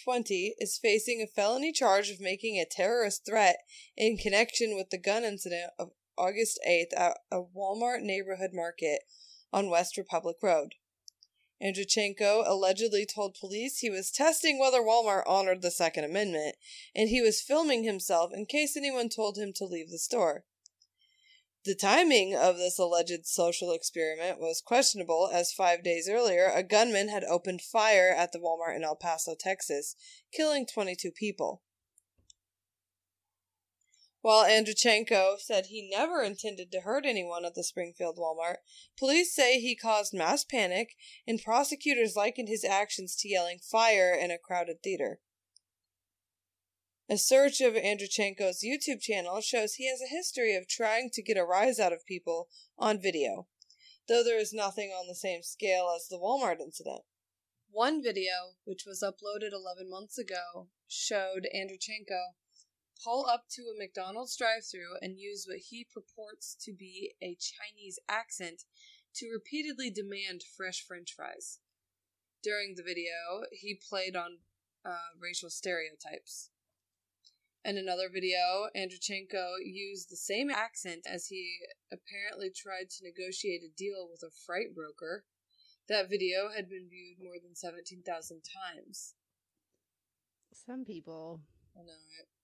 20, 0.03 0.55
is 0.59 0.77
facing 0.77 1.21
a 1.21 1.27
felony 1.27 1.71
charge 1.71 2.09
of 2.09 2.19
making 2.19 2.59
a 2.59 2.65
terrorist 2.65 3.25
threat 3.25 3.57
in 3.95 4.17
connection 4.17 4.75
with 4.75 4.89
the 4.89 4.97
gun 4.97 5.23
incident 5.23 5.71
of 5.79 5.91
August 6.17 6.59
8th 6.67 6.93
at 6.95 7.19
a 7.31 7.41
Walmart 7.41 8.01
neighborhood 8.01 8.51
market 8.53 9.03
on 9.51 9.69
West 9.69 9.97
Republic 9.97 10.37
Road. 10.41 10.75
Andreychenko 11.61 12.43
allegedly 12.45 13.05
told 13.05 13.33
police 13.39 13.79
he 13.79 13.89
was 13.89 14.11
testing 14.11 14.59
whether 14.59 14.81
Walmart 14.81 15.23
honored 15.25 15.61
the 15.61 15.71
Second 15.71 16.03
Amendment, 16.03 16.55
and 16.95 17.09
he 17.09 17.21
was 17.21 17.41
filming 17.41 17.83
himself 17.83 18.31
in 18.33 18.45
case 18.45 18.77
anyone 18.77 19.09
told 19.09 19.37
him 19.37 19.53
to 19.53 19.65
leave 19.65 19.89
the 19.89 19.97
store. 19.97 20.45
The 21.65 21.75
timing 21.75 22.33
of 22.33 22.57
this 22.57 22.79
alleged 22.79 23.25
social 23.25 23.73
experiment 23.73 24.39
was 24.39 24.61
questionable, 24.61 25.29
as 25.33 25.51
five 25.51 25.83
days 25.83 26.07
earlier, 26.07 26.49
a 26.53 26.63
gunman 26.63 27.09
had 27.09 27.25
opened 27.25 27.61
fire 27.61 28.09
at 28.09 28.31
the 28.31 28.39
Walmart 28.39 28.75
in 28.75 28.83
El 28.83 28.95
Paso, 28.95 29.35
Texas, 29.37 29.95
killing 30.31 30.65
22 30.65 31.11
people. 31.11 31.63
While 34.27 34.43
Andreychenko 34.43 35.39
said 35.39 35.67
he 35.67 35.87
never 35.89 36.21
intended 36.21 36.69
to 36.73 36.81
hurt 36.81 37.05
anyone 37.05 37.45
at 37.45 37.55
the 37.55 37.63
Springfield 37.63 38.17
Walmart, 38.17 38.57
police 38.97 39.33
say 39.33 39.57
he 39.61 39.73
caused 39.73 40.13
mass 40.13 40.43
panic, 40.43 40.97
and 41.25 41.41
prosecutors 41.41 42.17
likened 42.17 42.49
his 42.49 42.65
actions 42.65 43.15
to 43.15 43.29
yelling 43.29 43.59
fire 43.59 44.13
in 44.13 44.29
a 44.29 44.37
crowded 44.37 44.83
theater. 44.83 45.21
A 47.07 47.17
search 47.17 47.61
of 47.61 47.75
Andreychenko's 47.75 48.61
YouTube 48.61 48.99
channel 48.99 49.39
shows 49.39 49.75
he 49.75 49.89
has 49.89 50.01
a 50.01 50.13
history 50.13 50.57
of 50.57 50.67
trying 50.67 51.09
to 51.13 51.23
get 51.23 51.37
a 51.37 51.45
rise 51.45 51.79
out 51.79 51.93
of 51.93 52.05
people 52.05 52.49
on 52.77 53.01
video, 53.01 53.47
though 54.09 54.25
there 54.25 54.37
is 54.37 54.51
nothing 54.51 54.89
on 54.89 55.07
the 55.07 55.15
same 55.15 55.41
scale 55.41 55.89
as 55.95 56.09
the 56.09 56.19
Walmart 56.19 56.59
incident. 56.59 57.03
One 57.71 58.03
video, 58.03 58.57
which 58.65 58.83
was 58.85 59.01
uploaded 59.01 59.53
11 59.53 59.89
months 59.89 60.17
ago, 60.17 60.67
showed 60.85 61.47
Andreychenko 61.55 62.33
pull 63.03 63.25
up 63.25 63.45
to 63.51 63.63
a 63.63 63.77
McDonald's 63.77 64.35
drive 64.35 64.65
through 64.69 64.97
and 65.01 65.19
use 65.19 65.45
what 65.47 65.59
he 65.69 65.85
purports 65.85 66.55
to 66.61 66.73
be 66.73 67.13
a 67.21 67.37
Chinese 67.39 67.99
accent 68.09 68.63
to 69.15 69.29
repeatedly 69.31 69.89
demand 69.89 70.43
fresh 70.55 70.83
french 70.85 71.13
fries. 71.15 71.59
During 72.43 72.75
the 72.75 72.83
video, 72.83 73.45
he 73.51 73.79
played 73.89 74.15
on 74.15 74.39
uh, 74.85 75.11
racial 75.19 75.49
stereotypes. 75.49 76.49
In 77.65 77.77
another 77.77 78.07
video, 78.07 78.69
Andreychenko 78.75 79.55
used 79.61 80.09
the 80.09 80.15
same 80.15 80.49
accent 80.49 81.05
as 81.05 81.27
he 81.27 81.57
apparently 81.91 82.49
tried 82.49 82.89
to 82.91 83.03
negotiate 83.03 83.61
a 83.63 83.75
deal 83.75 84.07
with 84.09 84.23
a 84.23 84.33
freight 84.45 84.73
broker. 84.73 85.25
That 85.89 86.09
video 86.09 86.49
had 86.55 86.69
been 86.69 86.87
viewed 86.89 87.17
more 87.19 87.35
than 87.43 87.55
17,000 87.55 88.41
times. 88.41 89.15
Some 90.53 90.85
people. 90.85 91.41
I 91.75 91.79
know 91.79 91.93
it. 92.21 92.36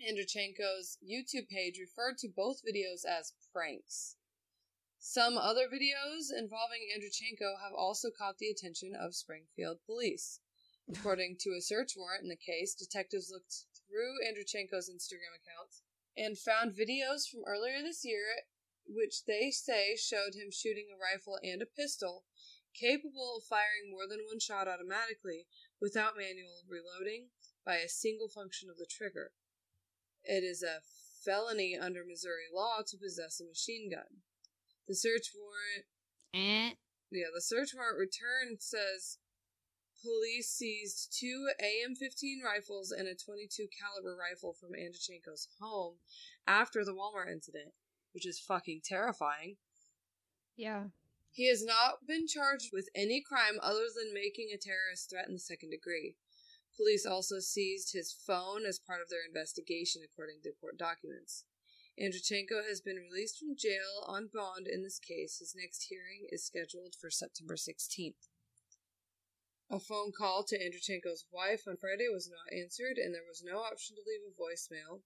Andreychenko's 0.00 0.98
YouTube 1.02 1.48
page 1.48 1.78
referred 1.78 2.18
to 2.18 2.28
both 2.28 2.64
videos 2.64 3.04
as 3.04 3.32
pranks. 3.52 4.16
Some 4.98 5.38
other 5.38 5.68
videos 5.68 6.32
involving 6.36 6.88
Andreychenko 6.94 7.60
have 7.62 7.72
also 7.72 8.10
caught 8.10 8.38
the 8.38 8.48
attention 8.48 8.94
of 8.94 9.14
Springfield 9.14 9.78
police. 9.86 10.40
According 10.88 11.36
to 11.40 11.54
a 11.56 11.60
search 11.60 11.92
warrant 11.96 12.22
in 12.22 12.28
the 12.28 12.36
case, 12.36 12.74
detectives 12.74 13.30
looked 13.30 13.66
through 13.88 14.20
Andreychenko's 14.26 14.90
Instagram 14.90 15.34
accounts 15.34 15.82
and 16.16 16.38
found 16.38 16.74
videos 16.74 17.28
from 17.28 17.44
earlier 17.46 17.82
this 17.82 18.04
year 18.04 18.44
which 18.88 19.24
they 19.24 19.50
say 19.50 19.96
showed 19.96 20.34
him 20.34 20.50
shooting 20.50 20.86
a 20.90 20.98
rifle 20.98 21.38
and 21.42 21.60
a 21.60 21.66
pistol 21.66 22.24
capable 22.74 23.36
of 23.36 23.44
firing 23.44 23.90
more 23.90 24.06
than 24.06 24.24
one 24.26 24.38
shot 24.38 24.68
automatically 24.68 25.46
without 25.80 26.16
manual 26.16 26.62
reloading 26.68 27.28
by 27.64 27.76
a 27.76 27.88
single 27.88 28.28
function 28.28 28.70
of 28.70 28.76
the 28.76 28.86
trigger. 28.86 29.32
It 30.26 30.44
is 30.44 30.62
a 30.62 30.80
felony 31.24 31.76
under 31.80 32.04
Missouri 32.04 32.46
law 32.54 32.82
to 32.86 32.96
possess 32.96 33.40
a 33.40 33.44
machine 33.44 33.90
gun. 33.90 34.22
The 34.88 34.94
search 34.94 35.32
warrant 35.34 35.86
Eh. 36.34 36.74
yeah, 37.10 37.26
the 37.34 37.40
search 37.40 37.70
warrant 37.74 37.98
return 37.98 38.58
says 38.60 39.18
police 40.02 40.50
seized 40.50 41.16
two 41.18 41.48
AR-15 41.58 42.44
rifles 42.44 42.92
and 42.92 43.08
a 43.08 43.14
22 43.14 43.66
caliber 43.68 44.16
rifle 44.16 44.52
from 44.52 44.74
Andreychenko's 44.74 45.48
home 45.60 45.94
after 46.46 46.84
the 46.84 46.92
Walmart 46.92 47.30
incident, 47.32 47.72
which 48.12 48.26
is 48.26 48.38
fucking 48.38 48.82
terrifying. 48.84 49.56
Yeah. 50.56 50.84
He 51.32 51.48
has 51.48 51.64
not 51.64 52.06
been 52.06 52.26
charged 52.26 52.70
with 52.72 52.88
any 52.94 53.20
crime 53.20 53.58
other 53.60 53.86
than 53.94 54.14
making 54.14 54.50
a 54.52 54.58
terrorist 54.58 55.10
threat 55.10 55.26
in 55.26 55.34
the 55.34 55.40
second 55.40 55.70
degree. 55.70 56.16
Police 56.76 57.06
also 57.06 57.40
seized 57.40 57.92
his 57.92 58.12
phone 58.12 58.66
as 58.66 58.78
part 58.78 59.00
of 59.00 59.08
their 59.08 59.24
investigation, 59.26 60.02
according 60.04 60.42
to 60.42 60.52
court 60.52 60.76
documents. 60.76 61.44
Andreychenko 61.98 62.68
has 62.68 62.82
been 62.82 62.96
released 62.96 63.38
from 63.38 63.56
jail 63.56 64.04
on 64.06 64.28
bond 64.32 64.66
in 64.68 64.82
this 64.82 64.98
case. 64.98 65.38
His 65.38 65.54
next 65.56 65.86
hearing 65.88 66.28
is 66.30 66.44
scheduled 66.44 66.94
for 67.00 67.10
September 67.10 67.56
16th. 67.56 68.28
A 69.70 69.80
phone 69.80 70.12
call 70.12 70.44
to 70.44 70.58
Andreychenko's 70.58 71.24
wife 71.32 71.62
on 71.66 71.76
Friday 71.76 72.08
was 72.12 72.30
not 72.30 72.52
answered, 72.56 72.98
and 72.98 73.14
there 73.14 73.26
was 73.26 73.42
no 73.42 73.58
option 73.58 73.96
to 73.96 74.02
leave 74.06 74.20
a 74.22 74.36
voicemail. 74.36 75.00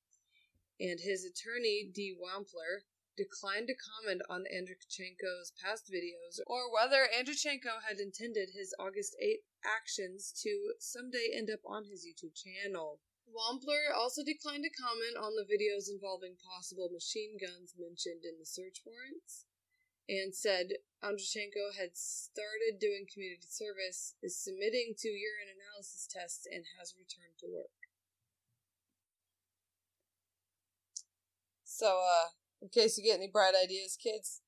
And 0.81 0.99
his 1.01 1.25
attorney, 1.25 1.89
D. 1.95 2.13
Wampler, 2.19 2.83
declined 3.21 3.69
to 3.69 3.77
comment 3.77 4.25
on 4.33 4.49
Andreychenko's 4.49 5.53
past 5.61 5.93
videos 5.93 6.41
or 6.49 6.73
whether 6.73 7.05
Andreychenko 7.13 7.85
had 7.85 8.01
intended 8.01 8.57
his 8.57 8.73
August 8.81 9.13
8th 9.21 9.45
actions 9.61 10.33
to 10.41 10.73
someday 10.81 11.37
end 11.37 11.53
up 11.53 11.61
on 11.69 11.85
his 11.85 12.09
YouTube 12.09 12.33
channel. 12.33 13.01
Wampler 13.29 13.93
also 13.93 14.25
declined 14.25 14.65
to 14.65 14.73
comment 14.73 15.21
on 15.21 15.37
the 15.37 15.45
videos 15.45 15.93
involving 15.93 16.41
possible 16.41 16.89
machine 16.89 17.37
guns 17.37 17.77
mentioned 17.77 18.25
in 18.25 18.41
the 18.41 18.49
search 18.49 18.81
warrants 18.89 19.45
and 20.09 20.35
said 20.35 20.81
Andreychenko 21.05 21.77
had 21.79 21.95
started 21.95 22.81
doing 22.81 23.07
community 23.07 23.47
service, 23.47 24.17
is 24.25 24.35
submitting 24.35 24.97
to 24.99 25.09
urine 25.09 25.55
analysis 25.55 26.09
tests, 26.11 26.49
and 26.51 26.65
has 26.81 26.97
returned 26.99 27.39
to 27.39 27.47
work. 27.47 27.71
So, 31.63 32.03
uh, 32.03 32.40
in 32.63 32.69
case 32.69 32.99
you 32.99 33.05
get 33.05 33.19
any 33.19 33.29
bright 33.29 33.55
ideas, 33.63 33.97
kids, 34.03 34.43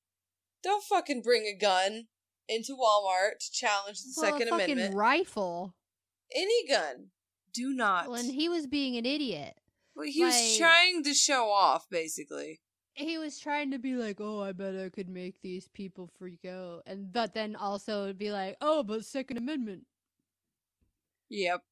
don't 0.61 0.83
fucking 0.83 1.21
bring 1.21 1.45
a 1.45 1.57
gun 1.57 2.07
into 2.47 2.75
Walmart 2.75 3.39
to 3.39 3.51
challenge 3.51 4.01
the 4.01 4.13
Well, 4.17 4.25
a 4.25 4.31
Second 4.31 4.49
fucking 4.49 4.71
Amendment. 4.73 4.95
rifle. 4.95 5.75
Any 6.33 6.67
gun. 6.67 7.11
Do 7.53 7.73
not. 7.73 8.07
Well, 8.09 8.19
and 8.19 8.31
he 8.31 8.49
was 8.49 8.65
being 8.67 8.97
an 8.97 9.05
idiot. 9.05 9.55
Well, 9.95 10.07
he 10.07 10.23
was 10.23 10.57
trying 10.57 11.03
to 11.03 11.13
show 11.13 11.51
off, 11.51 11.87
basically. 11.89 12.61
He 12.95 13.17
was 13.17 13.39
trying 13.39 13.71
to 13.71 13.79
be 13.79 13.95
like, 13.95 14.19
"Oh, 14.19 14.41
I 14.41 14.51
bet 14.51 14.75
I 14.75 14.89
could 14.89 15.09
make 15.09 15.41
these 15.41 15.67
people 15.67 16.07
freak 16.17 16.45
out," 16.45 16.83
and 16.85 17.11
but 17.11 17.33
then 17.33 17.55
also 17.55 18.11
be 18.13 18.31
like, 18.31 18.57
"Oh, 18.61 18.83
but 18.83 19.05
Second 19.05 19.37
Amendment." 19.37 19.85
Yep. 21.29 21.63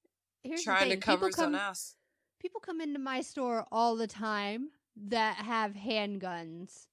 Here's 0.44 0.64
trying 0.64 0.90
the 0.90 0.96
to 0.96 1.02
thing. 1.02 1.02
cover 1.02 1.18
people 1.18 1.28
his 1.28 1.36
come, 1.36 1.46
own 1.56 1.56
ass. 1.56 1.96
People 2.40 2.60
come 2.60 2.82
into 2.82 3.00
my 3.00 3.22
store 3.22 3.66
all 3.72 3.96
the 3.96 4.08
time 4.08 4.72
that 4.96 5.36
have 5.38 5.74
handguns, 5.74 6.88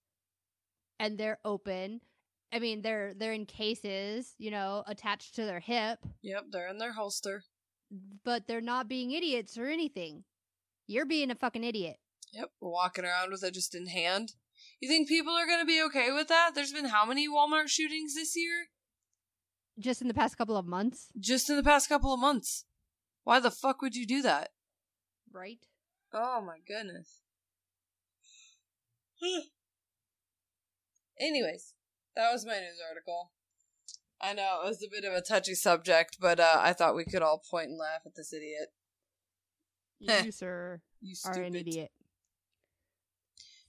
and 0.99 1.19
they're 1.19 1.39
open. 1.45 2.01
I 2.53 2.59
mean, 2.61 2.83
they're 2.83 3.13
they're 3.15 3.33
in 3.35 3.47
cases, 3.47 4.35
you 4.39 4.51
know, 4.51 4.83
attached 4.87 5.35
to 5.37 5.45
their 5.45 5.61
hip, 5.61 5.99
Yep, 6.23 6.45
they're 6.51 6.69
in 6.69 6.79
their 6.79 6.93
holster. 6.93 7.45
but 8.25 8.47
they're 8.47 8.61
not 8.61 8.89
being 8.89 9.13
idiots 9.13 9.57
or 9.59 9.67
anything. 9.67 10.25
You're 10.87 11.07
being 11.07 11.31
a 11.31 11.35
fucking 11.35 11.65
idiot. 11.65 11.97
Yep, 12.33 12.51
walking 12.61 13.05
around 13.05 13.31
with 13.31 13.43
it 13.45 13.55
just 13.55 13.75
in 13.75 13.87
hand. 13.87 14.33
You 14.81 14.89
think 14.89 15.09
people 15.09 15.33
are 15.35 15.47
going 15.47 15.61
to 15.61 15.67
be 15.67 15.83
okay 15.87 16.11
with 16.13 16.29
that? 16.29 16.53
There's 16.55 16.73
been 16.73 16.87
how 16.87 17.05
many 17.07 17.29
Walmart 17.29 17.69
shootings 17.69 18.15
this 18.15 18.35
year? 18.37 18.67
Just 19.79 20.03
in 20.03 20.09
the 20.09 20.15
past 20.15 20.37
couple 20.37 20.57
of 20.57 20.67
months, 20.67 21.07
Just 21.19 21.49
in 21.51 21.57
the 21.57 21.63
past 21.63 21.89
couple 21.89 22.13
of 22.13 22.21
months. 22.21 22.65
Why 23.25 23.39
the 23.41 23.51
fuck 23.51 23.81
would 23.83 23.95
you 23.95 24.07
do 24.07 24.23
that? 24.23 24.51
right? 25.31 25.59
Oh 26.13 26.41
my 26.45 26.59
goodness. 26.67 27.21
Anyways, 31.21 31.75
that 32.17 32.33
was 32.33 32.47
my 32.47 32.55
news 32.55 32.81
article. 32.89 33.33
I 34.21 34.35
know 34.35 34.61
it 34.65 34.69
was 34.69 34.83
a 34.83 34.89
bit 34.91 35.05
of 35.05 35.15
a 35.15 35.21
touchy 35.21 35.55
subject, 35.55 36.19
but 36.21 36.41
uh, 36.41 36.57
I 36.59 36.73
thought 36.73 36.97
we 36.97 37.05
could 37.05 37.23
all 37.23 37.41
point 37.51 37.69
and 37.69 37.79
laugh 37.79 38.01
at 38.05 38.17
this 38.17 38.33
idiot. 38.33 38.69
You, 40.01 40.33
sir, 40.33 40.81
You 41.01 41.15
are 41.25 41.35
an 41.35 41.55
idiot. 41.55 41.91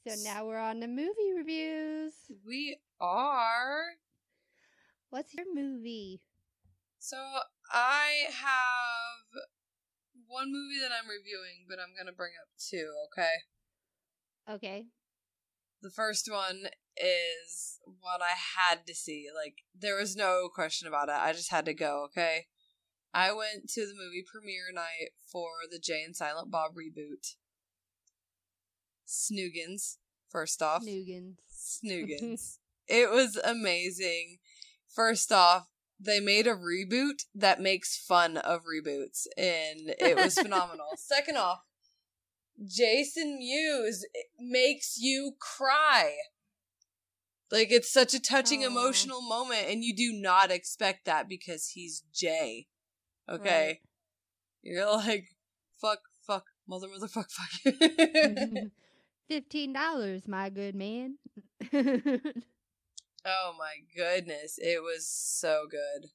So 0.07 0.15
now 0.23 0.45
we're 0.45 0.59
on 0.59 0.79
the 0.79 0.87
movie 0.87 1.33
reviews. 1.35 2.13
We 2.45 2.77
are. 2.99 3.81
What's 5.09 5.33
your 5.33 5.45
movie? 5.53 6.21
So 6.99 7.17
I 7.71 8.27
have 8.31 9.43
one 10.27 10.51
movie 10.51 10.79
that 10.81 10.91
I'm 10.91 11.09
reviewing, 11.09 11.65
but 11.67 11.79
I'm 11.79 11.93
gonna 11.97 12.15
bring 12.15 12.31
up 12.41 12.49
two. 12.57 12.91
Okay. 13.11 14.55
Okay. 14.55 14.85
The 15.81 15.89
first 15.89 16.29
one 16.31 16.63
is 16.97 17.79
what 17.85 18.21
I 18.21 18.35
had 18.57 18.85
to 18.87 18.95
see. 18.95 19.27
Like 19.33 19.63
there 19.77 19.95
was 19.95 20.15
no 20.15 20.49
question 20.53 20.87
about 20.87 21.09
it. 21.09 21.15
I 21.15 21.33
just 21.33 21.51
had 21.51 21.65
to 21.65 21.73
go. 21.73 22.03
Okay. 22.05 22.45
I 23.13 23.31
went 23.31 23.69
to 23.69 23.81
the 23.81 23.95
movie 23.95 24.23
premiere 24.29 24.71
night 24.73 25.11
for 25.31 25.49
the 25.71 25.79
Jay 25.79 26.03
and 26.03 26.15
Silent 26.15 26.51
Bob 26.51 26.71
reboot. 26.75 27.35
Snoogans, 29.07 29.97
first 30.29 30.61
off. 30.61 30.83
Snoogans. 30.83 31.37
Snoogans. 31.51 32.59
it 32.87 33.09
was 33.09 33.35
amazing. 33.37 34.37
First 34.87 35.31
off, 35.31 35.67
they 35.99 36.19
made 36.19 36.47
a 36.47 36.55
reboot 36.55 37.23
that 37.33 37.59
makes 37.59 37.97
fun 37.97 38.37
of 38.37 38.61
reboots, 38.61 39.25
and 39.35 39.95
it 39.99 40.15
was 40.15 40.35
phenomenal. 40.39 40.87
Second 40.95 41.37
off, 41.37 41.61
Jason 42.65 43.37
Mewes 43.39 44.05
makes 44.39 44.97
you 44.97 45.33
cry. 45.39 46.15
Like 47.51 47.71
it's 47.71 47.91
such 47.91 48.13
a 48.13 48.19
touching 48.19 48.61
emotional 48.61 49.21
moment, 49.21 49.65
and 49.69 49.83
you 49.83 49.95
do 49.95 50.11
not 50.13 50.51
expect 50.51 51.05
that 51.05 51.27
because 51.27 51.69
he's 51.69 52.03
Jay. 52.13 52.67
Okay, 53.27 53.67
Right. 53.67 53.79
you're 54.61 54.85
like, 54.97 55.25
fuck, 55.81 55.99
fuck, 56.27 56.45
mother, 56.67 56.87
mother, 56.87 57.07
fuck, 57.07 57.29
fuck. 57.31 57.73
Fifteen 59.29 59.73
dollars, 59.73 60.27
my 60.27 60.49
good 60.49 60.75
man. 60.75 61.17
Oh 63.25 63.53
my 63.59 63.73
goodness, 63.95 64.57
it 64.57 64.81
was 64.81 65.05
so 65.05 65.65
good. 65.69 66.09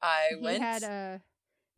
I 0.00 0.28
he 0.30 0.36
went. 0.44 0.62
had 0.62 0.82
a 0.84 1.20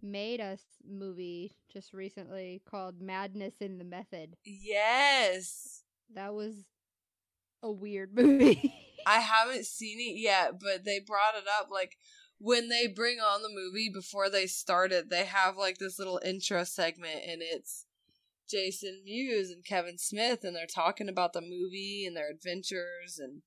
made 0.04 0.40
a 0.40 0.54
s- 0.54 0.64
movie 0.86 1.56
just 1.72 1.92
recently 1.92 2.62
called 2.68 3.00
Madness 3.00 3.54
in 3.60 3.78
the 3.78 3.84
Method. 3.84 4.36
yes, 4.44 5.82
That 6.14 6.34
was 6.34 6.64
a 7.62 7.70
weird 7.70 8.14
movie. 8.16 8.72
I 9.06 9.20
haven't 9.20 9.66
seen 9.66 9.98
it 10.00 10.18
yet, 10.18 10.60
but 10.60 10.84
they 10.84 11.00
brought 11.00 11.34
it 11.36 11.44
up 11.60 11.68
like 11.70 11.96
when 12.38 12.68
they 12.68 12.86
bring 12.86 13.18
on 13.20 13.42
the 13.42 13.48
movie 13.48 13.90
before 13.92 14.28
they 14.28 14.46
start 14.46 14.92
it, 14.92 15.08
They 15.10 15.24
have 15.24 15.56
like 15.56 15.78
this 15.78 15.98
little 15.98 16.20
intro 16.24 16.64
segment, 16.64 17.20
and 17.26 17.40
it's 17.42 17.86
Jason 18.50 19.02
Mewes 19.04 19.50
and 19.50 19.64
Kevin 19.64 19.98
Smith, 19.98 20.40
and 20.44 20.54
they're 20.54 20.66
talking 20.66 21.08
about 21.08 21.32
the 21.32 21.40
movie 21.40 22.04
and 22.06 22.16
their 22.16 22.30
adventures, 22.30 23.18
and 23.18 23.42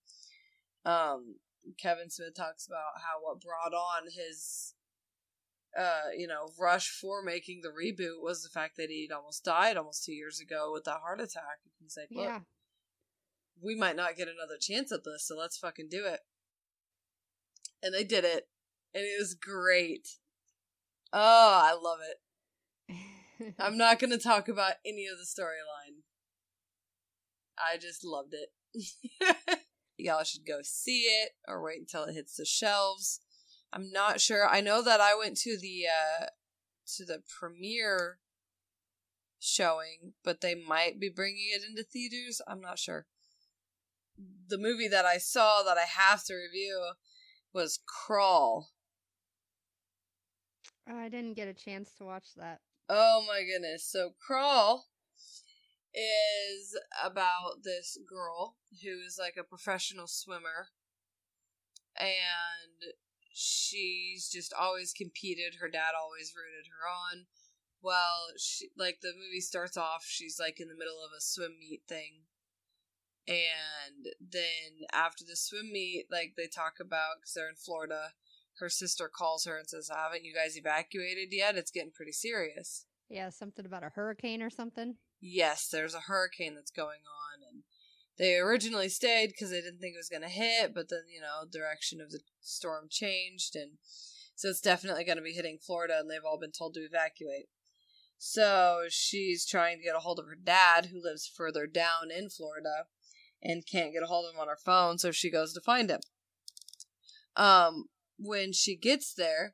um, 0.85 1.35
Kevin 1.79 2.09
Smith 2.09 2.35
talks 2.35 2.65
about 2.65 3.01
how 3.03 3.21
what 3.21 3.41
brought 3.41 3.73
on 3.77 4.05
his 4.05 4.73
uh, 5.77 6.09
you 6.17 6.27
know, 6.27 6.49
rush 6.59 6.89
for 6.89 7.21
making 7.21 7.61
the 7.61 7.69
reboot 7.69 8.21
was 8.21 8.41
the 8.41 8.49
fact 8.49 8.77
that 8.77 8.89
he'd 8.89 9.11
almost 9.11 9.43
died 9.43 9.77
almost 9.77 10.03
two 10.03 10.13
years 10.13 10.39
ago 10.39 10.71
with 10.73 10.83
that 10.85 11.01
heart 11.03 11.21
attack. 11.21 11.59
And 11.63 11.71
he's 11.79 11.97
like, 11.97 12.09
look, 12.11 12.25
yeah. 12.25 12.39
we 13.61 13.75
might 13.75 13.95
not 13.95 14.15
get 14.15 14.27
another 14.27 14.57
chance 14.59 14.91
at 14.91 15.03
this, 15.05 15.27
so 15.27 15.37
let's 15.37 15.57
fucking 15.57 15.87
do 15.89 16.05
it. 16.05 16.21
And 17.83 17.93
they 17.93 18.03
did 18.03 18.25
it, 18.25 18.47
and 18.95 19.03
it 19.03 19.19
was 19.19 19.35
great. 19.35 20.07
Oh, 21.13 21.61
I 21.63 21.73
love 21.79 21.99
it. 22.01 23.53
I'm 23.59 23.77
not 23.77 23.99
going 23.99 24.11
to 24.11 24.17
talk 24.17 24.47
about 24.47 24.73
any 24.83 25.05
of 25.05 25.17
the 25.19 25.25
storyline. 25.25 26.01
I 27.57 27.77
just 27.77 28.03
loved 28.03 28.33
it. 28.33 29.59
Y'all 29.97 30.23
should 30.23 30.45
go 30.45 30.59
see 30.63 31.01
it 31.01 31.31
or 31.47 31.63
wait 31.63 31.79
until 31.79 32.05
it 32.05 32.13
hits 32.13 32.35
the 32.35 32.45
shelves. 32.45 33.19
I'm 33.71 33.91
not 33.91 34.21
sure. 34.21 34.47
I 34.47 34.61
know 34.61 34.81
that 34.81 35.01
I 35.01 35.15
went 35.15 35.37
to 35.39 35.57
the 35.59 35.85
uh 35.87 36.25
to 36.95 37.05
the 37.05 37.21
premiere 37.39 38.19
showing, 39.39 40.13
but 40.23 40.41
they 40.41 40.55
might 40.55 40.99
be 40.99 41.09
bringing 41.09 41.49
it 41.53 41.61
into 41.67 41.83
theaters. 41.83 42.41
I'm 42.47 42.61
not 42.61 42.79
sure. 42.79 43.07
The 44.47 44.57
movie 44.57 44.87
that 44.87 45.05
I 45.05 45.17
saw 45.17 45.61
that 45.63 45.77
I 45.77 45.85
have 45.85 46.23
to 46.25 46.33
review 46.33 46.91
was 47.53 47.79
Crawl. 47.85 48.69
I 50.87 51.09
didn't 51.09 51.35
get 51.35 51.47
a 51.47 51.53
chance 51.53 51.91
to 51.97 52.05
watch 52.05 52.29
that. 52.37 52.61
Oh 52.89 53.25
my 53.27 53.43
goodness. 53.43 53.85
So 53.85 54.11
Crawl 54.25 54.85
is 55.93 56.77
about 57.03 57.63
this 57.63 57.97
girl 58.09 58.55
who 58.83 58.99
is 59.05 59.17
like 59.19 59.35
a 59.37 59.43
professional 59.43 60.07
swimmer 60.07 60.69
and 61.99 62.93
she's 63.37 64.29
just 64.29 64.51
always 64.53 64.93
competed. 64.93 65.55
Her 65.61 65.69
dad 65.69 65.93
always 65.99 66.33
rooted 66.35 66.67
her 66.71 66.89
on. 66.89 67.25
Well, 67.81 68.33
she 68.37 68.69
like 68.75 68.99
the 69.01 69.13
movie 69.13 69.41
starts 69.41 69.77
off, 69.77 70.03
she's 70.05 70.39
like 70.39 70.59
in 70.59 70.67
the 70.67 70.75
middle 70.75 70.97
of 71.05 71.11
a 71.15 71.21
swim 71.21 71.57
meet 71.59 71.83
thing. 71.87 72.23
And 73.27 74.07
then 74.19 74.87
after 74.91 75.23
the 75.23 75.35
swim 75.35 75.71
meet, 75.71 76.05
like 76.09 76.33
they 76.35 76.47
talk 76.47 76.75
about 76.81 77.17
because 77.19 77.33
they're 77.33 77.49
in 77.49 77.55
Florida, 77.55 78.13
her 78.59 78.69
sister 78.69 79.09
calls 79.13 79.45
her 79.45 79.57
and 79.57 79.67
says, 79.69 79.89
"Haven't 79.93 80.25
you 80.25 80.33
guys 80.33 80.57
evacuated 80.57 81.29
yet? 81.31 81.55
It's 81.57 81.71
getting 81.71 81.91
pretty 81.91 82.13
serious." 82.13 82.85
Yeah, 83.09 83.29
something 83.29 83.65
about 83.65 83.83
a 83.83 83.89
hurricane 83.89 84.41
or 84.41 84.49
something. 84.49 84.95
yes, 85.19 85.67
there's 85.69 85.93
a 85.95 86.01
hurricane 86.01 86.55
that's 86.55 86.71
going 86.71 87.01
on, 87.05 87.43
and 87.51 87.56
they 88.17 88.35
originally 88.37 88.89
stayed 88.89 89.27
because 89.29 89.51
they 89.51 89.61
didn't 89.61 89.79
think 89.79 89.93
it 89.93 89.99
was 89.99 90.09
going 90.09 90.23
to 90.23 90.29
hit, 90.29 90.73
but 90.73 90.89
then 90.89 91.03
you 91.13 91.21
know 91.21 91.47
direction 91.49 92.01
of 92.01 92.11
the 92.11 92.19
storm 92.41 92.87
changed, 92.89 93.55
and 93.55 93.73
so 94.35 94.49
it's 94.49 94.61
definitely 94.61 95.03
going 95.03 95.17
to 95.17 95.23
be 95.23 95.33
hitting 95.33 95.57
Florida, 95.59 95.97
and 95.99 96.09
they've 96.09 96.25
all 96.25 96.39
been 96.39 96.51
told 96.51 96.73
to 96.75 96.81
evacuate. 96.81 97.47
So 98.17 98.83
she's 98.89 99.45
trying 99.45 99.77
to 99.77 99.83
get 99.83 99.95
a 99.95 99.99
hold 99.99 100.19
of 100.19 100.25
her 100.25 100.37
dad, 100.41 100.87
who 100.87 101.03
lives 101.03 101.31
further 101.33 101.67
down 101.67 102.11
in 102.15 102.29
Florida, 102.29 102.85
and 103.41 103.65
can't 103.65 103.93
get 103.93 104.03
a 104.03 104.07
hold 104.07 104.27
of 104.27 104.33
him 104.33 104.41
on 104.41 104.47
her 104.47 104.57
phone, 104.63 104.97
so 104.97 105.11
she 105.11 105.29
goes 105.29 105.53
to 105.53 105.61
find 105.61 105.89
him. 105.89 105.99
Um, 107.35 107.85
when 108.17 108.51
she 108.51 108.75
gets 108.75 109.13
there, 109.13 109.53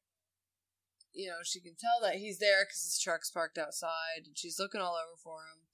you 1.14 1.28
know, 1.28 1.44
she 1.44 1.60
can 1.60 1.76
tell 1.80 2.00
that 2.02 2.20
he's 2.20 2.40
there 2.40 2.64
because 2.64 2.82
his 2.84 3.00
truck's 3.02 3.30
parked 3.30 3.58
outside, 3.58 4.26
and 4.26 4.38
she's 4.38 4.58
looking 4.58 4.82
all 4.82 4.96
over 4.96 5.18
for 5.22 5.40
him. 5.42 5.73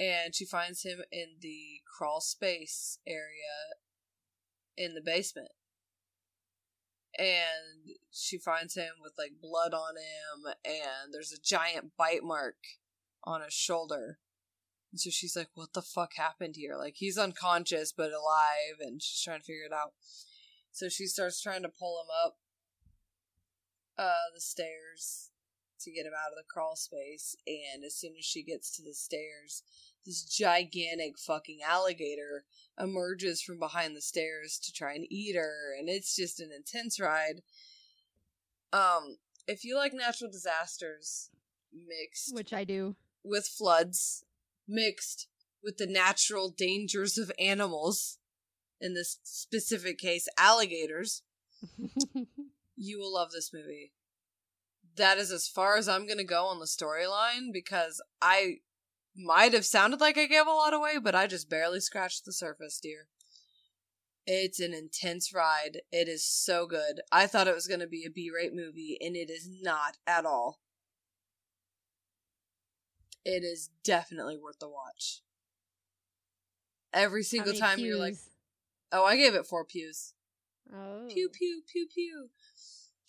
And 0.00 0.34
she 0.34 0.46
finds 0.46 0.82
him 0.82 1.00
in 1.12 1.36
the 1.40 1.82
crawl 1.86 2.22
space 2.22 2.98
area 3.06 3.76
in 4.76 4.94
the 4.94 5.02
basement. 5.02 5.50
And 7.18 7.96
she 8.10 8.38
finds 8.38 8.74
him 8.74 8.92
with 9.02 9.12
like 9.18 9.32
blood 9.42 9.74
on 9.74 9.96
him, 9.96 10.54
and 10.64 11.12
there's 11.12 11.32
a 11.32 11.42
giant 11.42 11.92
bite 11.98 12.22
mark 12.22 12.56
on 13.24 13.42
his 13.42 13.52
shoulder. 13.52 14.18
And 14.90 14.98
so 14.98 15.10
she's 15.10 15.36
like, 15.36 15.48
What 15.54 15.74
the 15.74 15.82
fuck 15.82 16.14
happened 16.16 16.54
here? 16.56 16.76
Like, 16.78 16.94
he's 16.96 17.18
unconscious 17.18 17.92
but 17.92 18.10
alive, 18.12 18.78
and 18.80 19.02
she's 19.02 19.22
trying 19.22 19.40
to 19.40 19.44
figure 19.44 19.66
it 19.66 19.72
out. 19.72 19.92
So 20.72 20.88
she 20.88 21.06
starts 21.06 21.42
trying 21.42 21.62
to 21.62 21.68
pull 21.68 22.00
him 22.00 22.08
up 22.24 22.38
uh, 23.98 24.32
the 24.34 24.40
stairs 24.40 25.30
to 25.80 25.90
get 25.90 26.06
him 26.06 26.12
out 26.12 26.32
of 26.32 26.36
the 26.36 26.48
crawl 26.48 26.76
space. 26.76 27.36
And 27.46 27.84
as 27.84 27.96
soon 27.96 28.12
as 28.18 28.24
she 28.24 28.42
gets 28.42 28.74
to 28.76 28.82
the 28.82 28.94
stairs, 28.94 29.62
this 30.06 30.24
gigantic 30.24 31.18
fucking 31.18 31.60
alligator 31.66 32.44
emerges 32.78 33.42
from 33.42 33.58
behind 33.58 33.94
the 33.94 34.00
stairs 34.00 34.58
to 34.64 34.72
try 34.72 34.94
and 34.94 35.06
eat 35.10 35.36
her. 35.36 35.74
And 35.78 35.88
it's 35.88 36.16
just 36.16 36.40
an 36.40 36.50
intense 36.54 36.98
ride. 36.98 37.42
Um, 38.72 39.18
if 39.46 39.64
you 39.64 39.76
like 39.76 39.92
natural 39.92 40.30
disasters 40.30 41.30
mixed 41.72 42.34
Which 42.34 42.52
I 42.52 42.64
do. 42.64 42.96
with 43.24 43.46
floods, 43.46 44.24
mixed 44.66 45.28
with 45.62 45.76
the 45.76 45.86
natural 45.86 46.50
dangers 46.50 47.18
of 47.18 47.30
animals, 47.38 48.18
in 48.80 48.94
this 48.94 49.18
specific 49.22 49.98
case, 49.98 50.26
alligators, 50.38 51.22
you 52.76 52.98
will 52.98 53.12
love 53.12 53.30
this 53.32 53.50
movie. 53.52 53.92
That 54.96 55.18
is 55.18 55.30
as 55.30 55.46
far 55.46 55.76
as 55.76 55.88
I'm 55.88 56.06
going 56.06 56.18
to 56.18 56.24
go 56.24 56.46
on 56.46 56.58
the 56.58 56.66
storyline 56.66 57.52
because 57.52 58.02
I 58.22 58.58
might 59.16 59.52
have 59.52 59.64
sounded 59.64 60.00
like 60.00 60.16
I 60.16 60.26
gave 60.26 60.46
a 60.46 60.50
lot 60.50 60.74
away, 60.74 60.98
but 61.02 61.14
I 61.14 61.26
just 61.26 61.50
barely 61.50 61.80
scratched 61.80 62.24
the 62.24 62.32
surface, 62.32 62.78
dear. 62.80 63.08
It's 64.26 64.60
an 64.60 64.72
intense 64.72 65.34
ride. 65.34 65.80
It 65.90 66.08
is 66.08 66.24
so 66.24 66.66
good. 66.66 67.00
I 67.10 67.26
thought 67.26 67.48
it 67.48 67.54
was 67.54 67.66
going 67.66 67.80
to 67.80 67.86
be 67.86 68.04
a 68.04 68.10
B 68.10 68.30
rate 68.34 68.54
movie, 68.54 68.96
and 69.00 69.16
it 69.16 69.30
is 69.30 69.48
not 69.62 69.96
at 70.06 70.24
all. 70.24 70.60
It 73.24 73.42
is 73.42 73.70
definitely 73.84 74.36
worth 74.36 74.58
the 74.60 74.68
watch. 74.68 75.20
Every 76.92 77.22
single 77.22 77.54
time 77.54 77.78
you're 77.78 77.98
like, 77.98 78.16
oh, 78.92 79.04
I 79.04 79.16
gave 79.16 79.34
it 79.34 79.46
four 79.46 79.64
pews. 79.64 80.14
oh. 80.74 81.08
Pew 81.08 81.28
pew 81.28 81.62
pew 81.70 81.86
pew. 81.92 82.30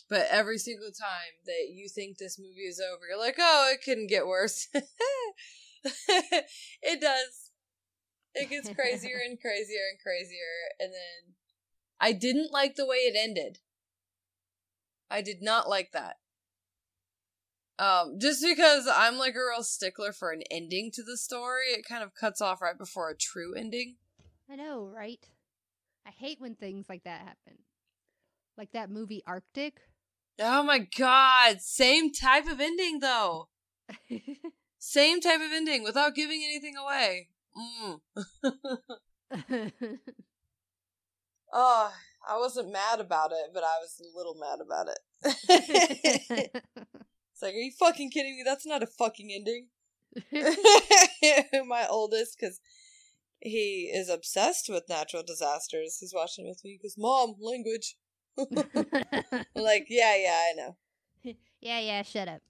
But 0.09 0.27
every 0.29 0.57
single 0.57 0.91
time 0.91 1.39
that 1.45 1.69
you 1.71 1.87
think 1.87 2.17
this 2.17 2.37
movie 2.37 2.67
is 2.67 2.81
over, 2.81 3.03
you're 3.09 3.17
like, 3.17 3.37
oh, 3.39 3.71
it 3.73 3.83
couldn't 3.83 4.07
get 4.07 4.27
worse. 4.27 4.67
it 6.81 7.01
does. 7.01 7.51
It 8.33 8.49
gets 8.49 8.69
crazier 8.69 9.19
and 9.25 9.39
crazier 9.39 9.81
and 9.91 9.99
crazier. 10.01 10.71
And 10.79 10.91
then 10.93 11.35
I 11.99 12.11
didn't 12.11 12.51
like 12.51 12.75
the 12.75 12.85
way 12.85 12.97
it 12.97 13.15
ended. 13.17 13.59
I 15.09 15.21
did 15.21 15.41
not 15.41 15.67
like 15.67 15.91
that. 15.91 16.17
Um, 17.77 18.19
just 18.19 18.43
because 18.43 18.87
I'm 18.93 19.17
like 19.17 19.33
a 19.33 19.39
real 19.39 19.63
stickler 19.63 20.13
for 20.13 20.31
an 20.31 20.43
ending 20.51 20.91
to 20.93 21.03
the 21.03 21.17
story, 21.17 21.67
it 21.69 21.83
kind 21.83 22.03
of 22.03 22.13
cuts 22.13 22.39
off 22.39 22.61
right 22.61 22.77
before 22.77 23.09
a 23.09 23.17
true 23.17 23.55
ending. 23.55 23.95
I 24.49 24.55
know, 24.55 24.91
right? 24.95 25.27
I 26.05 26.11
hate 26.11 26.39
when 26.39 26.55
things 26.55 26.87
like 26.87 27.03
that 27.03 27.21
happen. 27.21 27.59
Like 28.57 28.71
that 28.73 28.91
movie 28.91 29.23
Arctic. 29.25 29.81
Oh 30.39 30.63
my 30.63 30.79
god. 30.79 31.61
Same 31.61 32.11
type 32.11 32.47
of 32.47 32.59
ending 32.59 32.99
though. 32.99 33.49
Same 34.83 35.21
type 35.21 35.39
of 35.41 35.51
ending 35.53 35.83
without 35.83 36.15
giving 36.15 36.41
anything 36.43 36.73
away. 36.75 37.27
Mm. 37.55 37.99
oh, 41.53 41.93
I 42.27 42.37
wasn't 42.39 42.73
mad 42.73 42.99
about 42.99 43.31
it, 43.31 43.51
but 43.53 43.63
I 43.63 43.77
was 43.79 44.01
a 44.01 44.17
little 44.17 44.33
mad 44.33 44.57
about 44.59 44.87
it. 44.87 44.97
it's 47.31 47.41
like, 47.43 47.53
are 47.53 47.57
you 47.57 47.71
fucking 47.79 48.09
kidding 48.09 48.37
me? 48.37 48.43
That's 48.43 48.65
not 48.65 48.81
a 48.81 48.87
fucking 48.87 49.29
ending. 49.31 49.67
My 51.67 51.85
oldest, 51.87 52.39
because 52.39 52.59
he 53.39 53.91
is 53.93 54.09
obsessed 54.09 54.67
with 54.67 54.89
natural 54.89 55.21
disasters. 55.21 55.99
He's 55.99 56.13
watching 56.15 56.47
with 56.47 56.65
me. 56.65 56.71
He 56.71 56.77
goes, 56.79 56.95
Mom, 56.97 57.35
language. 57.39 57.97
I'm 58.35 58.47
like, 59.53 59.85
yeah, 59.89 60.15
yeah, 60.15 60.39
I 60.39 60.53
know. 60.57 60.75
yeah, 61.59 61.79
yeah, 61.79 62.01
shut 62.01 62.27
up. 62.27 62.41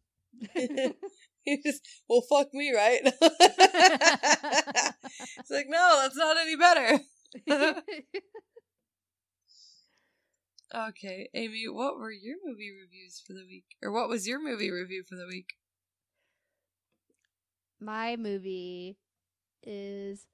he 1.45 1.61
just, 1.61 1.81
well, 2.07 2.21
fuck 2.21 2.53
me, 2.53 2.73
right? 2.73 3.01
it's 3.03 3.15
like, 5.49 5.67
no, 5.67 5.99
that's 6.01 6.15
not 6.15 6.37
any 6.37 6.55
better. 6.55 6.99
okay, 10.89 11.29
Amy, 11.33 11.67
what 11.67 11.97
were 11.97 12.11
your 12.11 12.37
movie 12.45 12.71
reviews 12.71 13.21
for 13.25 13.33
the 13.33 13.45
week? 13.47 13.65
Or 13.81 13.91
what 13.91 14.09
was 14.09 14.27
your 14.27 14.39
movie 14.41 14.69
review 14.69 15.03
for 15.07 15.15
the 15.15 15.27
week? 15.27 15.53
My 17.79 18.15
movie 18.15 18.97
is 19.63 20.27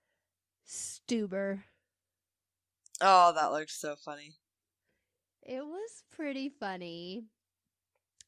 Stuber. 0.67 1.63
Oh, 2.99 3.31
that 3.33 3.51
looked 3.51 3.71
so 3.71 3.95
funny. 3.95 4.35
It 5.43 5.65
was 5.65 6.03
pretty 6.11 6.49
funny. 6.49 7.27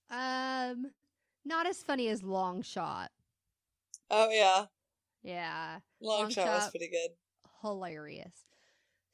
Um, 0.09 0.91
not 1.45 1.65
as 1.67 1.83
funny 1.83 2.07
as 2.07 2.23
Long 2.23 2.61
Shot. 2.61 3.11
Oh 4.09 4.29
yeah, 4.29 4.65
Yeah, 5.23 5.79
Long, 6.01 6.21
Long 6.21 6.29
Shot, 6.31 6.47
was 6.47 6.69
pretty 6.71 6.89
good. 6.89 7.09
hilarious. 7.61 8.45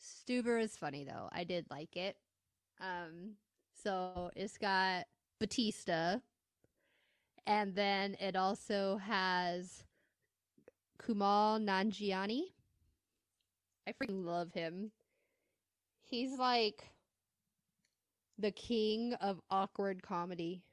Stuber 0.02 0.62
is 0.62 0.78
funny 0.78 1.04
though. 1.04 1.30
I 1.32 1.44
did 1.44 1.66
like 1.70 1.96
it. 1.98 2.18
Um, 2.80 3.34
so 3.84 4.32
it's 4.36 4.58
got 4.58 5.06
Batista, 5.40 6.18
and 7.48 7.76
then 7.76 8.16
it 8.20 8.36
also 8.36 8.98
has 8.98 9.84
Kumail 11.02 11.60
Nanjiani. 11.64 12.44
I 13.88 13.92
freaking 13.92 14.26
love 14.26 14.52
him. 14.54 14.92
He's 16.02 16.38
like 16.38 16.92
the 18.38 18.52
king 18.52 19.14
of 19.16 19.42
awkward 19.50 20.02
comedy. 20.04 20.64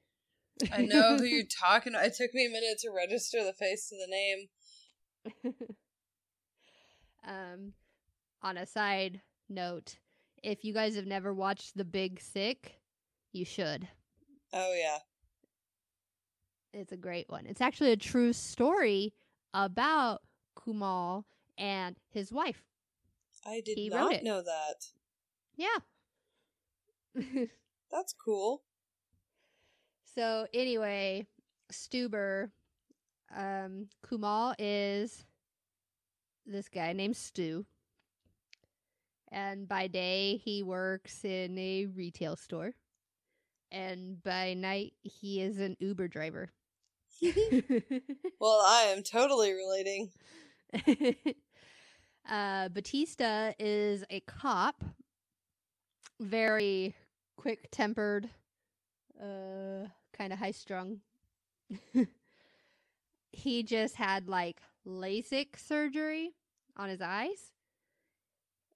I 0.72 0.82
know 0.82 1.16
who 1.16 1.24
you're 1.24 1.44
talking 1.44 1.94
about. 1.94 2.06
It 2.06 2.14
took 2.14 2.34
me 2.34 2.46
a 2.46 2.50
minute 2.50 2.78
to 2.80 2.90
register 2.90 3.44
the 3.44 3.52
face 3.52 3.88
to 3.88 3.96
the 3.96 4.06
name. 4.06 5.64
um, 7.26 7.72
on 8.42 8.56
a 8.56 8.66
side 8.66 9.20
note, 9.48 9.98
if 10.42 10.64
you 10.64 10.74
guys 10.74 10.96
have 10.96 11.06
never 11.06 11.32
watched 11.32 11.76
The 11.76 11.84
Big 11.84 12.20
Sick, 12.20 12.80
you 13.32 13.44
should. 13.44 13.88
Oh 14.52 14.74
yeah. 14.74 14.98
It's 16.72 16.92
a 16.92 16.96
great 16.96 17.28
one. 17.28 17.46
It's 17.46 17.60
actually 17.60 17.92
a 17.92 17.96
true 17.96 18.32
story 18.32 19.12
about 19.54 20.22
Kumail 20.56 21.24
and 21.58 21.96
his 22.10 22.32
wife. 22.32 22.64
I 23.44 23.60
did 23.64 23.76
He 23.76 23.90
wrote 23.90 24.12
not 24.12 24.22
know 24.22 24.42
that. 24.42 24.86
Yeah. 25.56 25.78
That's 27.90 28.12
cool. 28.12 28.62
So 30.14 30.46
anyway, 30.52 31.26
Stuber, 31.72 32.50
um, 33.34 33.88
Kumail 34.06 34.54
is 34.58 35.24
this 36.44 36.68
guy 36.68 36.92
named 36.92 37.16
Stu. 37.16 37.64
And 39.30 39.66
by 39.66 39.86
day 39.86 40.36
he 40.36 40.62
works 40.62 41.24
in 41.24 41.56
a 41.56 41.86
retail 41.86 42.36
store. 42.36 42.74
And 43.70 44.22
by 44.22 44.52
night 44.52 44.92
he 45.02 45.40
is 45.40 45.58
an 45.58 45.76
Uber 45.80 46.08
driver. 46.08 46.50
Well, 48.40 48.60
I 48.66 48.92
am 48.94 49.04
totally 49.04 49.52
relating. 49.52 50.10
uh, 52.28 52.68
Batista 52.70 53.52
is 53.56 54.02
a 54.10 54.18
cop, 54.18 54.82
very 56.18 56.96
quick 57.36 57.68
tempered, 57.70 58.28
uh, 59.22 59.86
kind 60.16 60.32
of 60.32 60.38
high 60.38 60.52
strung. 60.52 61.00
he 63.32 63.62
just 63.62 63.96
had 63.96 64.28
like 64.28 64.60
LASIK 64.86 65.58
surgery 65.58 66.30
on 66.76 66.88
his 66.88 67.00
eyes, 67.00 67.52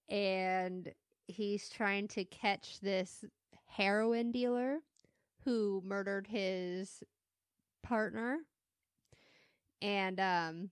and 0.09 0.93
he's 1.27 1.69
trying 1.69 2.09
to 2.09 2.25
catch 2.25 2.81
this 2.81 3.25
heroin 3.67 4.33
dealer 4.33 4.79
who 5.45 5.83
murdered 5.85 6.27
his 6.27 7.03
partner. 7.83 8.39
And 9.83 10.19
um 10.21 10.71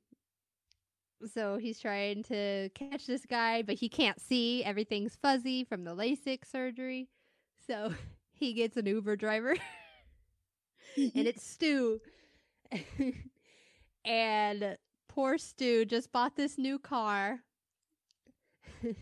so 1.32 1.56
he's 1.56 1.80
trying 1.80 2.22
to 2.24 2.68
catch 2.74 3.06
this 3.06 3.24
guy, 3.24 3.62
but 3.62 3.76
he 3.76 3.88
can't 3.88 4.20
see. 4.20 4.62
Everything's 4.64 5.16
fuzzy 5.16 5.64
from 5.64 5.84
the 5.84 5.94
LASIK 5.94 6.44
surgery. 6.44 7.08
So 7.66 7.94
he 8.32 8.52
gets 8.52 8.76
an 8.76 8.86
Uber 8.86 9.16
driver, 9.16 9.56
and 11.14 11.26
it's 11.26 11.47
Stu. 11.47 12.01
and 14.05 14.76
poor 15.09 15.38
Stu 15.38 15.84
just 15.84 16.12
bought 16.12 16.36
this 16.36 16.59
new 16.59 16.78
car. 16.78 17.40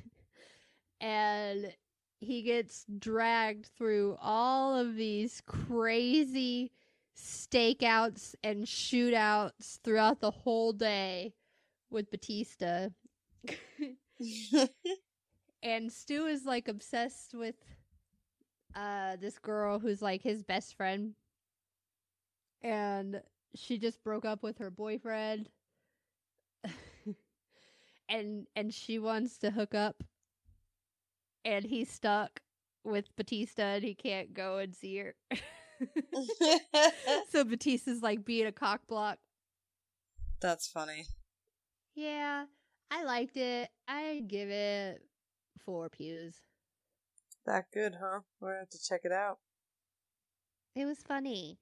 and 1.01 1.73
he 2.21 2.43
gets 2.43 2.85
dragged 2.99 3.67
through 3.77 4.17
all 4.21 4.77
of 4.77 4.95
these 4.95 5.43
crazy 5.47 6.71
stakeouts 7.17 8.35
and 8.43 8.65
shootouts 8.65 9.81
throughout 9.83 10.21
the 10.21 10.31
whole 10.31 10.73
day 10.73 11.35
with 11.91 12.11
Batista. 12.11 12.89
and 15.63 15.93
Stu 15.93 16.27
is 16.27 16.45
like 16.45 16.69
obsessed 16.69 17.35
with 17.35 17.57
uh 18.75 19.17
this 19.17 19.39
girl 19.39 19.79
who's 19.79 20.01
like 20.01 20.23
his 20.23 20.43
best 20.43 20.77
friend. 20.77 21.15
And 22.63 23.21
she 23.55 23.79
just 23.79 24.03
broke 24.03 24.25
up 24.25 24.43
with 24.43 24.59
her 24.59 24.71
boyfriend. 24.71 25.49
and 28.09 28.47
and 28.55 28.73
she 28.73 28.99
wants 28.99 29.39
to 29.39 29.51
hook 29.51 29.75
up. 29.75 30.03
And 31.45 31.65
he's 31.65 31.91
stuck 31.91 32.41
with 32.85 33.15
Batista 33.17 33.63
and 33.63 33.85
he 33.85 33.95
can't 33.95 34.33
go 34.33 34.59
and 34.59 34.75
see 34.75 34.99
her. 34.99 35.15
so 37.31 37.45
Batista's 37.45 38.03
like 38.03 38.25
being 38.25 38.47
a 38.47 38.53
cock 38.53 38.83
block. 38.87 39.19
That's 40.41 40.69
funny. 40.69 41.07
Yeah, 41.95 42.47
I 42.91 43.05
liked 43.05 43.37
it. 43.37 43.69
I 43.87 44.23
give 44.27 44.51
it 44.51 45.03
four 45.65 45.89
pews. 45.89 46.37
That 47.47 47.67
good, 47.73 47.97
huh? 48.01 48.21
We're 48.41 48.51
gonna 48.51 48.61
have 48.61 48.71
to 48.71 48.83
check 48.83 49.01
it 49.05 49.13
out. 49.13 49.39
It 50.75 50.85
was 50.85 50.99
funny. 50.99 51.59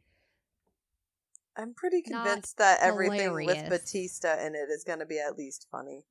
I'm 1.57 1.74
pretty 1.74 2.03
convinced 2.03 2.59
that 2.59 2.78
everything 2.80 3.32
with. 3.32 3.68
Batista 3.68 4.38
in 4.44 4.55
it 4.55 4.70
is 4.70 4.84
gonna 4.84 5.07
be 5.07 5.18
at 5.18 5.36
least 5.36 5.66
funny. 5.70 6.05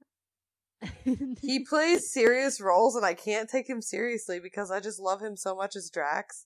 He 1.42 1.60
plays 1.70 2.12
serious 2.12 2.62
roles 2.62 2.96
and 2.96 3.06
I 3.06 3.14
can't 3.14 3.50
take 3.50 3.70
him 3.70 3.82
seriously 3.82 4.40
because 4.40 4.72
I 4.72 4.80
just 4.80 5.00
love 5.00 5.22
him 5.22 5.36
so 5.36 5.56
much 5.56 5.76
as 5.76 5.90
Drax. 5.90 6.46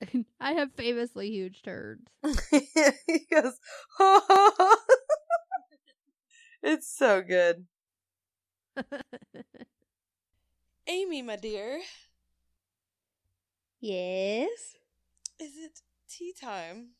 I 0.40 0.52
have 0.52 0.72
famously 0.76 1.30
huge 1.30 1.62
turds. 1.62 2.02
he 2.50 3.26
goes, 3.32 3.58
It's 6.62 6.88
so 6.88 7.22
good. 7.22 7.66
Amy, 10.86 11.22
my 11.22 11.36
dear, 11.36 11.80
yes. 13.80 14.76
is 15.38 15.56
it 15.56 15.80
tea 16.08 16.34
time? 16.38 16.90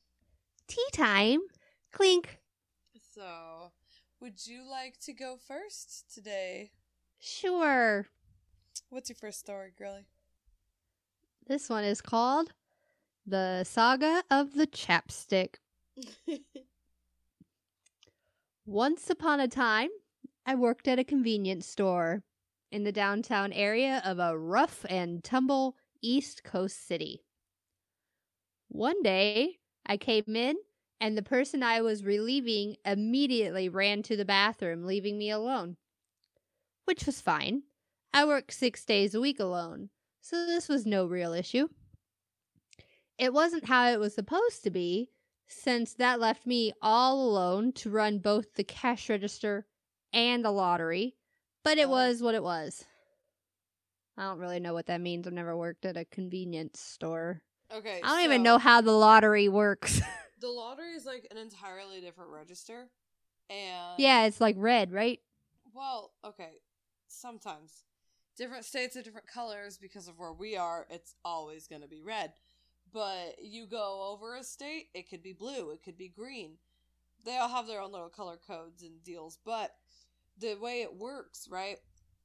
Tea 0.66 0.86
time. 0.92 1.40
Clink. 1.92 2.38
So, 3.14 3.72
would 4.20 4.46
you 4.46 4.68
like 4.68 4.98
to 5.00 5.12
go 5.12 5.36
first 5.36 6.12
today? 6.12 6.72
Sure. 7.20 8.06
What's 8.88 9.08
your 9.08 9.16
first 9.16 9.40
story, 9.40 9.72
girly? 9.78 10.06
This 11.46 11.68
one 11.68 11.84
is 11.84 12.00
called 12.00 12.52
The 13.26 13.64
Saga 13.64 14.24
of 14.30 14.54
the 14.54 14.66
Chapstick. 14.66 15.56
Once 18.66 19.10
upon 19.10 19.40
a 19.40 19.48
time, 19.48 19.90
I 20.46 20.54
worked 20.54 20.88
at 20.88 20.98
a 20.98 21.04
convenience 21.04 21.66
store 21.66 22.22
in 22.72 22.84
the 22.84 22.92
downtown 22.92 23.52
area 23.52 24.02
of 24.04 24.18
a 24.18 24.38
rough 24.38 24.84
and 24.88 25.22
tumble 25.22 25.76
East 26.02 26.42
Coast 26.44 26.86
city. 26.86 27.22
One 28.68 29.02
day, 29.02 29.58
I 29.86 29.96
came 29.96 30.34
in, 30.34 30.56
and 31.00 31.16
the 31.16 31.22
person 31.22 31.62
I 31.62 31.80
was 31.80 32.04
relieving 32.04 32.76
immediately 32.84 33.68
ran 33.68 34.02
to 34.04 34.16
the 34.16 34.24
bathroom, 34.24 34.84
leaving 34.84 35.18
me 35.18 35.30
alone. 35.30 35.76
Which 36.84 37.06
was 37.06 37.20
fine. 37.20 37.62
I 38.12 38.24
work 38.24 38.52
six 38.52 38.84
days 38.84 39.14
a 39.14 39.20
week 39.20 39.40
alone, 39.40 39.90
so 40.20 40.46
this 40.46 40.68
was 40.68 40.86
no 40.86 41.04
real 41.06 41.32
issue. 41.32 41.68
It 43.18 43.32
wasn't 43.32 43.66
how 43.66 43.90
it 43.90 44.00
was 44.00 44.14
supposed 44.14 44.64
to 44.64 44.70
be, 44.70 45.10
since 45.46 45.94
that 45.94 46.20
left 46.20 46.46
me 46.46 46.72
all 46.80 47.28
alone 47.28 47.72
to 47.72 47.90
run 47.90 48.18
both 48.18 48.54
the 48.54 48.64
cash 48.64 49.08
register 49.08 49.66
and 50.12 50.44
the 50.44 50.50
lottery, 50.50 51.16
but 51.62 51.78
it 51.78 51.88
was 51.88 52.22
what 52.22 52.34
it 52.34 52.42
was. 52.42 52.84
I 54.16 54.22
don't 54.22 54.38
really 54.38 54.60
know 54.60 54.74
what 54.74 54.86
that 54.86 55.00
means. 55.00 55.26
I've 55.26 55.32
never 55.32 55.56
worked 55.56 55.84
at 55.84 55.96
a 55.96 56.04
convenience 56.04 56.80
store. 56.80 57.42
Okay. 57.74 58.00
I 58.02 58.08
don't 58.08 58.24
even 58.24 58.42
know 58.42 58.58
how 58.58 58.80
the 58.80 58.92
lottery 58.92 59.48
works. 59.48 60.00
The 60.40 60.50
lottery 60.50 60.90
is 60.90 61.06
like 61.06 61.26
an 61.30 61.38
entirely 61.38 62.02
different 62.02 62.30
register. 62.30 62.90
And 63.48 63.94
yeah, 63.96 64.26
it's 64.26 64.42
like 64.42 64.56
red, 64.58 64.92
right? 64.92 65.18
Well, 65.72 66.12
okay. 66.22 66.50
Sometimes. 67.08 67.84
Different 68.36 68.66
states 68.66 68.94
have 68.94 69.04
different 69.04 69.26
colors 69.26 69.78
because 69.78 70.06
of 70.06 70.18
where 70.18 70.34
we 70.34 70.54
are, 70.54 70.86
it's 70.90 71.14
always 71.24 71.66
going 71.66 71.80
to 71.80 71.88
be 71.88 72.02
red. 72.02 72.32
But 72.92 73.36
you 73.42 73.66
go 73.66 74.10
over 74.12 74.36
a 74.36 74.44
state, 74.44 74.88
it 74.92 75.08
could 75.08 75.22
be 75.22 75.32
blue, 75.32 75.70
it 75.70 75.82
could 75.82 75.96
be 75.96 76.08
green. 76.08 76.58
They 77.24 77.38
all 77.38 77.48
have 77.48 77.66
their 77.66 77.80
own 77.80 77.92
little 77.92 78.10
color 78.10 78.36
codes 78.36 78.82
and 78.82 79.02
deals, 79.02 79.38
but 79.46 79.74
the 80.38 80.56
way 80.56 80.82
it 80.82 80.94
works, 80.94 81.48
right? 81.50 81.78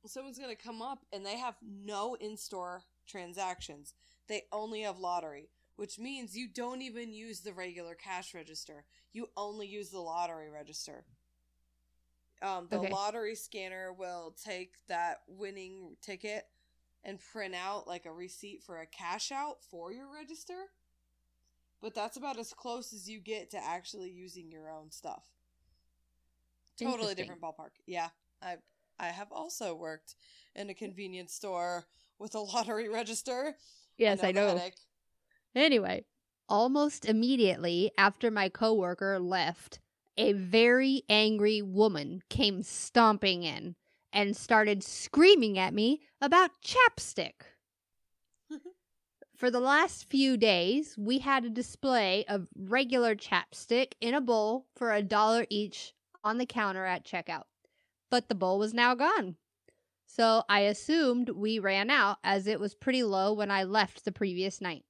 Someone's 0.06 0.40
going 0.40 0.54
to 0.54 0.62
come 0.62 0.82
up 0.82 1.06
and 1.14 1.26
they 1.26 1.38
have 1.38 1.56
no 1.62 2.16
in 2.16 2.36
store 2.36 2.84
transactions. 3.10 3.94
They 4.28 4.44
only 4.54 4.82
have 4.84 5.00
lottery, 5.00 5.50
which 5.76 6.00
means 6.00 6.38
you 6.38 6.48
don't 6.48 6.82
even 6.82 7.14
use 7.14 7.42
the 7.42 7.54
regular 7.54 7.96
cash 7.96 8.34
register. 8.36 8.86
You 9.12 9.30
only 9.38 9.68
use 9.68 9.90
the 9.90 10.00
lottery 10.00 10.50
register. 10.50 11.06
Um, 12.42 12.68
the 12.70 12.78
Okay. 12.78 12.90
lottery 12.92 13.36
scanner 13.36 13.94
will 13.94 14.32
take 14.44 14.76
that 14.88 15.22
winning 15.28 15.98
ticket 16.02 16.46
and 17.04 17.20
print 17.20 17.56
out 17.56 17.88
like 17.88 18.06
a 18.06 18.14
receipt 18.14 18.64
for 18.64 18.80
a 18.80 18.88
cash 18.88 19.32
out 19.32 19.64
for 19.64 19.92
your 19.92 20.08
register. 20.14 20.66
But 21.82 21.94
that's 21.96 22.18
about 22.18 22.38
as 22.40 22.54
close 22.54 22.94
as 22.94 23.10
you 23.10 23.20
get 23.20 23.50
to 23.52 23.58
actually 23.64 24.12
using 24.12 24.52
your 24.52 24.70
own 24.72 24.92
stuff. 24.92 25.30
Totally 26.78 27.16
different 27.16 27.42
ballpark. 27.42 27.72
Yeah. 27.86 28.10
I 28.42 28.58
I 29.00 29.08
have 29.08 29.32
also 29.32 29.76
worked 29.76 30.16
in 30.56 30.70
a 30.70 30.74
convenience 30.74 31.34
store 31.34 31.86
with 32.20 32.36
a 32.36 32.40
lottery 32.40 32.90
register. 32.90 33.56
Yes, 33.98 34.24
I 34.24 34.32
know. 34.32 34.48
headache. 34.58 34.76
Anyway, 35.56 36.06
almost 36.48 37.06
immediately 37.06 37.92
after 37.98 38.30
my 38.30 38.50
coworker 38.50 39.20
left, 39.20 39.80
a 40.18 40.34
very 40.34 41.04
angry 41.10 41.62
woman 41.62 42.22
came 42.30 42.62
stomping 42.62 43.44
in 43.44 43.76
and 44.12 44.36
started 44.36 44.84
screaming 44.84 45.58
at 45.58 45.74
me 45.74 46.02
about 46.22 46.52
chapstick. 46.64 47.42
For 49.36 49.50
the 49.50 49.62
last 49.62 50.10
few 50.10 50.36
days, 50.36 50.98
we 50.98 51.20
had 51.20 51.46
a 51.46 51.50
display 51.50 52.26
of 52.28 52.48
regular 52.56 53.16
chapstick 53.16 53.94
in 54.02 54.14
a 54.14 54.20
bowl 54.20 54.66
for 54.76 54.92
a 54.92 55.02
dollar 55.02 55.46
each 55.50 55.94
on 56.26 56.38
the 56.38 56.46
counter 56.46 56.86
at 56.86 57.06
checkout. 57.06 57.46
But 58.10 58.28
the 58.28 58.36
bowl 58.36 58.60
was 58.60 58.74
now 58.74 58.96
gone. 58.96 59.38
So 60.12 60.44
I 60.50 60.62
assumed 60.62 61.30
we 61.30 61.60
ran 61.60 61.92
out 61.92 62.18
as 62.24 62.48
it 62.48 62.60
was 62.60 62.74
pretty 62.74 63.04
low 63.04 63.32
when 63.32 63.52
I 63.52 63.64
left 63.64 64.04
the 64.04 64.12
previous 64.12 64.60
night. 64.60 64.84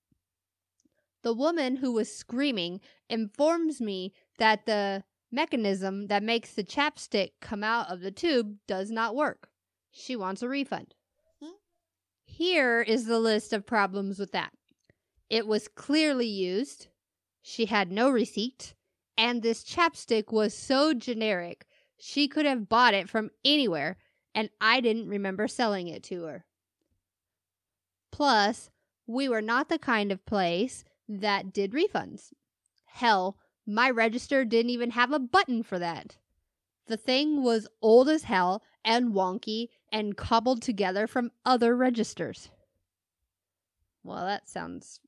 The 1.24 1.34
woman 1.34 1.76
who 1.76 1.92
was 1.92 2.16
screaming 2.16 2.80
informs 3.10 3.82
me 3.82 4.14
that 4.38 4.66
the 4.66 5.04
mechanism 5.30 6.08
that 6.08 6.24
makes 6.24 6.54
the 6.54 6.64
chapstick 6.64 7.32
come 7.42 7.66
out 7.66 7.92
of 7.92 8.00
the 8.00 8.12
tube 8.12 8.56
does 8.66 8.90
not 8.90 9.14
work. 9.14 9.50
She 9.92 10.16
wants 10.16 10.42
a 10.42 10.48
refund. 10.48 10.96
Hmm. 11.44 11.58
Here 12.24 12.82
is 12.82 13.06
the 13.06 13.20
list 13.20 13.52
of 13.52 13.66
problems 13.66 14.20
with 14.20 14.32
that. 14.32 14.54
It 15.30 15.46
was 15.46 15.68
clearly 15.68 16.28
used, 16.28 16.88
she 17.42 17.66
had 17.66 17.92
no 17.92 18.10
receipt, 18.10 18.74
and 19.18 19.44
this 19.44 19.66
chapstick 19.66 20.32
was 20.32 20.54
so 20.54 20.94
generic 20.94 21.68
she 21.98 22.30
could 22.30 22.46
have 22.46 22.70
bought 22.70 22.94
it 22.94 23.10
from 23.10 23.32
anywhere, 23.44 23.98
and 24.34 24.50
I 24.62 24.82
didn't 24.82 25.10
remember 25.10 25.48
selling 25.48 25.88
it 25.88 26.04
to 26.04 26.24
her. 26.24 26.46
Plus, 28.12 28.70
we 29.08 29.28
were 29.28 29.42
not 29.42 29.70
the 29.70 29.80
kind 29.80 30.12
of 30.12 30.26
place 30.26 30.84
that 31.08 31.52
did 31.54 31.72
refunds. 31.72 32.32
Hell, 32.86 33.38
my 33.66 33.90
register 33.90 34.46
didn't 34.46 34.72
even 34.72 34.92
have 34.92 35.12
a 35.12 35.20
button 35.20 35.64
for 35.64 35.80
that. 35.80 36.18
The 36.88 36.98
thing 36.98 37.44
was 37.44 37.68
old 37.82 38.10
as 38.10 38.24
hell 38.24 38.64
and 38.84 39.14
wonky 39.14 39.70
and 39.92 40.18
cobbled 40.18 40.62
together 40.62 41.08
from 41.08 41.32
other 41.46 41.76
registers. 41.76 42.50
Well, 44.04 44.26
that 44.26 44.50
sounds 44.50 45.00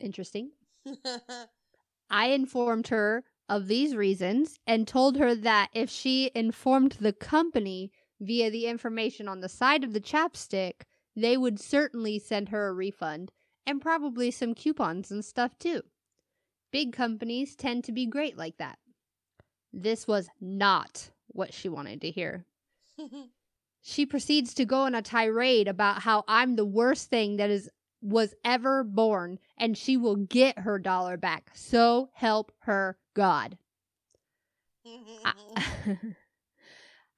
interesting. 0.00 0.50
I 2.10 2.26
informed 2.26 2.88
her 2.88 3.24
of 3.48 3.68
these 3.68 3.96
reasons 3.96 4.58
and 4.66 4.86
told 4.86 5.16
her 5.16 5.34
that 5.34 5.70
if 5.72 5.90
she 5.90 6.30
informed 6.34 6.92
the 6.92 7.12
company 7.12 7.90
via 8.24 8.50
the 8.50 8.66
information 8.66 9.28
on 9.28 9.40
the 9.40 9.48
side 9.48 9.84
of 9.84 9.92
the 9.92 10.00
chapstick, 10.00 10.82
they 11.16 11.36
would 11.36 11.60
certainly 11.60 12.18
send 12.18 12.48
her 12.48 12.68
a 12.68 12.72
refund 12.72 13.32
and 13.66 13.80
probably 13.80 14.30
some 14.30 14.54
coupons 14.54 15.10
and 15.10 15.24
stuff 15.24 15.58
too. 15.58 15.82
Big 16.72 16.92
companies 16.92 17.54
tend 17.54 17.84
to 17.84 17.92
be 17.92 18.06
great 18.06 18.36
like 18.36 18.56
that. 18.58 18.78
This 19.72 20.06
was 20.06 20.28
not 20.40 21.10
what 21.28 21.54
she 21.54 21.68
wanted 21.68 22.00
to 22.02 22.10
hear. 22.10 22.46
She 23.86 24.06
proceeds 24.06 24.54
to 24.54 24.64
go 24.64 24.80
on 24.84 24.94
a 24.94 25.02
tirade 25.02 25.68
about 25.68 26.00
how 26.00 26.24
I'm 26.26 26.56
the 26.56 26.64
worst 26.64 27.10
thing 27.10 27.36
that 27.36 27.50
is 27.50 27.68
was 28.00 28.34
ever 28.42 28.82
born 28.82 29.38
and 29.58 29.76
she 29.76 29.98
will 29.98 30.16
get 30.16 30.60
her 30.60 30.78
dollar 30.78 31.18
back. 31.18 31.50
So 31.54 32.08
help 32.14 32.50
her 32.60 32.96
God. 33.12 33.58
I, 34.86 35.34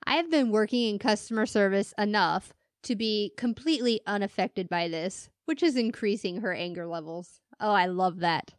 I 0.07 0.15
have 0.17 0.31
been 0.31 0.51
working 0.51 0.89
in 0.89 0.99
customer 0.99 1.47
service 1.47 1.93
enough 1.99 2.53
to 2.85 2.95
be 2.95 3.33
completely 3.37 4.01
unaffected 4.07 4.69
by 4.69 4.89
this, 4.89 5.29
which 5.47 5.63
is 5.63 5.77
increasing 5.77 6.41
her 6.43 6.53
anger 6.55 6.87
levels. 6.87 7.41
Oh, 7.61 7.73
I 7.73 7.87
love 7.87 8.21
that. 8.21 8.55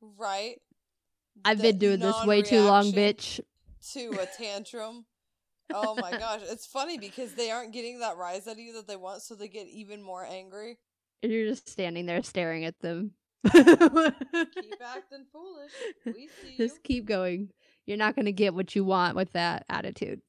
right? 0.00 0.56
I've 1.44 1.58
The 1.58 1.64
been 1.72 1.78
doing 1.78 2.00
this 2.00 2.24
way 2.24 2.42
too 2.42 2.62
long, 2.62 2.92
bitch. 2.92 3.40
To 3.92 4.10
a 4.20 4.26
tantrum. 4.26 5.04
oh 5.72 5.94
my 5.94 6.10
gosh. 6.10 6.40
It's 6.44 6.66
funny 6.66 6.98
because 6.98 7.34
they 7.34 7.50
aren't 7.50 7.72
getting 7.72 8.00
that 8.00 8.16
rise 8.16 8.46
out 8.48 8.52
of 8.52 8.58
you 8.58 8.72
that 8.74 8.88
they 8.88 8.96
want, 8.96 9.22
so 9.22 9.34
they 9.34 9.48
get 9.48 9.66
even 9.68 10.02
more 10.02 10.24
angry. 10.24 10.78
You're 11.22 11.48
just 11.48 11.68
standing 11.68 12.06
there 12.06 12.22
staring 12.22 12.64
at 12.64 12.78
them. 12.80 13.12
Keep 13.52 13.66
acting 13.66 15.26
foolish. 15.32 15.72
We 16.06 16.28
see 16.42 16.52
you. 16.52 16.56
just 16.58 16.82
keep 16.82 17.04
going. 17.06 17.50
You're 17.86 17.96
not 17.96 18.14
going 18.14 18.26
to 18.26 18.32
get 18.32 18.54
what 18.54 18.74
you 18.74 18.84
want 18.84 19.16
with 19.16 19.32
that 19.32 19.64
attitude. 19.68 20.20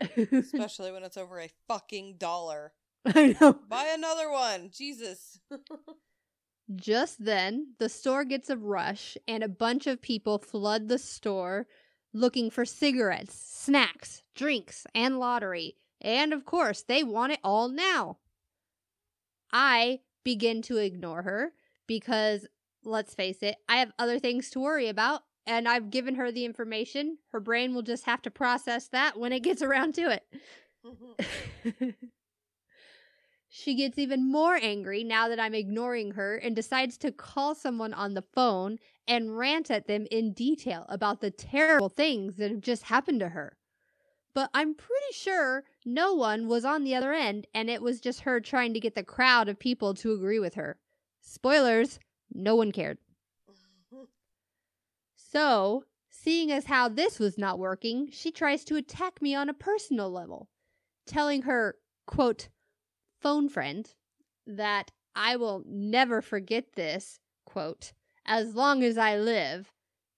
Especially 0.32 0.92
when 0.92 1.02
it's 1.02 1.16
over 1.16 1.40
a 1.40 1.50
fucking 1.66 2.16
dollar. 2.18 2.72
I 3.04 3.36
know. 3.40 3.54
Buy 3.68 3.92
another 3.94 4.30
one. 4.30 4.70
Jesus. 4.70 5.40
Just 6.76 7.24
then, 7.24 7.74
the 7.78 7.88
store 7.88 8.24
gets 8.24 8.50
a 8.50 8.56
rush, 8.56 9.16
and 9.26 9.42
a 9.42 9.48
bunch 9.48 9.86
of 9.86 10.02
people 10.02 10.38
flood 10.38 10.88
the 10.88 10.98
store 10.98 11.66
looking 12.12 12.50
for 12.50 12.64
cigarettes, 12.64 13.34
snacks, 13.34 14.22
drinks, 14.34 14.86
and 14.94 15.18
lottery. 15.18 15.76
And 16.00 16.32
of 16.32 16.44
course, 16.44 16.82
they 16.82 17.02
want 17.02 17.32
it 17.32 17.40
all 17.42 17.68
now. 17.68 18.18
I 19.52 20.00
begin 20.24 20.62
to 20.62 20.76
ignore 20.76 21.22
her 21.22 21.52
because, 21.86 22.46
let's 22.84 23.14
face 23.14 23.42
it, 23.42 23.56
I 23.68 23.78
have 23.78 23.92
other 23.98 24.18
things 24.18 24.50
to 24.50 24.60
worry 24.60 24.88
about, 24.88 25.22
and 25.48 25.66
I've 25.68 25.90
given 25.90 26.14
her 26.16 26.30
the 26.30 26.44
information. 26.44 27.18
Her 27.32 27.40
brain 27.40 27.74
will 27.74 27.82
just 27.82 28.04
have 28.04 28.22
to 28.22 28.30
process 28.30 28.88
that 28.88 29.18
when 29.18 29.32
it 29.32 29.40
gets 29.40 29.62
around 29.62 29.94
to 29.94 30.12
it. 30.12 31.94
She 33.50 33.74
gets 33.74 33.98
even 33.98 34.30
more 34.30 34.56
angry 34.56 35.02
now 35.02 35.28
that 35.28 35.40
I'm 35.40 35.54
ignoring 35.54 36.12
her 36.12 36.36
and 36.36 36.54
decides 36.54 36.98
to 36.98 37.10
call 37.10 37.54
someone 37.54 37.94
on 37.94 38.12
the 38.12 38.22
phone 38.22 38.78
and 39.06 39.38
rant 39.38 39.70
at 39.70 39.86
them 39.86 40.06
in 40.10 40.34
detail 40.34 40.84
about 40.88 41.20
the 41.20 41.30
terrible 41.30 41.88
things 41.88 42.36
that 42.36 42.50
have 42.50 42.60
just 42.60 42.84
happened 42.84 43.20
to 43.20 43.30
her. 43.30 43.56
But 44.34 44.50
I'm 44.52 44.74
pretty 44.74 45.12
sure 45.12 45.64
no 45.84 46.12
one 46.12 46.46
was 46.46 46.64
on 46.64 46.84
the 46.84 46.94
other 46.94 47.14
end 47.14 47.46
and 47.54 47.70
it 47.70 47.80
was 47.80 48.00
just 48.00 48.20
her 48.20 48.38
trying 48.38 48.74
to 48.74 48.80
get 48.80 48.94
the 48.94 49.02
crowd 49.02 49.48
of 49.48 49.58
people 49.58 49.94
to 49.94 50.12
agree 50.12 50.38
with 50.38 50.54
her. 50.54 50.78
Spoilers, 51.22 51.98
no 52.30 52.54
one 52.54 52.70
cared. 52.70 52.98
So, 55.30 55.84
seeing 56.08 56.50
as 56.50 56.64
how 56.64 56.88
this 56.88 57.18
was 57.18 57.36
not 57.36 57.58
working, 57.58 58.10
she 58.10 58.30
tries 58.32 58.64
to 58.64 58.76
attack 58.76 59.20
me 59.20 59.34
on 59.34 59.50
a 59.50 59.54
personal 59.54 60.10
level, 60.10 60.48
telling 61.04 61.42
her, 61.42 61.76
quote, 62.06 62.48
phone 63.20 63.50
friend 63.50 63.92
that 64.46 64.90
I 65.14 65.36
will 65.36 65.64
never 65.66 66.22
forget 66.22 66.72
this, 66.76 67.20
quote, 67.44 67.92
as 68.24 68.54
long 68.54 68.82
as 68.82 68.96
I 68.96 69.18
live 69.18 69.70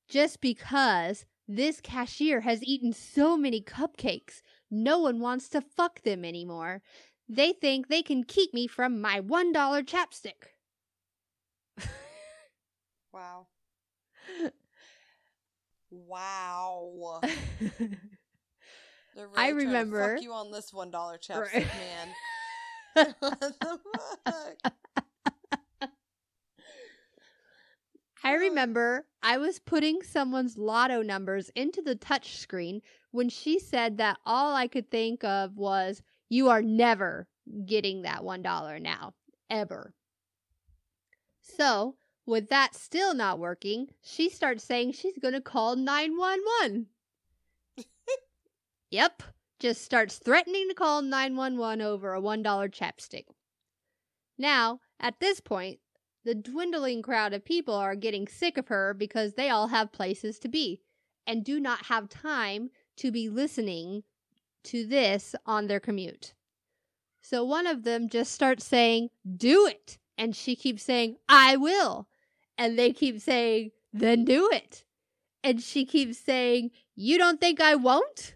just 0.09 0.41
because 0.41 1.27
this 1.49 1.81
cashier 1.81 2.43
has 2.43 2.63
eaten 2.63 2.93
so 2.93 3.37
many 3.37 3.61
cupcakes. 3.61 4.43
No 4.71 4.99
one 5.01 5.19
wants 5.19 5.49
to 5.51 5.61
fuck 5.61 6.03
them 6.03 6.25
anymore. 6.25 6.83
They 7.29 7.53
think 7.53 7.89
they 7.89 8.03
can 8.03 8.23
keep 8.23 8.55
me 8.55 8.69
from 8.69 9.01
my 9.01 9.21
$1 9.21 9.83
chapstick. 9.83 10.55
Wow. 13.13 13.47
Wow. 15.91 17.21
Really 19.17 19.33
I 19.37 19.49
remember- 19.49 20.15
fuck 20.15 20.23
you 20.23 20.33
on 20.33 20.53
this 20.53 20.73
one 20.73 20.91
dollar 20.93 21.19
chapstick, 21.29 21.53
Right. 21.53 21.67
man. 22.95 23.15
what 23.19 23.41
the 23.41 23.79
fuck? 24.25 24.73
I 28.23 28.35
remember 28.35 29.07
I 29.23 29.39
was 29.39 29.59
putting 29.59 30.03
someone's 30.03 30.57
lotto 30.59 31.03
numbers 31.03 31.51
into 31.57 31.83
the 31.83 31.95
touch 31.97 32.37
screen 32.39 32.83
when 33.11 33.29
she 33.29 33.59
said 33.59 33.97
that 33.99 34.19
all 34.25 34.55
I 34.55 34.69
could 34.69 34.91
think 34.91 35.25
of 35.25 35.57
was, 35.57 36.03
You 36.29 36.49
are 36.51 36.63
never 36.63 37.27
getting 37.67 38.03
that 38.03 38.21
$1 38.23 38.81
now, 38.83 39.15
ever. 39.51 39.93
So, 41.43 41.97
with 42.31 42.49
that 42.49 42.77
still 42.77 43.13
not 43.13 43.41
working, 43.41 43.89
she 44.01 44.31
starts 44.31 44.63
saying 44.63 44.93
she's 44.93 45.19
going 45.19 45.35
to 45.35 45.41
call 45.41 45.75
911. 45.75 46.87
yep, 48.91 49.25
just 49.59 49.83
starts 49.83 50.19
threatening 50.19 50.69
to 50.69 50.75
call 50.75 51.03
911 51.03 51.83
over 51.83 52.15
a 52.15 52.21
$1 52.21 52.45
chapstick. 52.73 53.25
Now, 54.39 54.79
at 55.01 55.19
this 55.19 55.41
point, 55.41 55.81
the 56.25 56.37
dwindling 56.37 57.03
crowd 57.03 57.33
of 57.33 57.45
people 57.45 57.75
are 57.75 57.97
getting 57.97 58.29
sick 58.29 58.57
of 58.57 58.69
her 58.69 58.95
because 58.95 59.35
they 59.35 59.51
all 59.51 59.67
have 59.67 59.91
places 59.91 60.39
to 60.39 60.49
be 60.49 60.81
and 61.27 61.45
do 61.45 61.59
not 61.59 61.87
have 61.87 62.09
time 62.09 62.71
to 62.99 63.11
be 63.11 63.29
listening 63.29 64.05
to 64.63 64.87
this 64.87 65.35
on 65.47 65.67
their 65.67 65.81
commute. 65.81 66.35
So 67.23 67.45
one 67.45 67.67
of 67.67 67.83
them 67.83 68.09
just 68.09 68.33
starts 68.33 68.65
saying, 68.65 69.11
Do 69.37 69.67
it. 69.67 69.99
And 70.17 70.37
she 70.37 70.55
keeps 70.55 70.83
saying, 70.83 71.17
I 71.29 71.57
will. 71.57 72.07
And 72.61 72.79
they 72.79 72.93
keep 72.93 73.21
saying, 73.21 73.71
Then 73.91 74.27
do 74.27 74.51
it. 74.53 74.85
And 75.43 75.63
she 75.63 75.87
keeps 75.87 76.19
saying, 76.19 76.73
You 76.95 77.17
don't 77.17 77.41
think 77.41 77.59
I 77.59 77.75
won't? 77.75 78.35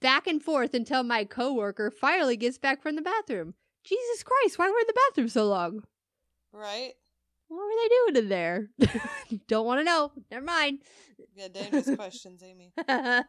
Back 0.00 0.26
and 0.26 0.42
forth 0.42 0.72
until 0.72 1.02
my 1.02 1.24
coworker 1.24 1.90
finally 1.90 2.38
gets 2.38 2.56
back 2.56 2.82
from 2.82 2.96
the 2.96 3.02
bathroom. 3.02 3.52
Jesus 3.84 4.22
Christ, 4.22 4.58
why 4.58 4.70
were 4.70 4.78
in 4.78 4.86
the 4.86 4.98
bathroom 5.08 5.28
so 5.28 5.46
long? 5.46 5.82
Right? 6.50 6.94
What 7.48 7.58
were 7.58 7.72
they 7.82 7.88
doing 7.88 8.24
in 8.24 8.28
there? 8.30 8.70
Don't 9.48 9.66
want 9.66 9.80
to 9.80 9.84
know. 9.84 10.12
Never 10.30 10.46
mind. 10.46 10.78
Yeah, 11.34 11.48
dangerous 11.48 11.94
questions, 11.94 12.42
Amy. 12.42 12.72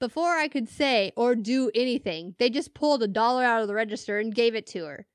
Before 0.00 0.30
I 0.34 0.48
could 0.48 0.68
say 0.68 1.12
or 1.14 1.36
do 1.36 1.70
anything, 1.76 2.34
they 2.38 2.50
just 2.50 2.74
pulled 2.74 3.04
a 3.04 3.08
dollar 3.08 3.44
out 3.44 3.62
of 3.62 3.68
the 3.68 3.74
register 3.74 4.18
and 4.18 4.34
gave 4.34 4.56
it 4.56 4.66
to 4.68 4.84
her. 4.86 5.06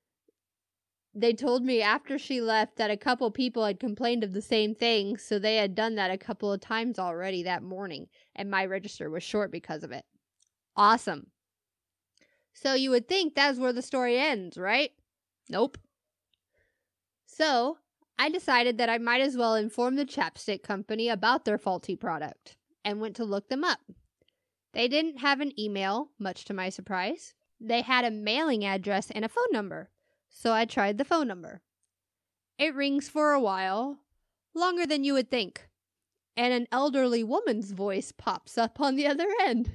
They 1.18 1.32
told 1.32 1.63
me 1.63 1.82
after 1.82 2.20
she 2.20 2.41
left 2.41 2.76
that 2.76 2.91
a 2.91 2.97
couple 2.97 3.32
people 3.32 3.63
had 3.63 3.80
complained 3.80 4.26
of 4.26 4.34
the 4.34 4.41
same 4.41 4.76
thing, 4.76 5.16
so 5.16 5.39
they 5.39 5.55
had 5.55 5.74
done 5.74 5.95
that 5.95 6.11
a 6.11 6.18
couple 6.18 6.51
of 6.51 6.59
times 6.59 6.99
already 6.99 7.41
that 7.43 7.63
morning, 7.63 8.07
and 8.36 8.51
my 8.51 8.66
register 8.66 9.09
was 9.09 9.24
short 9.24 9.49
because 9.49 9.84
of 9.84 9.93
it. 9.93 10.03
Awesome. 10.76 11.28
So 12.53 12.74
you 12.74 12.89
would 12.89 13.07
think 13.07 13.34
that's 13.34 13.57
where 13.57 13.72
the 13.72 13.82
story 13.82 14.18
ends, 14.18 14.57
right? 14.57 14.91
Nope. 15.49 15.78
So, 17.26 17.78
I 18.20 18.30
decided 18.30 18.78
that 18.78 18.89
I 18.89 18.97
might 18.97 19.22
as 19.22 19.38
well 19.38 19.55
inform 19.55 19.95
the 19.95 20.05
chapstick 20.05 20.63
company 20.63 21.07
about 21.07 21.45
their 21.45 21.57
faulty 21.57 21.95
product 21.95 22.57
and 22.84 22.99
went 22.99 23.16
to 23.18 23.26
look 23.26 23.47
them 23.47 23.63
up. 23.63 23.80
They 24.74 24.89
didn't 24.89 25.20
have 25.20 25.39
an 25.39 25.57
email, 25.57 26.11
much 26.20 26.43
to 26.45 26.53
my 26.53 26.68
surprise. 26.70 27.34
They 27.59 27.82
had 27.82 28.03
a 28.03 28.11
mailing 28.11 28.66
address 28.66 29.11
and 29.11 29.24
a 29.24 29.30
phone 29.30 29.51
number, 29.51 29.89
so 30.36 30.52
I 30.52 30.66
tried 30.66 30.98
the 30.98 31.06
phone 31.06 31.30
number. 31.30 31.62
It 32.60 32.76
rings 32.76 33.08
for 33.08 33.32
a 33.32 33.40
while, 33.40 34.00
longer 34.54 34.86
than 34.86 35.06
you 35.06 35.14
would 35.14 35.32
think, 35.32 35.70
and 36.36 36.54
an 36.54 36.68
elderly 36.74 37.24
woman's 37.24 37.72
voice 37.72 38.12
pops 38.12 38.58
up 38.58 38.82
on 38.82 38.96
the 38.96 39.08
other 39.08 39.28
end. 39.42 39.72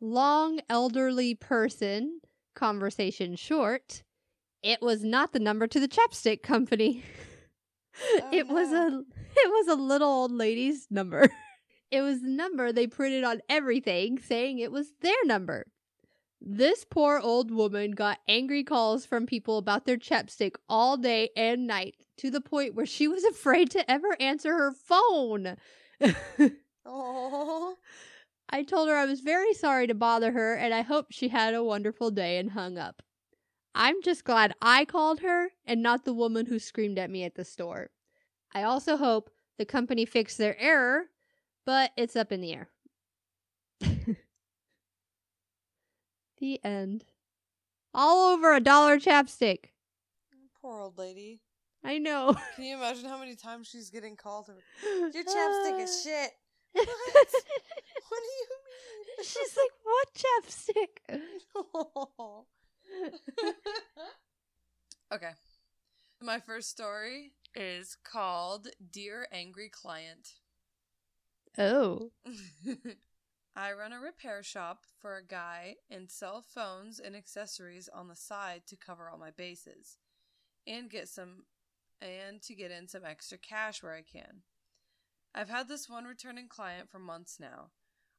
Long 0.00 0.60
elderly 0.68 1.34
person, 1.34 2.20
conversation 2.54 3.36
short. 3.36 4.02
It 4.62 4.80
was 4.80 5.04
not 5.04 5.32
the 5.32 5.38
number 5.38 5.66
to 5.66 5.78
the 5.78 5.88
chapstick 5.88 6.42
company. 6.42 7.04
Oh, 8.10 8.30
it 8.32 8.48
was 8.48 8.72
a 8.72 9.04
it 9.36 9.50
was 9.50 9.68
a 9.68 9.74
little 9.74 10.08
old 10.08 10.32
lady's 10.32 10.86
number. 10.90 11.28
It 11.90 12.00
was 12.00 12.22
the 12.22 12.28
number 12.30 12.72
they 12.72 12.86
printed 12.86 13.22
on 13.22 13.42
everything 13.50 14.18
saying 14.18 14.60
it 14.60 14.72
was 14.72 14.94
their 15.02 15.22
number. 15.26 15.66
This 16.44 16.84
poor 16.84 17.20
old 17.20 17.52
woman 17.52 17.92
got 17.92 18.18
angry 18.26 18.64
calls 18.64 19.06
from 19.06 19.26
people 19.26 19.58
about 19.58 19.86
their 19.86 19.96
chapstick 19.96 20.56
all 20.68 20.96
day 20.96 21.30
and 21.36 21.68
night 21.68 21.94
to 22.16 22.32
the 22.32 22.40
point 22.40 22.74
where 22.74 22.84
she 22.84 23.06
was 23.06 23.22
afraid 23.30 23.70
to 23.70 23.88
ever 23.88 24.16
answer 24.18 24.52
her 24.54 24.72
phone. 24.72 25.56
Oh, 26.84 27.76
I 28.50 28.64
told 28.64 28.88
her 28.88 28.96
I 28.96 29.04
was 29.04 29.20
very 29.20 29.54
sorry 29.54 29.86
to 29.86 29.94
bother 29.94 30.32
her 30.32 30.56
and 30.56 30.74
I 30.74 30.82
hoped 30.82 31.14
she 31.14 31.28
had 31.28 31.54
a 31.54 31.62
wonderful 31.62 32.10
day 32.10 32.38
and 32.38 32.50
hung 32.50 32.76
up. 32.76 33.02
I'm 33.72 34.02
just 34.02 34.24
glad 34.24 34.52
I 34.60 34.84
called 34.84 35.20
her 35.20 35.50
and 35.64 35.80
not 35.80 36.04
the 36.04 36.12
woman 36.12 36.46
who 36.46 36.58
screamed 36.58 36.98
at 36.98 37.08
me 37.08 37.22
at 37.22 37.36
the 37.36 37.44
store. 37.44 37.90
I 38.52 38.64
also 38.64 38.96
hope 38.96 39.30
the 39.58 39.64
company 39.64 40.04
fixed 40.04 40.38
their 40.38 40.58
error, 40.58 41.04
but 41.64 41.92
it's 41.96 42.16
up 42.16 42.32
in 42.32 42.40
the 42.40 42.52
air. 42.52 42.71
The 46.42 46.60
end. 46.64 47.04
All 47.94 48.34
over 48.34 48.54
a 48.54 48.60
dollar 48.60 48.98
chapstick. 48.98 49.70
poor 50.60 50.80
old 50.80 50.98
lady. 50.98 51.40
I 51.84 51.98
know. 51.98 52.36
Can 52.56 52.64
you 52.64 52.76
imagine 52.76 53.06
how 53.08 53.18
many 53.18 53.34
times 53.34 53.68
she's 53.68 53.90
getting 53.90 54.16
called? 54.16 54.50
Your 54.84 55.24
chapstick 55.24 55.82
is 55.82 56.02
shit. 56.02 56.32
What? 56.74 56.86
What 58.08 58.20
do 58.20 58.26
you 58.26 58.46
mean? 58.66 59.24
She's 59.24 59.56
like, 59.56 59.74
what 59.84 60.08
chapstick? 60.14 60.92
okay. 65.14 65.30
My 66.20 66.38
first 66.40 66.68
story 66.68 67.32
is 67.54 67.96
called 68.04 68.68
Dear 68.92 69.28
Angry 69.32 69.70
Client. 69.70 70.34
Oh. 71.56 72.10
I 73.54 73.72
run 73.72 73.92
a 73.92 74.00
repair 74.00 74.42
shop 74.42 74.86
for 75.00 75.16
a 75.16 75.24
guy 75.24 75.76
and 75.90 76.10
sell 76.10 76.42
phones 76.42 76.98
and 76.98 77.14
accessories 77.14 77.88
on 77.92 78.08
the 78.08 78.16
side 78.16 78.62
to 78.68 78.76
cover 78.76 79.10
all 79.10 79.18
my 79.18 79.30
bases 79.30 79.98
and 80.66 80.90
get 80.90 81.08
some 81.08 81.44
and 82.00 82.40
to 82.42 82.54
get 82.54 82.70
in 82.70 82.88
some 82.88 83.04
extra 83.04 83.36
cash 83.36 83.82
where 83.82 83.94
I 83.94 84.02
can. 84.02 84.42
I've 85.34 85.50
had 85.50 85.68
this 85.68 85.88
one 85.88 86.04
returning 86.04 86.48
client 86.48 86.90
for 86.90 86.98
months 86.98 87.38
now. 87.38 87.70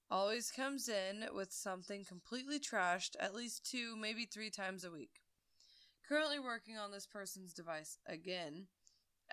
Always 0.10 0.52
comes 0.52 0.88
in 0.88 1.26
with 1.34 1.52
something 1.52 2.06
completely 2.06 2.60
trashed 2.60 3.16
at 3.20 3.34
least 3.34 3.70
two, 3.70 3.96
maybe 3.98 4.26
three 4.26 4.52
times 4.52 4.84
a 4.84 4.92
week. 4.92 5.22
Currently 6.08 6.40
working 6.40 6.78
on 6.78 6.92
this 6.92 7.08
person's 7.08 7.54
device 7.54 7.98
again 8.06 8.68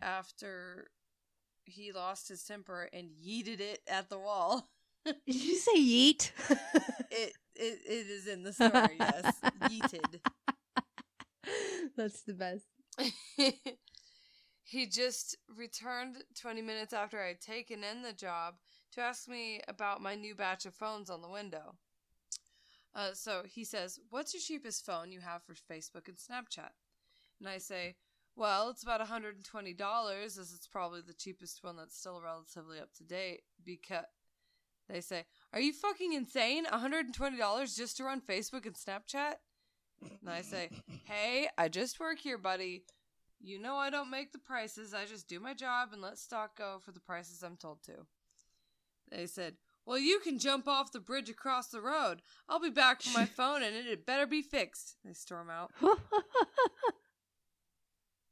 after 0.01 0.89
he 1.65 1.93
lost 1.93 2.29
his 2.29 2.43
temper 2.43 2.89
and 2.93 3.11
yeeted 3.11 3.61
it 3.61 3.81
at 3.87 4.09
the 4.09 4.19
wall. 4.19 4.71
Did 5.05 5.17
you 5.27 5.57
say 5.57 5.79
yeet? 5.79 6.31
It 7.13 7.33
it, 7.57 7.79
it 7.87 8.07
is 8.07 8.27
in 8.29 8.45
the 8.45 8.53
story, 8.53 8.97
yes. 8.99 9.35
Yeeted. 9.63 10.21
That's 11.97 12.23
the 12.23 12.35
best. 12.35 12.67
he 14.63 14.87
just 14.87 15.37
returned 15.55 16.19
20 16.41 16.63
minutes 16.63 16.93
after 16.93 17.21
I'd 17.21 17.41
taken 17.41 17.83
in 17.83 18.03
the 18.03 18.13
job 18.13 18.55
to 18.93 19.01
ask 19.01 19.29
me 19.29 19.61
about 19.67 20.01
my 20.01 20.15
new 20.15 20.35
batch 20.37 20.67
of 20.67 20.75
phones 20.75 21.11
on 21.11 21.21
the 21.21 21.29
window. 21.29 21.75
Uh, 22.95 23.11
so 23.13 23.43
he 23.45 23.65
says, 23.65 23.99
What's 24.11 24.33
your 24.33 24.41
cheapest 24.41 24.87
phone 24.87 25.13
you 25.13 25.21
have 25.21 25.43
for 25.43 25.55
Facebook 25.55 26.09
and 26.09 26.17
Snapchat? 26.17 26.71
And 27.41 27.49
I 27.49 27.59
say, 27.59 27.97
Well, 28.37 28.71
it's 28.71 28.83
about 28.83 29.01
$120, 29.01 30.25
as 30.25 30.39
it's 30.39 30.67
probably 30.67 31.01
the 31.07 31.15
cheapest 31.15 31.63
one 31.63 31.77
that's 31.77 31.99
still 31.99 32.21
relatively 32.23 32.79
up 32.79 32.93
to 32.95 33.05
date. 33.05 33.43
Because 33.65 34.05
they 34.93 35.01
say, 35.01 35.25
Are 35.53 35.61
you 35.61 35.73
fucking 35.73 36.13
insane? 36.13 36.65
$120 36.67 37.77
just 37.77 37.97
to 37.97 38.05
run 38.05 38.21
Facebook 38.21 38.67
and 38.67 38.75
Snapchat? 38.75 39.35
And 40.21 40.31
I 40.31 40.43
say, 40.43 40.71
Hey, 41.05 41.49
I 41.59 41.69
just 41.69 42.01
work 42.01 42.19
here, 42.19 42.39
buddy. 42.39 42.85
You 43.43 43.59
know 43.59 43.77
I 43.77 43.89
don't 43.91 44.11
make 44.11 44.33
the 44.33 44.39
prices. 44.39 44.93
I 44.93 45.07
just 45.07 45.29
do 45.29 45.41
my 45.41 45.55
job 45.55 45.91
and 45.93 46.03
let 46.03 46.19
stock 46.19 46.57
go 46.59 46.79
for 46.85 46.93
the 46.93 47.01
prices 47.01 47.43
I'm 47.43 47.57
told 47.57 47.83
to. 47.85 47.93
They 49.11 49.27
said, 49.27 49.55
Well, 49.87 49.99
you 49.99 50.21
can 50.21 50.39
jump 50.39 50.69
off 50.69 50.93
the 50.93 51.01
bridge 51.01 51.31
across 51.31 51.69
the 51.69 51.81
road. 51.81 52.21
I'll 52.49 52.61
be 52.61 52.71
back 52.71 53.03
for 53.03 53.19
my 53.19 53.25
phone 53.37 53.63
and 53.63 53.75
it 53.75 53.87
had 53.87 54.07
better 54.07 54.27
be 54.27 54.43
fixed. 54.43 54.97
They 55.05 55.13
storm 55.13 55.49
out. 55.51 55.73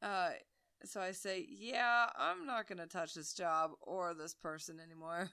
Uh, 0.03 0.31
So 0.85 1.01
I 1.01 1.11
say, 1.11 1.45
yeah, 1.51 2.07
I'm 2.17 2.47
not 2.47 2.69
going 2.69 2.79
to 2.79 2.87
touch 2.87 3.15
this 3.15 3.35
job 3.35 3.73
or 3.83 4.15
this 4.15 4.33
person 4.33 4.79
anymore. 4.79 5.31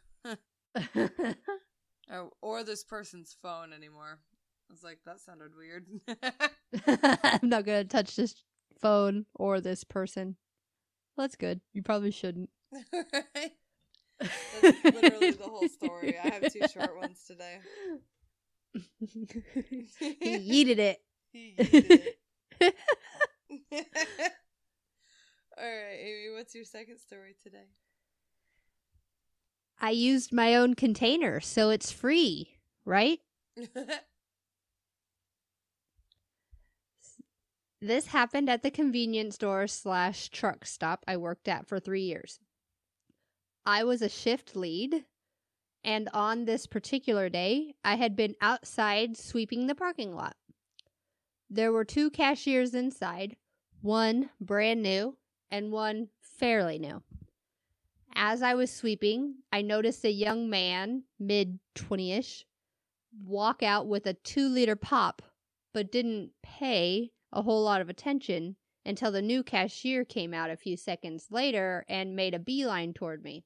or, 0.96 1.36
oh, 2.12 2.32
or 2.42 2.64
this 2.64 2.84
person's 2.84 3.36
phone 3.42 3.74
anymore. 3.74 4.20
I 4.70 4.74
was 4.74 4.84
like, 4.84 5.00
that 5.06 5.22
sounded 5.22 5.52
weird. 5.56 5.86
I'm 7.42 7.50
not 7.50 7.66
gonna 7.66 7.84
touch 7.84 8.16
this 8.16 8.36
phone 8.82 9.26
or 9.36 9.62
this 9.62 9.84
person. 9.84 10.36
That's 11.18 11.36
good. 11.36 11.62
You 11.74 11.84
probably 11.84 12.12
shouldn't. 12.12 12.50
right? 12.94 13.52
That's 14.20 14.84
literally 14.84 15.32
the 15.32 15.44
whole 15.44 15.68
story. 15.68 16.18
I 16.18 16.34
have 16.34 16.52
two 16.52 16.68
short 16.74 16.98
ones 16.98 17.24
today. 17.26 17.60
he 19.00 20.66
yeeted 20.66 20.80
it. 20.80 21.00
He 21.32 21.56
yeeted 21.58 22.02
it. 22.60 22.76
All 25.58 25.64
right, 25.64 26.00
Amy, 26.02 26.36
what's 26.36 26.54
your 26.54 26.66
second 26.66 27.00
story 27.00 27.36
today? 27.42 27.68
I 29.80 29.92
used 29.92 30.34
my 30.34 30.56
own 30.56 30.74
container, 30.74 31.40
so 31.40 31.70
it's 31.70 31.92
free, 31.92 32.58
right? 32.86 33.20
This 37.86 38.08
happened 38.08 38.50
at 38.50 38.64
the 38.64 38.72
convenience 38.72 39.36
store 39.36 39.68
slash 39.68 40.30
truck 40.30 40.66
stop 40.66 41.04
I 41.08 41.18
worked 41.18 41.48
at 41.48 41.68
for 41.68 41.80
three 41.80 42.02
years. 42.02 42.40
I 43.64 43.84
was 43.84 44.02
a 44.02 44.10
shift 44.10 44.56
lead, 44.56 45.06
and 45.84 46.10
on 46.12 46.46
this 46.46 46.66
particular 46.66 47.30
day, 47.30 47.76
I 47.84 47.96
had 47.96 48.16
been 48.16 48.36
outside 48.42 49.18
sweeping 49.18 49.68
the 49.68 49.76
parking 49.76 50.16
lot. 50.16 50.36
There 51.48 51.72
were 51.72 51.86
two 51.86 52.10
cashiers 52.10 52.74
inside, 52.74 53.36
one 53.82 54.32
brand 54.42 54.82
new 54.82 55.18
and 55.52 55.72
one 55.72 56.10
fairly 56.20 56.80
new. 56.80 57.04
As 58.16 58.42
I 58.42 58.54
was 58.54 58.72
sweeping, 58.72 59.36
I 59.52 59.62
noticed 59.62 60.06
a 60.06 60.12
young 60.12 60.50
man, 60.50 61.04
mid 61.20 61.60
20 61.76 62.14
ish, 62.14 62.46
walk 63.24 63.62
out 63.62 63.88
with 63.88 64.06
a 64.08 64.14
two 64.14 64.48
liter 64.48 64.78
pop, 64.78 65.22
but 65.74 65.92
didn't 65.92 66.32
pay 66.42 67.12
a 67.34 67.42
whole 67.42 67.64
lot 67.64 67.82
of 67.82 67.90
attention 67.90 68.56
until 68.86 69.12
the 69.12 69.22
new 69.22 69.44
cashier 69.44 70.06
came 70.06 70.34
out 70.34 70.50
a 70.50 70.56
few 70.56 70.78
seconds 70.78 71.28
later 71.30 71.86
and 71.90 72.16
made 72.16 72.34
a 72.34 72.40
beeline 72.40 72.94
toward 72.94 73.24
me. 73.24 73.44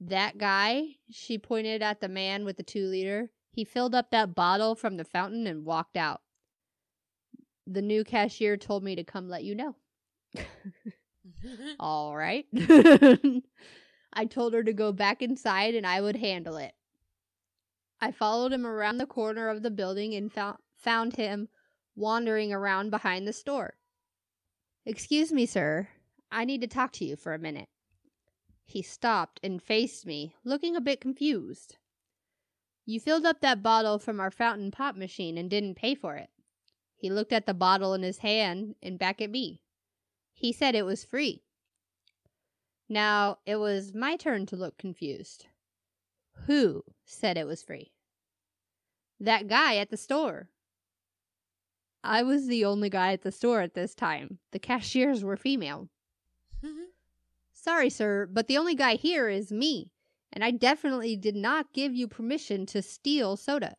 That 0.00 0.38
guy, 0.38 0.96
she 1.10 1.38
pointed 1.38 1.82
at 1.82 2.00
the 2.00 2.08
man 2.08 2.44
with 2.44 2.56
the 2.56 2.62
two 2.62 2.86
liter, 2.86 3.30
he 3.52 3.64
filled 3.64 3.94
up 3.94 4.10
that 4.10 4.34
bottle 4.34 4.74
from 4.74 4.96
the 4.96 5.04
fountain 5.04 5.46
and 5.46 5.64
walked 5.64 5.96
out. 5.96 6.22
The 7.66 7.82
new 7.82 8.02
cashier 8.04 8.56
told 8.56 8.82
me 8.82 8.96
to 8.96 9.04
come 9.04 9.28
let 9.28 9.44
you 9.44 9.54
know. 9.54 9.76
All 11.80 12.16
right. 12.16 12.46
I 14.12 14.24
told 14.24 14.54
her 14.54 14.62
to 14.62 14.72
go 14.72 14.92
back 14.92 15.22
inside 15.22 15.74
and 15.74 15.86
I 15.86 16.00
would 16.00 16.16
handle 16.16 16.56
it. 16.56 16.72
I 18.00 18.12
followed 18.12 18.52
him 18.52 18.66
around 18.66 18.98
the 18.98 19.06
corner 19.06 19.48
of 19.48 19.62
the 19.62 19.70
building 19.70 20.14
and 20.14 20.32
found, 20.32 20.58
found 20.76 21.16
him 21.16 21.48
wandering 21.96 22.52
around 22.52 22.90
behind 22.90 23.26
the 23.26 23.32
store. 23.32 23.74
Excuse 24.86 25.32
me, 25.32 25.46
sir. 25.46 25.88
I 26.30 26.44
need 26.44 26.60
to 26.60 26.66
talk 26.66 26.92
to 26.94 27.04
you 27.04 27.16
for 27.16 27.34
a 27.34 27.38
minute. 27.38 27.68
He 28.64 28.82
stopped 28.82 29.40
and 29.42 29.62
faced 29.62 30.06
me, 30.06 30.34
looking 30.44 30.76
a 30.76 30.80
bit 30.80 31.00
confused. 31.00 31.76
You 32.84 33.00
filled 33.00 33.26
up 33.26 33.40
that 33.40 33.62
bottle 33.62 33.98
from 33.98 34.20
our 34.20 34.30
fountain 34.30 34.70
pop 34.70 34.94
machine 34.94 35.36
and 35.36 35.50
didn't 35.50 35.74
pay 35.74 35.94
for 35.94 36.16
it. 36.16 36.30
He 36.96 37.10
looked 37.10 37.32
at 37.32 37.46
the 37.46 37.54
bottle 37.54 37.94
in 37.94 38.02
his 38.02 38.18
hand 38.18 38.74
and 38.82 38.98
back 38.98 39.20
at 39.20 39.30
me. 39.30 39.62
He 40.38 40.52
said 40.52 40.76
it 40.76 40.84
was 40.84 41.04
free. 41.04 41.42
Now, 42.88 43.38
it 43.44 43.56
was 43.56 43.92
my 43.92 44.14
turn 44.14 44.46
to 44.46 44.56
look 44.56 44.78
confused. 44.78 45.46
Who 46.46 46.84
said 47.04 47.36
it 47.36 47.44
was 47.44 47.60
free? 47.60 47.90
That 49.18 49.48
guy 49.48 49.78
at 49.78 49.90
the 49.90 49.96
store. 49.96 50.48
I 52.04 52.22
was 52.22 52.46
the 52.46 52.64
only 52.64 52.88
guy 52.88 53.14
at 53.14 53.22
the 53.22 53.32
store 53.32 53.62
at 53.62 53.74
this 53.74 53.96
time. 53.96 54.38
The 54.52 54.60
cashiers 54.60 55.24
were 55.24 55.36
female. 55.36 55.88
Sorry, 57.52 57.90
sir, 57.90 58.28
but 58.30 58.46
the 58.46 58.58
only 58.58 58.76
guy 58.76 58.94
here 58.94 59.28
is 59.28 59.50
me, 59.50 59.90
and 60.32 60.44
I 60.44 60.52
definitely 60.52 61.16
did 61.16 61.34
not 61.34 61.72
give 61.72 61.96
you 61.96 62.06
permission 62.06 62.64
to 62.66 62.80
steal 62.80 63.36
soda. 63.36 63.74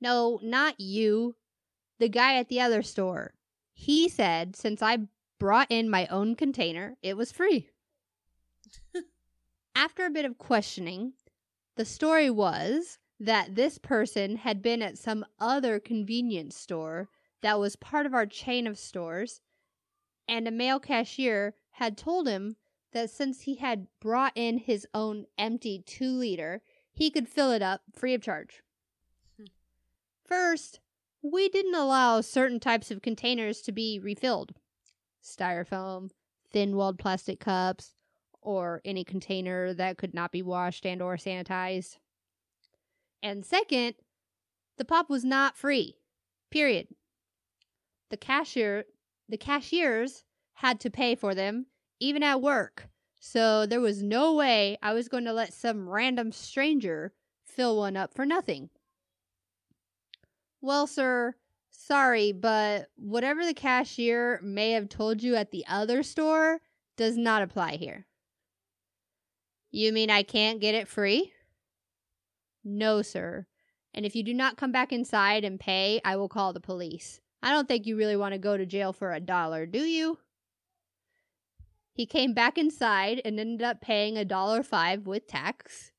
No, 0.00 0.40
not 0.42 0.80
you. 0.80 1.36
The 1.98 2.08
guy 2.08 2.36
at 2.36 2.48
the 2.48 2.62
other 2.62 2.82
store. 2.82 3.34
He 3.72 4.08
said 4.08 4.56
since 4.56 4.82
I 4.82 5.08
brought 5.38 5.70
in 5.70 5.90
my 5.90 6.06
own 6.06 6.36
container, 6.36 6.96
it 7.02 7.16
was 7.16 7.32
free. 7.32 7.68
After 9.74 10.06
a 10.06 10.10
bit 10.10 10.24
of 10.24 10.38
questioning, 10.38 11.14
the 11.76 11.84
story 11.84 12.30
was 12.30 12.98
that 13.18 13.54
this 13.54 13.78
person 13.78 14.36
had 14.36 14.62
been 14.62 14.82
at 14.82 14.98
some 14.98 15.24
other 15.38 15.80
convenience 15.80 16.56
store 16.56 17.08
that 17.40 17.58
was 17.58 17.76
part 17.76 18.06
of 18.06 18.14
our 18.14 18.26
chain 18.26 18.66
of 18.66 18.78
stores, 18.78 19.40
and 20.28 20.46
a 20.46 20.52
male 20.52 20.78
cashier 20.78 21.54
had 21.72 21.96
told 21.96 22.28
him 22.28 22.56
that 22.92 23.10
since 23.10 23.42
he 23.42 23.56
had 23.56 23.86
brought 24.00 24.32
in 24.34 24.58
his 24.58 24.86
own 24.94 25.26
empty 25.38 25.82
two 25.84 26.10
liter, 26.10 26.62
he 26.92 27.10
could 27.10 27.28
fill 27.28 27.50
it 27.50 27.62
up 27.62 27.82
free 27.92 28.14
of 28.14 28.22
charge. 28.22 28.62
Hmm. 29.36 29.46
First, 30.24 30.80
we 31.22 31.48
didn't 31.48 31.74
allow 31.74 32.20
certain 32.20 32.58
types 32.58 32.90
of 32.90 33.02
containers 33.02 33.60
to 33.62 33.72
be 33.72 34.00
refilled 34.02 34.52
styrofoam, 35.22 36.10
thin 36.50 36.74
walled 36.74 36.98
plastic 36.98 37.38
cups, 37.38 37.94
or 38.40 38.80
any 38.84 39.04
container 39.04 39.72
that 39.72 39.96
could 39.96 40.12
not 40.12 40.32
be 40.32 40.42
washed 40.42 40.84
and 40.84 41.00
or 41.00 41.16
sanitized. 41.16 41.98
And 43.22 43.46
second, 43.46 43.94
the 44.78 44.84
pop 44.84 45.08
was 45.08 45.24
not 45.24 45.56
free. 45.56 45.94
Period. 46.50 46.88
The 48.10 48.16
cashier 48.16 48.84
the 49.28 49.36
cashiers 49.38 50.24
had 50.54 50.80
to 50.80 50.90
pay 50.90 51.14
for 51.14 51.34
them 51.34 51.66
even 52.00 52.22
at 52.22 52.42
work. 52.42 52.88
So 53.20 53.64
there 53.64 53.80
was 53.80 54.02
no 54.02 54.34
way 54.34 54.76
I 54.82 54.92
was 54.92 55.08
going 55.08 55.24
to 55.24 55.32
let 55.32 55.54
some 55.54 55.88
random 55.88 56.32
stranger 56.32 57.12
fill 57.44 57.76
one 57.76 57.96
up 57.96 58.12
for 58.12 58.26
nothing. 58.26 58.70
Well, 60.62 60.86
sir, 60.86 61.34
sorry, 61.70 62.30
but 62.30 62.86
whatever 62.96 63.44
the 63.44 63.52
cashier 63.52 64.40
may 64.42 64.70
have 64.70 64.88
told 64.88 65.22
you 65.22 65.34
at 65.34 65.50
the 65.50 65.64
other 65.68 66.04
store 66.04 66.60
does 66.96 67.16
not 67.16 67.42
apply 67.42 67.76
here. 67.76 68.06
You 69.72 69.92
mean 69.92 70.08
I 70.08 70.22
can't 70.22 70.60
get 70.60 70.76
it 70.76 70.86
free? 70.86 71.32
No, 72.64 73.02
sir. 73.02 73.46
And 73.92 74.06
if 74.06 74.14
you 74.14 74.22
do 74.22 74.32
not 74.32 74.56
come 74.56 74.70
back 74.70 74.92
inside 74.92 75.44
and 75.44 75.58
pay, 75.58 76.00
I 76.04 76.16
will 76.16 76.28
call 76.28 76.52
the 76.52 76.60
police. 76.60 77.20
I 77.42 77.50
don't 77.50 77.66
think 77.66 77.86
you 77.86 77.96
really 77.96 78.16
want 78.16 78.32
to 78.32 78.38
go 78.38 78.56
to 78.56 78.64
jail 78.64 78.92
for 78.92 79.12
a 79.12 79.20
dollar, 79.20 79.66
do 79.66 79.80
you? 79.80 80.18
He 81.92 82.06
came 82.06 82.34
back 82.34 82.56
inside 82.56 83.20
and 83.24 83.38
ended 83.38 83.62
up 83.62 83.80
paying 83.80 84.16
a 84.16 84.24
dollar 84.24 84.62
five 84.62 85.06
with 85.06 85.26
tax. 85.26 85.91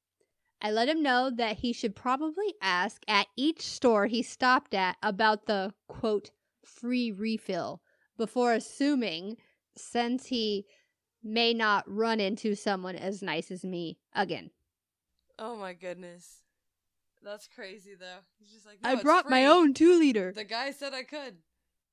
I 0.63 0.71
let 0.71 0.87
him 0.87 1.03
know 1.03 1.29
that 1.29 1.57
he 1.57 1.73
should 1.73 1.93
probably 1.93 2.55
ask 2.61 3.03
at 3.05 3.27
each 3.35 3.61
store 3.61 4.07
he 4.07 4.23
stopped 4.23 4.73
at 4.73 4.95
about 5.03 5.45
the 5.45 5.73
quote 5.89 6.31
free 6.65 7.11
refill 7.11 7.81
before 8.17 8.53
assuming 8.53 9.35
since 9.75 10.27
he 10.27 10.65
may 11.21 11.53
not 11.53 11.83
run 11.85 12.21
into 12.21 12.55
someone 12.55 12.95
as 12.95 13.21
nice 13.21 13.51
as 13.51 13.65
me 13.65 13.97
again. 14.15 14.51
Oh 15.37 15.57
my 15.57 15.73
goodness. 15.73 16.43
That's 17.21 17.47
crazy 17.47 17.95
though. 17.99 18.19
He's 18.39 18.53
just 18.53 18.65
like, 18.65 18.79
I 18.83 18.89
"No, 18.89 18.93
it's 18.95 19.03
brought 19.03 19.29
my 19.29 19.45
own 19.45 19.73
two 19.73 19.99
liter. 19.99 20.31
The 20.31 20.43
guy 20.45 20.71
said 20.71 20.93
I 20.93 21.03
could. 21.03 21.35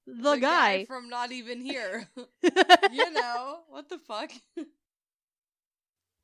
The, 0.07 0.37
guy. 0.37 0.85
from 0.87 1.09
not 1.09 1.31
even 1.31 1.61
here. 1.61 2.09
you 2.43 3.13
know 3.13 3.61
what 3.69 3.89
the 3.89 3.99
fuck. 3.99 4.31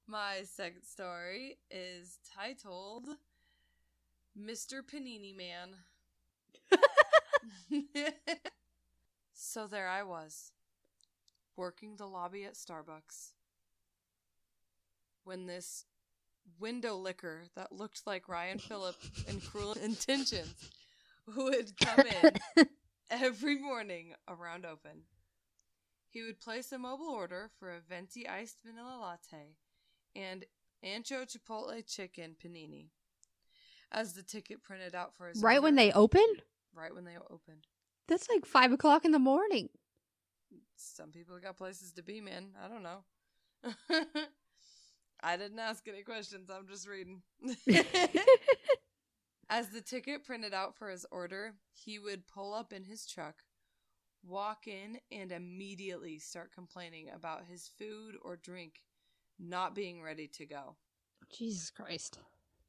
my 0.06 0.42
second 0.44 0.84
story 0.84 1.58
is 1.70 2.18
titled 2.34 3.08
"Mr. 4.38 4.80
Panini 4.82 5.34
Man." 5.36 5.76
so 9.32 9.66
there 9.66 9.88
I 9.88 10.02
was, 10.02 10.52
working 11.56 11.96
the 11.96 12.06
lobby 12.06 12.44
at 12.44 12.54
Starbucks, 12.54 13.32
when 15.24 15.46
this 15.46 15.84
window 16.60 16.96
licker 16.96 17.44
that 17.56 17.72
looked 17.72 18.06
like 18.06 18.28
Ryan 18.28 18.58
Phillip 18.58 18.96
in 19.28 19.40
Cruel 19.40 19.72
Intentions 19.82 20.54
would 21.34 21.72
come 21.80 22.06
in 22.06 22.66
every 23.10 23.58
morning 23.58 24.14
around 24.28 24.64
open. 24.64 25.02
He 26.08 26.22
would 26.22 26.40
place 26.40 26.72
a 26.72 26.78
mobile 26.78 27.10
order 27.10 27.50
for 27.58 27.70
a 27.70 27.80
venti 27.80 28.28
iced 28.28 28.58
vanilla 28.64 28.98
latte 29.00 29.56
and 30.16 30.44
ancho 30.84 31.24
chipotle 31.26 31.86
chicken 31.86 32.36
panini. 32.42 32.88
As 33.92 34.14
the 34.14 34.22
ticket 34.22 34.62
printed 34.62 34.94
out 34.94 35.14
for 35.16 35.28
his 35.28 35.42
right 35.42 35.62
when 35.62 35.76
they 35.76 35.92
open? 35.92 36.26
right 36.74 36.94
when 36.94 37.04
they 37.04 37.16
opened. 37.30 37.66
That's 38.08 38.28
like 38.28 38.44
five 38.44 38.72
o'clock 38.72 39.04
in 39.04 39.12
the 39.12 39.18
morning. 39.18 39.68
Some 40.76 41.10
people 41.10 41.38
got 41.38 41.56
places 41.56 41.92
to 41.92 42.02
be, 42.02 42.20
man. 42.20 42.50
I 42.62 42.68
don't 42.68 42.82
know. 42.82 43.04
I 45.22 45.36
didn't 45.36 45.58
ask 45.58 45.86
any 45.88 46.02
questions. 46.02 46.50
I'm 46.50 46.68
just 46.68 46.86
reading. 46.86 47.22
As 49.48 49.68
the 49.68 49.80
ticket 49.80 50.24
printed 50.24 50.52
out 50.52 50.76
for 50.76 50.90
his 50.90 51.06
order, 51.10 51.54
he 51.72 51.98
would 51.98 52.26
pull 52.26 52.52
up 52.52 52.72
in 52.72 52.84
his 52.84 53.06
truck, 53.06 53.42
walk 54.24 54.66
in, 54.66 54.98
and 55.10 55.32
immediately 55.32 56.18
start 56.18 56.52
complaining 56.52 57.08
about 57.14 57.44
his 57.48 57.70
food 57.78 58.16
or 58.22 58.36
drink 58.36 58.80
not 59.38 59.74
being 59.74 60.02
ready 60.02 60.28
to 60.28 60.46
go. 60.46 60.76
Jesus 61.30 61.70
Christ. 61.70 62.18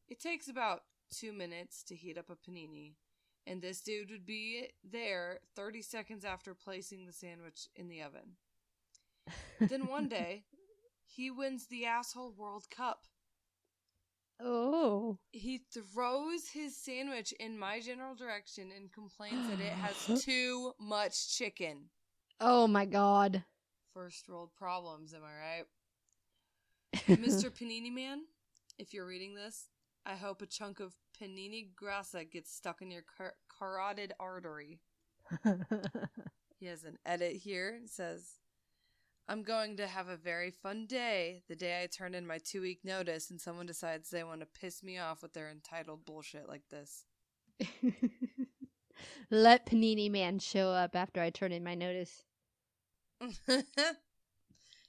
It 0.09 0.19
takes 0.19 0.47
about 0.47 0.81
two 1.11 1.33
minutes 1.33 1.83
to 1.83 1.95
heat 1.95 2.17
up 2.17 2.29
a 2.29 2.35
panini, 2.35 2.93
and 3.45 3.61
this 3.61 3.81
dude 3.81 4.11
would 4.11 4.25
be 4.25 4.67
there 4.83 5.39
30 5.55 5.81
seconds 5.81 6.25
after 6.25 6.53
placing 6.53 7.05
the 7.05 7.13
sandwich 7.13 7.67
in 7.75 7.87
the 7.87 8.01
oven. 8.01 8.35
then 9.59 9.87
one 9.87 10.07
day, 10.07 10.43
he 11.05 11.31
wins 11.31 11.67
the 11.67 11.85
asshole 11.85 12.33
World 12.37 12.69
Cup. 12.69 13.03
Oh. 14.39 15.17
He 15.31 15.61
throws 15.73 16.49
his 16.49 16.75
sandwich 16.77 17.33
in 17.39 17.57
my 17.57 17.79
general 17.79 18.15
direction 18.15 18.69
and 18.75 18.91
complains 18.91 19.49
that 19.49 19.59
it 19.59 19.73
has 19.73 20.23
too 20.25 20.73
much 20.79 21.35
chicken. 21.35 21.89
Oh 22.39 22.67
my 22.67 22.85
god. 22.85 23.43
First 23.93 24.29
world 24.29 24.51
problems, 24.55 25.13
am 25.13 25.21
I 25.23 25.57
right? 25.57 25.65
Mr. 26.95 27.49
Panini 27.57 27.93
Man, 27.93 28.21
if 28.77 28.93
you're 28.93 29.05
reading 29.05 29.35
this, 29.35 29.67
I 30.05 30.15
hope 30.15 30.41
a 30.41 30.45
chunk 30.45 30.79
of 30.79 30.95
panini 31.19 31.67
grassa 31.75 32.29
gets 32.29 32.53
stuck 32.53 32.81
in 32.81 32.91
your 32.91 33.03
car- 33.17 33.35
carotid 33.49 34.13
artery. 34.19 34.79
He 36.59 36.65
has 36.65 36.83
an 36.83 36.97
edit 37.05 37.33
here. 37.33 37.79
It 37.83 37.89
says, 37.89 38.39
I'm 39.27 39.43
going 39.43 39.77
to 39.77 39.87
have 39.87 40.07
a 40.07 40.17
very 40.17 40.51
fun 40.51 40.87
day 40.87 41.43
the 41.47 41.55
day 41.55 41.83
I 41.83 41.87
turn 41.87 42.15
in 42.15 42.25
my 42.25 42.39
two 42.39 42.61
week 42.61 42.79
notice 42.83 43.29
and 43.29 43.39
someone 43.39 43.65
decides 43.65 44.09
they 44.09 44.23
want 44.23 44.39
to 44.39 44.47
piss 44.59 44.81
me 44.81 44.97
off 44.97 45.21
with 45.21 45.33
their 45.33 45.49
entitled 45.49 46.05
bullshit 46.05 46.47
like 46.47 46.63
this. 46.69 47.05
Let 49.29 49.67
Panini 49.67 50.09
Man 50.09 50.39
show 50.39 50.69
up 50.69 50.95
after 50.95 51.21
I 51.21 51.29
turn 51.29 51.51
in 51.51 51.63
my 51.63 51.75
notice. 51.75 52.23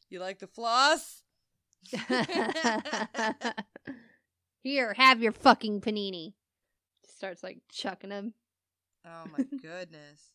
you 0.09 0.21
like 0.21 0.39
the 0.39 0.47
floss? 0.47 1.23
Here, 4.63 4.95
have 4.95 5.23
your 5.23 5.33
fucking 5.33 5.81
panini. 5.81 6.35
Starts 7.07 7.43
like 7.43 7.61
chucking 7.71 8.11
them. 8.11 8.35
Oh 9.07 9.25
my 9.37 9.45
goodness. 9.63 10.31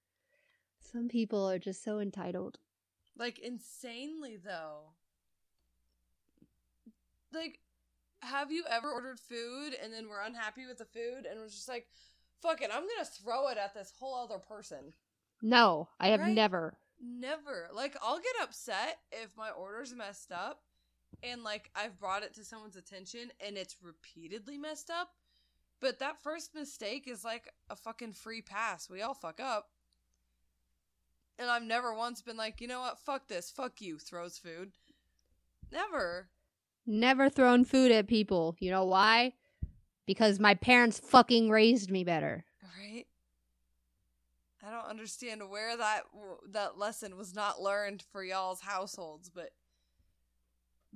Some 0.92 1.08
people 1.08 1.48
are 1.48 1.58
just 1.58 1.84
so 1.84 2.00
entitled. 2.00 2.58
Like 3.16 3.38
insanely 3.38 4.36
though. 4.42 4.94
Like 7.32 7.60
have 8.22 8.50
you 8.50 8.64
ever 8.68 8.90
ordered 8.90 9.18
food 9.20 9.74
and 9.82 9.92
then 9.92 10.08
we're 10.08 10.20
unhappy 10.22 10.66
with 10.66 10.78
the 10.78 10.84
food 10.84 11.26
and 11.30 11.38
we're 11.40 11.46
just 11.48 11.68
like, 11.68 11.86
fuck 12.42 12.60
it, 12.62 12.70
I'm 12.72 12.82
gonna 12.82 13.04
throw 13.04 13.48
it 13.48 13.58
at 13.58 13.72
this 13.74 13.92
whole 13.98 14.14
other 14.24 14.38
person. 14.38 14.92
No, 15.42 15.88
I 15.98 16.08
have 16.08 16.20
Right? 16.20 16.34
never. 16.34 16.76
Never. 17.02 17.68
Like 17.72 17.96
I'll 18.02 18.18
get 18.18 18.42
upset 18.42 18.98
if 19.12 19.36
my 19.36 19.50
order's 19.50 19.94
messed 19.94 20.32
up 20.32 20.60
and 21.22 21.42
like 21.42 21.70
I've 21.74 21.98
brought 21.98 22.22
it 22.22 22.34
to 22.34 22.44
someone's 22.44 22.76
attention 22.76 23.30
and 23.44 23.56
it's 23.56 23.76
repeatedly 23.82 24.58
messed 24.58 24.90
up. 24.90 25.10
But 25.80 25.98
that 26.00 26.22
first 26.22 26.54
mistake 26.54 27.08
is 27.08 27.24
like 27.24 27.52
a 27.70 27.76
fucking 27.76 28.12
free 28.12 28.42
pass. 28.42 28.90
We 28.90 29.02
all 29.02 29.14
fuck 29.14 29.40
up. 29.40 29.70
And 31.38 31.50
I've 31.50 31.62
never 31.62 31.94
once 31.94 32.20
been 32.20 32.36
like, 32.36 32.60
you 32.60 32.68
know 32.68 32.80
what, 32.80 32.98
fuck 32.98 33.28
this, 33.28 33.50
fuck 33.50 33.80
you, 33.80 33.98
throws 33.98 34.36
food. 34.36 34.72
Never. 35.72 36.28
Never 36.86 37.30
thrown 37.30 37.64
food 37.64 37.90
at 37.92 38.08
people. 38.08 38.56
You 38.58 38.70
know 38.70 38.84
why? 38.84 39.34
Because 40.06 40.38
my 40.38 40.54
parents 40.54 41.00
fucking 41.02 41.48
raised 41.48 41.90
me 41.90 42.04
better. 42.04 42.44
Right? 42.62 43.06
I 44.66 44.70
don't 44.70 44.90
understand 44.90 45.48
where 45.48 45.76
that 45.76 46.02
that 46.50 46.78
lesson 46.78 47.16
was 47.16 47.34
not 47.34 47.62
learned 47.62 48.04
for 48.12 48.22
y'all's 48.22 48.60
households, 48.60 49.30
but 49.30 49.50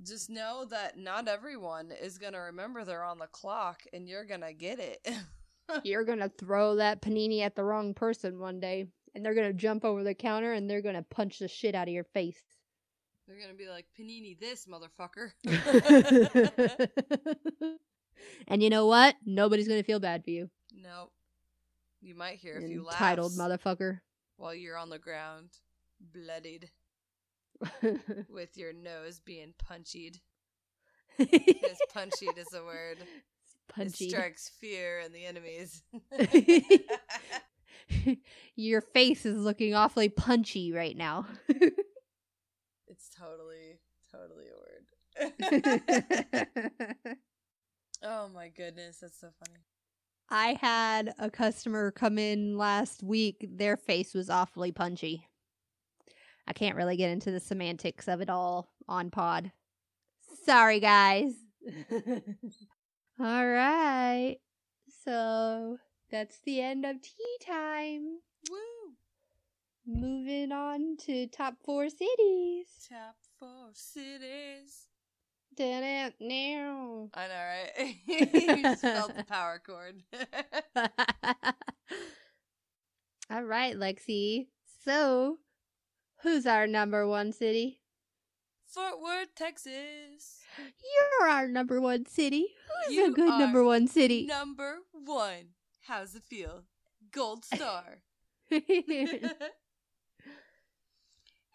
just 0.03 0.29
know 0.29 0.65
that 0.69 0.97
not 0.97 1.27
everyone 1.27 1.91
is 1.91 2.17
going 2.17 2.33
to 2.33 2.39
remember 2.39 2.83
they're 2.83 3.03
on 3.03 3.19
the 3.19 3.27
clock 3.27 3.81
and 3.93 4.07
you're 4.07 4.25
going 4.25 4.41
to 4.41 4.53
get 4.53 4.79
it. 4.79 5.07
You're 5.83 6.05
gonna 6.05 6.29
throw 6.29 6.75
that 6.75 7.01
panini 7.01 7.41
at 7.41 7.55
the 7.55 7.63
wrong 7.63 7.95
person 7.95 8.37
one 8.37 8.59
day, 8.59 8.85
and 9.15 9.25
they're 9.25 9.33
gonna 9.33 9.51
jump 9.51 9.83
over 9.83 10.03
the 10.03 10.13
counter 10.13 10.53
and 10.53 10.69
they're 10.69 10.83
gonna 10.83 11.01
punch 11.01 11.39
the 11.39 11.47
shit 11.47 11.73
out 11.73 11.87
of 11.87 11.93
your 11.93 12.03
face. 12.03 12.39
they're 13.27 13.39
going 13.39 13.49
to 13.49 13.55
be 13.55 13.67
like, 13.67 13.87
"Panini 13.99 14.39
this, 14.39 14.67
motherfucker." 14.67 15.31
and 18.47 18.61
you 18.61 18.69
know 18.69 18.85
what? 18.85 19.15
Nobody's 19.25 19.67
gonna 19.67 19.81
feel 19.81 19.99
bad 19.99 20.23
for 20.23 20.29
you. 20.29 20.51
nope. 20.71 21.11
You 21.99 22.13
might 22.13 22.37
hear 22.37 22.59
a 22.59 22.61
few 22.61 22.87
Entitled 22.87 23.35
laughs 23.35 23.63
motherfucker. 23.63 24.01
while 24.37 24.53
you're 24.53 24.77
on 24.77 24.91
the 24.91 24.99
ground, 24.99 25.49
bloodied, 25.99 26.69
with 28.29 28.57
your 28.57 28.73
nose 28.73 29.19
being 29.23 29.53
punchied. 29.57 30.19
Because 31.17 31.77
punchied 31.95 32.37
is 32.37 32.53
a 32.53 32.63
word. 32.63 32.97
It 32.99 33.07
Punchy. 33.73 34.09
strikes 34.09 34.49
fear 34.59 34.99
in 34.99 35.11
the 35.11 35.25
enemies. 35.25 35.81
Your 38.55 38.81
face 38.81 39.25
is 39.25 39.37
looking 39.37 39.73
awfully 39.75 40.09
punchy 40.09 40.71
right 40.71 40.95
now. 40.95 41.25
it's 42.87 43.09
totally, 43.09 43.79
totally 44.11 44.45
a 44.49 44.55
word. 44.59 44.85
oh 48.03 48.29
my 48.33 48.49
goodness, 48.49 48.99
that's 49.01 49.19
so 49.19 49.29
funny. 49.45 49.59
I 50.29 50.57
had 50.59 51.13
a 51.19 51.29
customer 51.29 51.91
come 51.91 52.17
in 52.17 52.57
last 52.57 53.03
week. 53.03 53.45
Their 53.49 53.77
face 53.77 54.13
was 54.13 54.29
awfully 54.29 54.71
punchy. 54.71 55.27
I 56.47 56.53
can't 56.53 56.75
really 56.75 56.97
get 56.97 57.09
into 57.09 57.31
the 57.31 57.39
semantics 57.39 58.07
of 58.07 58.21
it 58.21 58.29
all 58.29 58.69
on 58.87 59.09
pod. 59.09 59.51
Sorry, 60.45 60.79
guys. 60.79 61.33
all 63.19 63.47
right. 63.47 64.37
So 65.03 65.77
that's 66.11 66.39
the 66.45 66.61
end 66.61 66.85
of 66.85 67.01
tea 67.01 67.37
time. 67.45 68.19
Woo! 68.49 68.95
Moving 69.87 70.51
on 70.51 70.97
to 71.05 71.27
top 71.27 71.55
four 71.63 71.89
cities. 71.89 72.67
Top 72.89 73.15
four 73.39 73.69
cities. 73.73 74.87
Da-da-now. 75.55 77.09
I 77.13 77.27
know, 77.27 77.33
right? 77.33 77.95
you 78.05 78.61
just 78.61 78.81
felt 78.81 79.15
the 79.15 79.23
power 79.27 79.61
chord. 79.65 80.03
All 83.31 83.43
right, 83.43 83.75
Lexi. 83.75 84.47
So, 84.83 85.37
who's 86.25 86.45
our 86.47 86.65
number 86.65 87.07
one 87.07 87.31
city? 87.31 87.81
Fort 88.65 88.99
Worth, 88.99 89.35
Texas. 89.35 90.39
You're 90.57 91.29
our 91.29 91.47
number 91.47 91.79
one 91.79 92.07
city. 92.07 92.47
Who's 92.87 93.09
a 93.09 93.11
good 93.11 93.39
number 93.39 93.63
one 93.63 93.87
city? 93.87 94.25
Number 94.25 94.77
one. 94.91 95.49
How's 95.83 96.15
it 96.15 96.23
feel? 96.23 96.63
Gold 97.11 97.45
star. 97.53 97.99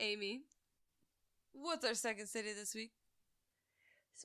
Amy, 0.01 0.42
what's 1.52 1.84
our 1.84 1.94
second 1.94 2.28
city 2.28 2.52
this 2.52 2.72
week? 2.72 2.92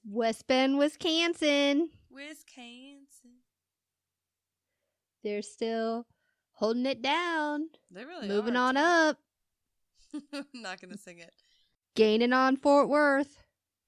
West 0.08 0.46
Bend, 0.48 0.78
Wisconsin. 0.78 1.90
Wisconsin. 2.12 3.42
They're 5.24 5.42
still 5.42 6.06
holding 6.54 6.86
it 6.86 7.02
down, 7.02 7.70
They 7.90 8.06
really 8.06 8.28
moving 8.28 8.56
are, 8.56 8.68
on 8.70 8.78
up, 8.78 9.18
I'm 10.34 10.46
not 10.54 10.82
gonna 10.82 10.98
sing 10.98 11.20
it. 11.20 11.32
gaining 11.96 12.34
on 12.34 12.58
Fort 12.58 12.90
Worth. 12.90 13.38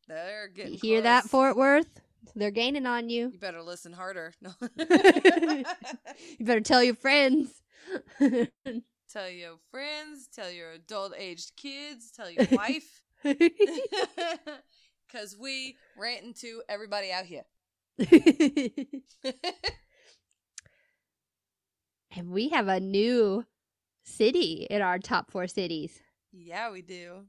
They're 0.07 0.47
getting. 0.47 0.73
You 0.73 0.79
hear 0.81 1.01
that. 1.01 1.25
Fort 1.25 1.57
Worth? 1.57 1.99
They're 2.35 2.51
gaining 2.51 2.85
on 2.85 3.09
you. 3.09 3.29
You 3.31 3.39
better 3.39 3.61
listen 3.61 3.93
harder. 3.93 4.33
No. 4.41 4.51
You 4.77 6.45
better 6.45 6.61
tell 6.61 6.83
your 6.83 6.95
friends. 6.95 7.49
tell 8.19 9.29
your 9.29 9.57
friends. 9.71 10.27
Tell 10.33 10.51
your 10.51 10.71
adult-aged 10.71 11.55
kids. 11.55 12.11
Tell 12.11 12.29
your 12.29 12.45
wife. 12.51 13.01
Cause 15.11 15.37
we 15.39 15.77
ranting 15.97 16.33
to 16.41 16.61
everybody 16.67 17.11
out 17.11 17.25
here. 17.25 17.45
and 22.15 22.29
we 22.29 22.49
have 22.49 22.67
a 22.67 22.79
new 22.79 23.45
city 24.03 24.67
in 24.69 24.81
our 24.81 24.99
top 24.99 25.31
four 25.31 25.47
cities. 25.47 26.01
Yeah, 26.39 26.71
we 26.71 26.81
do. 26.81 27.25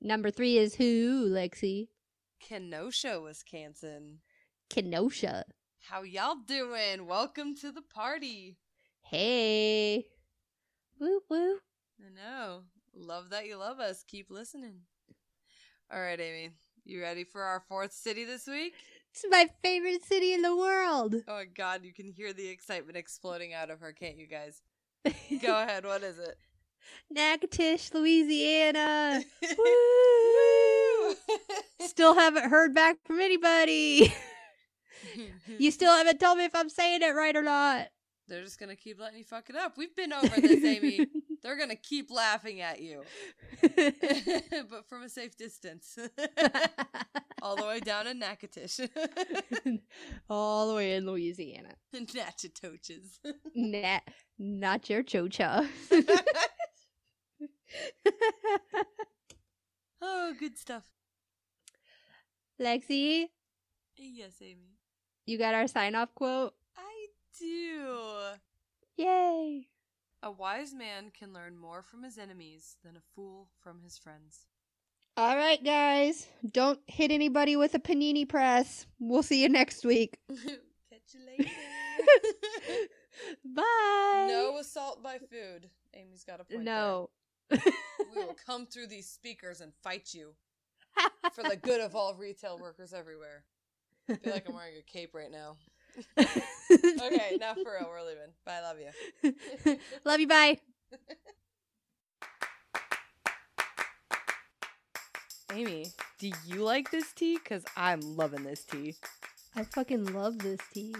Number 0.00 0.30
three 0.30 0.58
is 0.58 0.74
who, 0.74 1.28
Lexi? 1.28 1.88
Kenosha, 2.40 3.20
Wisconsin. 3.20 4.18
Kenosha. 4.68 5.44
How 5.88 6.02
y'all 6.02 6.36
doing? 6.46 7.06
Welcome 7.06 7.54
to 7.56 7.72
the 7.72 7.82
party. 7.82 8.58
Hey. 9.02 10.06
Woo 10.98 11.20
woo. 11.28 11.58
I 12.00 12.10
know. 12.14 12.62
Love 12.94 13.30
that 13.30 13.46
you 13.46 13.56
love 13.56 13.80
us. 13.80 14.04
Keep 14.06 14.30
listening. 14.30 14.80
All 15.92 16.00
right, 16.00 16.20
Amy. 16.20 16.50
You 16.84 17.02
ready 17.02 17.24
for 17.24 17.42
our 17.42 17.62
fourth 17.68 17.92
city 17.92 18.24
this 18.24 18.46
week? 18.46 18.74
It's 19.12 19.24
my 19.28 19.48
favorite 19.62 20.04
city 20.04 20.32
in 20.32 20.42
the 20.42 20.56
world. 20.56 21.16
Oh 21.26 21.34
my 21.34 21.44
god, 21.44 21.84
you 21.84 21.92
can 21.92 22.08
hear 22.08 22.32
the 22.32 22.48
excitement 22.48 22.96
exploding 22.96 23.52
out 23.52 23.70
of 23.70 23.80
her, 23.80 23.92
can't 23.92 24.16
you 24.16 24.26
guys? 24.26 24.62
Go 25.42 25.62
ahead, 25.62 25.84
what 25.84 26.02
is 26.02 26.18
it? 26.18 26.36
Natchitoches, 27.10 27.92
Louisiana. 27.94 29.22
Woo! 29.58 31.14
Still 31.80 32.14
haven't 32.14 32.50
heard 32.50 32.74
back 32.74 32.96
from 33.04 33.20
anybody. 33.20 34.14
you 35.58 35.70
still 35.70 35.92
haven't 35.92 36.20
told 36.20 36.38
me 36.38 36.44
if 36.44 36.54
I'm 36.54 36.68
saying 36.68 37.02
it 37.02 37.14
right 37.14 37.34
or 37.36 37.42
not. 37.42 37.88
They're 38.28 38.44
just 38.44 38.60
gonna 38.60 38.76
keep 38.76 39.00
letting 39.00 39.18
you 39.18 39.24
fuck 39.24 39.50
it 39.50 39.56
up. 39.56 39.76
We've 39.76 39.94
been 39.96 40.12
over 40.12 40.40
this, 40.40 40.64
Amy. 40.64 41.06
They're 41.42 41.58
gonna 41.58 41.74
keep 41.74 42.10
laughing 42.12 42.60
at 42.60 42.80
you, 42.80 43.02
but 43.62 44.86
from 44.88 45.02
a 45.02 45.08
safe 45.08 45.36
distance, 45.36 45.98
all 47.42 47.56
the 47.56 47.64
way 47.64 47.80
down 47.80 48.06
in 48.06 48.18
Natchitoches, 48.18 48.88
All 50.28 50.68
the 50.68 50.74
way 50.74 50.94
in 50.94 51.06
Louisiana. 51.06 51.70
Natchitoches. 51.92 53.18
Nat, 53.54 54.02
not 54.38 54.88
your 54.90 55.02
chocha. 55.02 55.66
oh, 60.02 60.34
good 60.38 60.58
stuff. 60.58 60.84
Lexi, 62.60 63.26
Yes, 63.96 64.32
Amy. 64.42 64.76
you 65.26 65.38
got 65.38 65.54
our 65.54 65.66
sign 65.66 65.94
off 65.94 66.14
quote? 66.14 66.54
I 66.76 67.06
do. 67.38 67.96
Yay. 68.96 69.66
A 70.22 70.30
wise 70.30 70.74
man 70.74 71.10
can 71.18 71.32
learn 71.32 71.56
more 71.56 71.82
from 71.82 72.02
his 72.02 72.18
enemies 72.18 72.76
than 72.84 72.96
a 72.96 73.00
fool 73.14 73.48
from 73.62 73.80
his 73.82 73.96
friends. 73.96 74.46
All 75.16 75.36
right, 75.36 75.62
guys. 75.62 76.26
Don't 76.50 76.78
hit 76.86 77.10
anybody 77.10 77.56
with 77.56 77.74
a 77.74 77.78
panini 77.78 78.28
press. 78.28 78.86
We'll 78.98 79.22
see 79.22 79.42
you 79.42 79.48
next 79.48 79.84
week. 79.84 80.18
Catch 80.28 81.14
you 81.14 81.20
later. 81.26 81.50
Bye. 83.44 84.26
no 84.28 84.58
assault 84.58 85.02
by 85.02 85.18
food. 85.18 85.68
Amy's 85.94 86.24
got 86.24 86.40
a 86.40 86.44
point. 86.44 86.64
No. 86.64 87.10
there. 87.10 87.19
We 87.50 87.58
will 88.14 88.36
come 88.46 88.66
through 88.66 88.88
these 88.88 89.08
speakers 89.08 89.60
and 89.60 89.72
fight 89.82 90.14
you 90.14 90.34
for 91.32 91.42
the 91.42 91.56
good 91.56 91.80
of 91.80 91.94
all 91.94 92.14
retail 92.14 92.58
workers 92.58 92.92
everywhere. 92.92 93.44
I 94.08 94.14
feel 94.14 94.32
like 94.32 94.48
I'm 94.48 94.54
wearing 94.54 94.74
a 94.78 94.82
cape 94.82 95.14
right 95.14 95.30
now. 95.30 95.56
Okay, 96.70 97.36
now 97.40 97.54
for 97.54 97.72
real, 97.80 97.88
we're 97.88 98.06
leaving. 98.06 98.30
Bye, 98.46 98.60
love 98.60 98.76
you. 98.78 99.76
Love 100.04 100.20
you. 100.20 100.28
Bye. 100.28 100.58
Amy, 105.52 105.86
do 106.20 106.30
you 106.46 106.62
like 106.62 106.92
this 106.92 107.12
tea? 107.12 107.38
Because 107.42 107.64
I'm 107.76 108.00
loving 108.16 108.44
this 108.44 108.62
tea. 108.64 108.94
I 109.56 109.64
fucking 109.64 110.12
love 110.12 110.38
this 110.38 110.60
tea. 110.72 110.94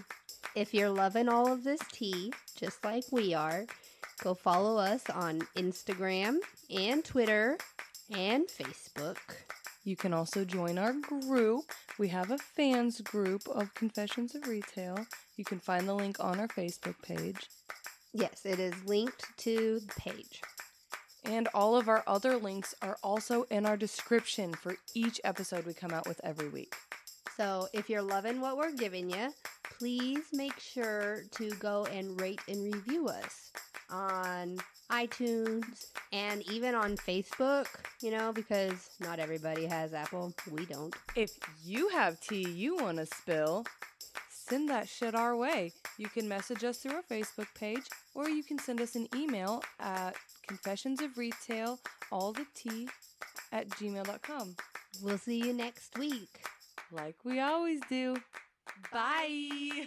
If 0.57 0.75
you're 0.75 0.91
loving 0.91 1.29
all 1.29 1.53
of 1.53 1.63
this 1.63 1.81
tea, 1.93 2.33
just 2.57 2.85
like 2.85 3.05
we 3.13 3.33
are, 3.33 3.67
go 4.23 4.35
follow 4.35 4.77
us 4.77 5.09
on 5.11 5.41
Instagram 5.57 6.39
and 6.69 7.05
Twitter 7.05 7.57
and 8.11 8.47
Facebook. 8.49 9.17
You 9.83 9.97
can 9.97 10.13
also 10.13 10.45
join 10.45 10.79
our 10.79 10.93
group. 10.93 11.65
We 11.99 12.09
have 12.09 12.31
a 12.31 12.39
fans 12.39 13.01
group 13.01 13.49
of 13.49 13.75
Confessions 13.75 14.35
of 14.35 14.47
Retail. 14.47 15.07
You 15.37 15.45
can 15.45 15.59
find 15.59 15.89
the 15.89 15.95
link 15.95 16.19
on 16.21 16.39
our 16.39 16.49
Facebook 16.49 17.01
page. 17.03 17.49
Yes, 18.13 18.45
it 18.45 18.59
is 18.59 18.75
linked 18.85 19.25
to 19.39 19.81
the 19.81 19.95
page. 19.95 20.43
And 21.25 21.49
all 21.55 21.77
of 21.77 21.89
our 21.89 22.05
other 22.07 22.37
links 22.37 22.75
are 22.83 22.99
also 23.03 23.45
in 23.45 23.65
our 23.65 23.77
description 23.77 24.53
for 24.53 24.77
each 24.95 25.21
episode 25.25 25.65
we 25.65 25.73
come 25.73 25.93
out 25.93 26.07
with 26.07 26.21
every 26.25 26.49
week. 26.49 26.75
So 27.37 27.69
if 27.73 27.89
you're 27.89 28.03
loving 28.03 28.41
what 28.41 28.59
we're 28.59 28.73
giving 28.73 29.09
you, 29.09 29.33
please 29.79 30.25
make 30.33 30.59
sure 30.59 31.25
to 31.37 31.51
go 31.53 31.87
and 31.87 32.21
rate 32.21 32.41
and 32.49 32.75
review 32.75 33.09
us 33.09 33.51
on 33.91 34.59
iTunes 34.91 35.87
and 36.13 36.43
even 36.51 36.75
on 36.75 36.97
Facebook, 36.97 37.67
you 38.03 38.11
know, 38.11 38.33
because 38.33 38.91
not 39.01 39.19
everybody 39.19 39.67
has 39.67 39.95
Apple. 39.95 40.35
We 40.51 40.67
don't. 40.67 40.95
If 41.17 41.39
you 41.65 41.89
have 41.91 42.21
tea 42.21 42.49
you 42.49 42.77
want 42.77 42.99
to 42.99 43.07
spill, 43.07 43.65
send 44.31 44.69
that 44.71 44.89
shit 44.89 45.15
our 45.15 45.37
way. 45.37 45.73
You 45.99 46.09
can 46.09 46.29
message 46.29 46.65
us 46.65 46.79
through 46.79 46.95
our 46.95 47.03
Facebook 47.03 47.47
page 47.55 47.85
or 48.15 48.29
you 48.29 48.43
can 48.43 48.59
send 48.59 48.81
us 48.81 48.97
an 48.97 49.07
email 49.15 49.63
at 49.79 50.17
confessions 50.47 51.01
of 51.01 51.17
retail 51.17 51.79
all 52.11 52.33
the 52.33 52.47
tea 52.55 52.89
at 53.53 53.69
gmail.com 53.71 54.57
We'll 55.03 55.19
see 55.19 55.39
you 55.39 55.53
next 55.53 55.97
week. 55.99 56.41
like 56.91 57.15
we 57.25 57.39
always 57.41 57.81
do 57.89 58.17
Bye. 58.93 59.87